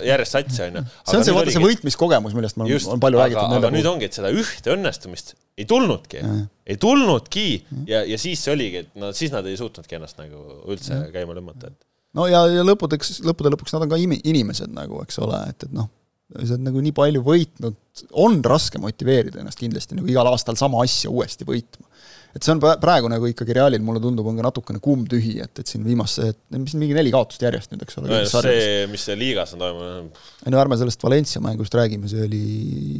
[0.06, 0.86] järjest satsi, onju.
[1.10, 3.58] see on see, vaata see võitmiskogemus, millest ma just, olen palju räägitud.
[3.58, 6.22] aga nüüd ongi, et seda ühte õnnestumist ei tulnudki,
[6.68, 7.50] ei tulnudki
[7.88, 11.12] ja, ja siis see oligi, et no siis nad ei suutnudki ennast nagu üldse ja.
[11.12, 11.82] käima tõmmata, et
[12.14, 15.74] no ja, ja lõpudeks, lõppude lõpuks nad on ka inimesed nagu, eks ole, et, et
[15.74, 15.90] noh,
[16.36, 17.76] sa oled nagu nii palju võitnud,
[18.20, 21.88] on raske motiveerida ennast kindlasti nagu igal aastal sama asja uuesti võitma.
[22.36, 25.72] et see on praegu nagu ikkagi Realil, mulle tundub, on ka natukene kummtühi, et, et
[25.72, 29.64] siin viimase, mis mingi neli kaotust järjest nüüd, eks ole see, mis see liigas on
[29.64, 30.22] toimunud.
[30.44, 32.44] ei no ärme sellest Valencia mängust räägime, see oli,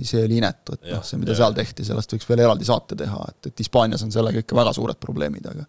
[0.08, 1.44] see oli inetu, et noh, see, mida ja.
[1.44, 4.74] seal tehti, sellest võiks veel eraldi saate teha, et, et Hispaanias on sellega ikka väga
[4.80, 5.68] suured probleemid, aga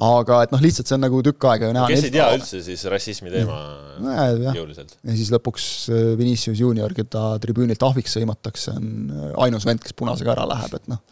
[0.00, 1.88] aga et noh, lihtsalt see on nagu tükk aega ju näha.
[1.90, 3.58] kes ei tea üldse siis rassismi teema
[4.00, 4.14] no,
[4.56, 4.96] jõuliselt.
[5.04, 9.96] ja siis lõpuks äh, Vinicius Junior, keda tribüünilt ahviks sõimatakse, on äh, ainus vend, kes
[9.98, 11.02] punasega ära läheb, et noh,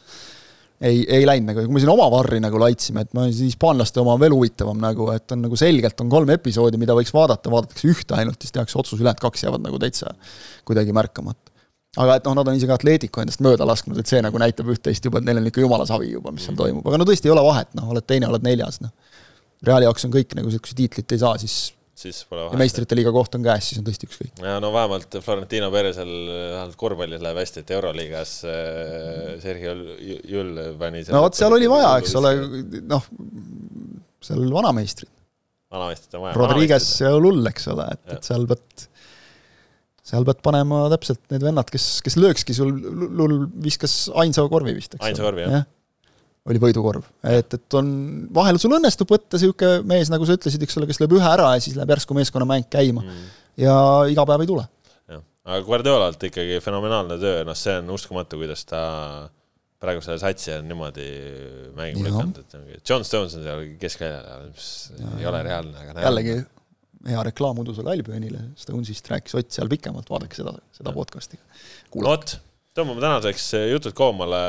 [0.80, 4.00] ei, ei läinud nagu, kui me siin oma varri nagu laitsime, et ma siis hispaanlaste
[4.00, 7.52] oma on veel huvitavam nagu, et on nagu selgelt on kolm episoodi, mida võiks vaadata,
[7.52, 10.14] vaadatakse ühte ainult, siis tehakse otsus, ülejäänud kaks jäävad nagu täitsa
[10.68, 11.47] kuidagi märkamata
[11.98, 15.08] aga et noh, nad on isegi Atletico endast mööda lasknud, et see nagu näitab üht-teist
[15.08, 16.60] juba, et neil on ikka jumala savi juba, mis seal mm.
[16.60, 18.94] toimub, aga no tõesti ei ole vahet, noh, oled teine, oled neljas, noh.
[19.66, 21.58] Reali jaoks on kõik nagu niisuguse tiitlit ei saa, siis
[21.98, 22.60] siis pole vahet.
[22.60, 24.42] meistrite liiga koht on käes, siis on tõesti ükskõik.
[24.44, 31.02] ja no vähemalt Florentino Perezel vähemalt korvpallis läheb hästi, et Euroliigas äh, Sergei Jull pani
[31.10, 32.34] no vot, seal oli vaja, eks ole,
[32.86, 33.08] noh,
[34.28, 35.10] seal vanameistrid.
[35.74, 36.38] vanameistrit on vaja.
[36.38, 38.86] Rodriguez ja Lull, eks ole, et, et seal pead
[40.08, 42.72] seal pead panema täpselt need vennad, kes, kes löökski sul,
[43.18, 45.66] Lull viskas ainsa korvi vist, eks ainsa korvi, jah ja.?
[46.48, 47.88] oli võidukorv, et, et on,
[48.32, 51.50] vahel sul õnnestub võtta niisugune mees, nagu sa ütlesid, eks ole, kes lööb ühe ära
[51.56, 53.26] ja siis läheb järsku meeskonnamäng käima mm.
[53.60, 53.74] ja
[54.08, 54.64] iga päev ei tule.
[55.12, 58.80] jah, aga Guardiolalt ikkagi fenomenaalne töö, noh, see on uskumatu, kuidas ta
[59.82, 61.08] praegu selle satsi on niimoodi
[61.76, 62.40] mängima lükanud,
[62.78, 66.38] et John Stones on seal keskväljal, mis ja, ei ole reaalne, aga jällegi
[67.06, 71.38] hea reklaam udusele Albionile, Stonesist rääkis Ott seal pikemalt, vaadake seda, seda podcast'i.
[71.94, 72.34] vot,
[72.78, 74.40] tõmbame tänaseks jutud koomale,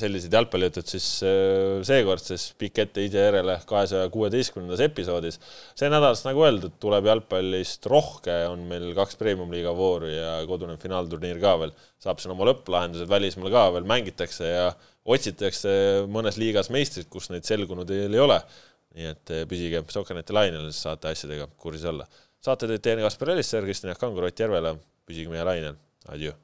[0.00, 5.40] sellised jalgpallijutud siis äh, seekordses pikk ette ise järele kahesaja kuueteistkümnendas episoodis.
[5.78, 11.40] see nädal, nagu öeldud, tuleb jalgpallist rohke, on meil kaks premium-liiga vooru ja kodune finaalturniir
[11.42, 11.74] ka veel.
[12.02, 14.68] saab siin oma lõpplahendused välismaal ka veel mängitakse ja
[15.04, 15.72] otsitakse
[16.08, 18.40] mõnes liigas meistrit, kus neid selgunud ei ole
[18.94, 22.06] nii et eh, püsige Sokkerneti lainel, siis saate asjadega kursis olla.
[22.44, 24.76] saate teid teine Kaspar Elisser, Kristjan Jaak Kangur, Ott Järvela,
[25.06, 26.36] püsige meie lainel, adjöö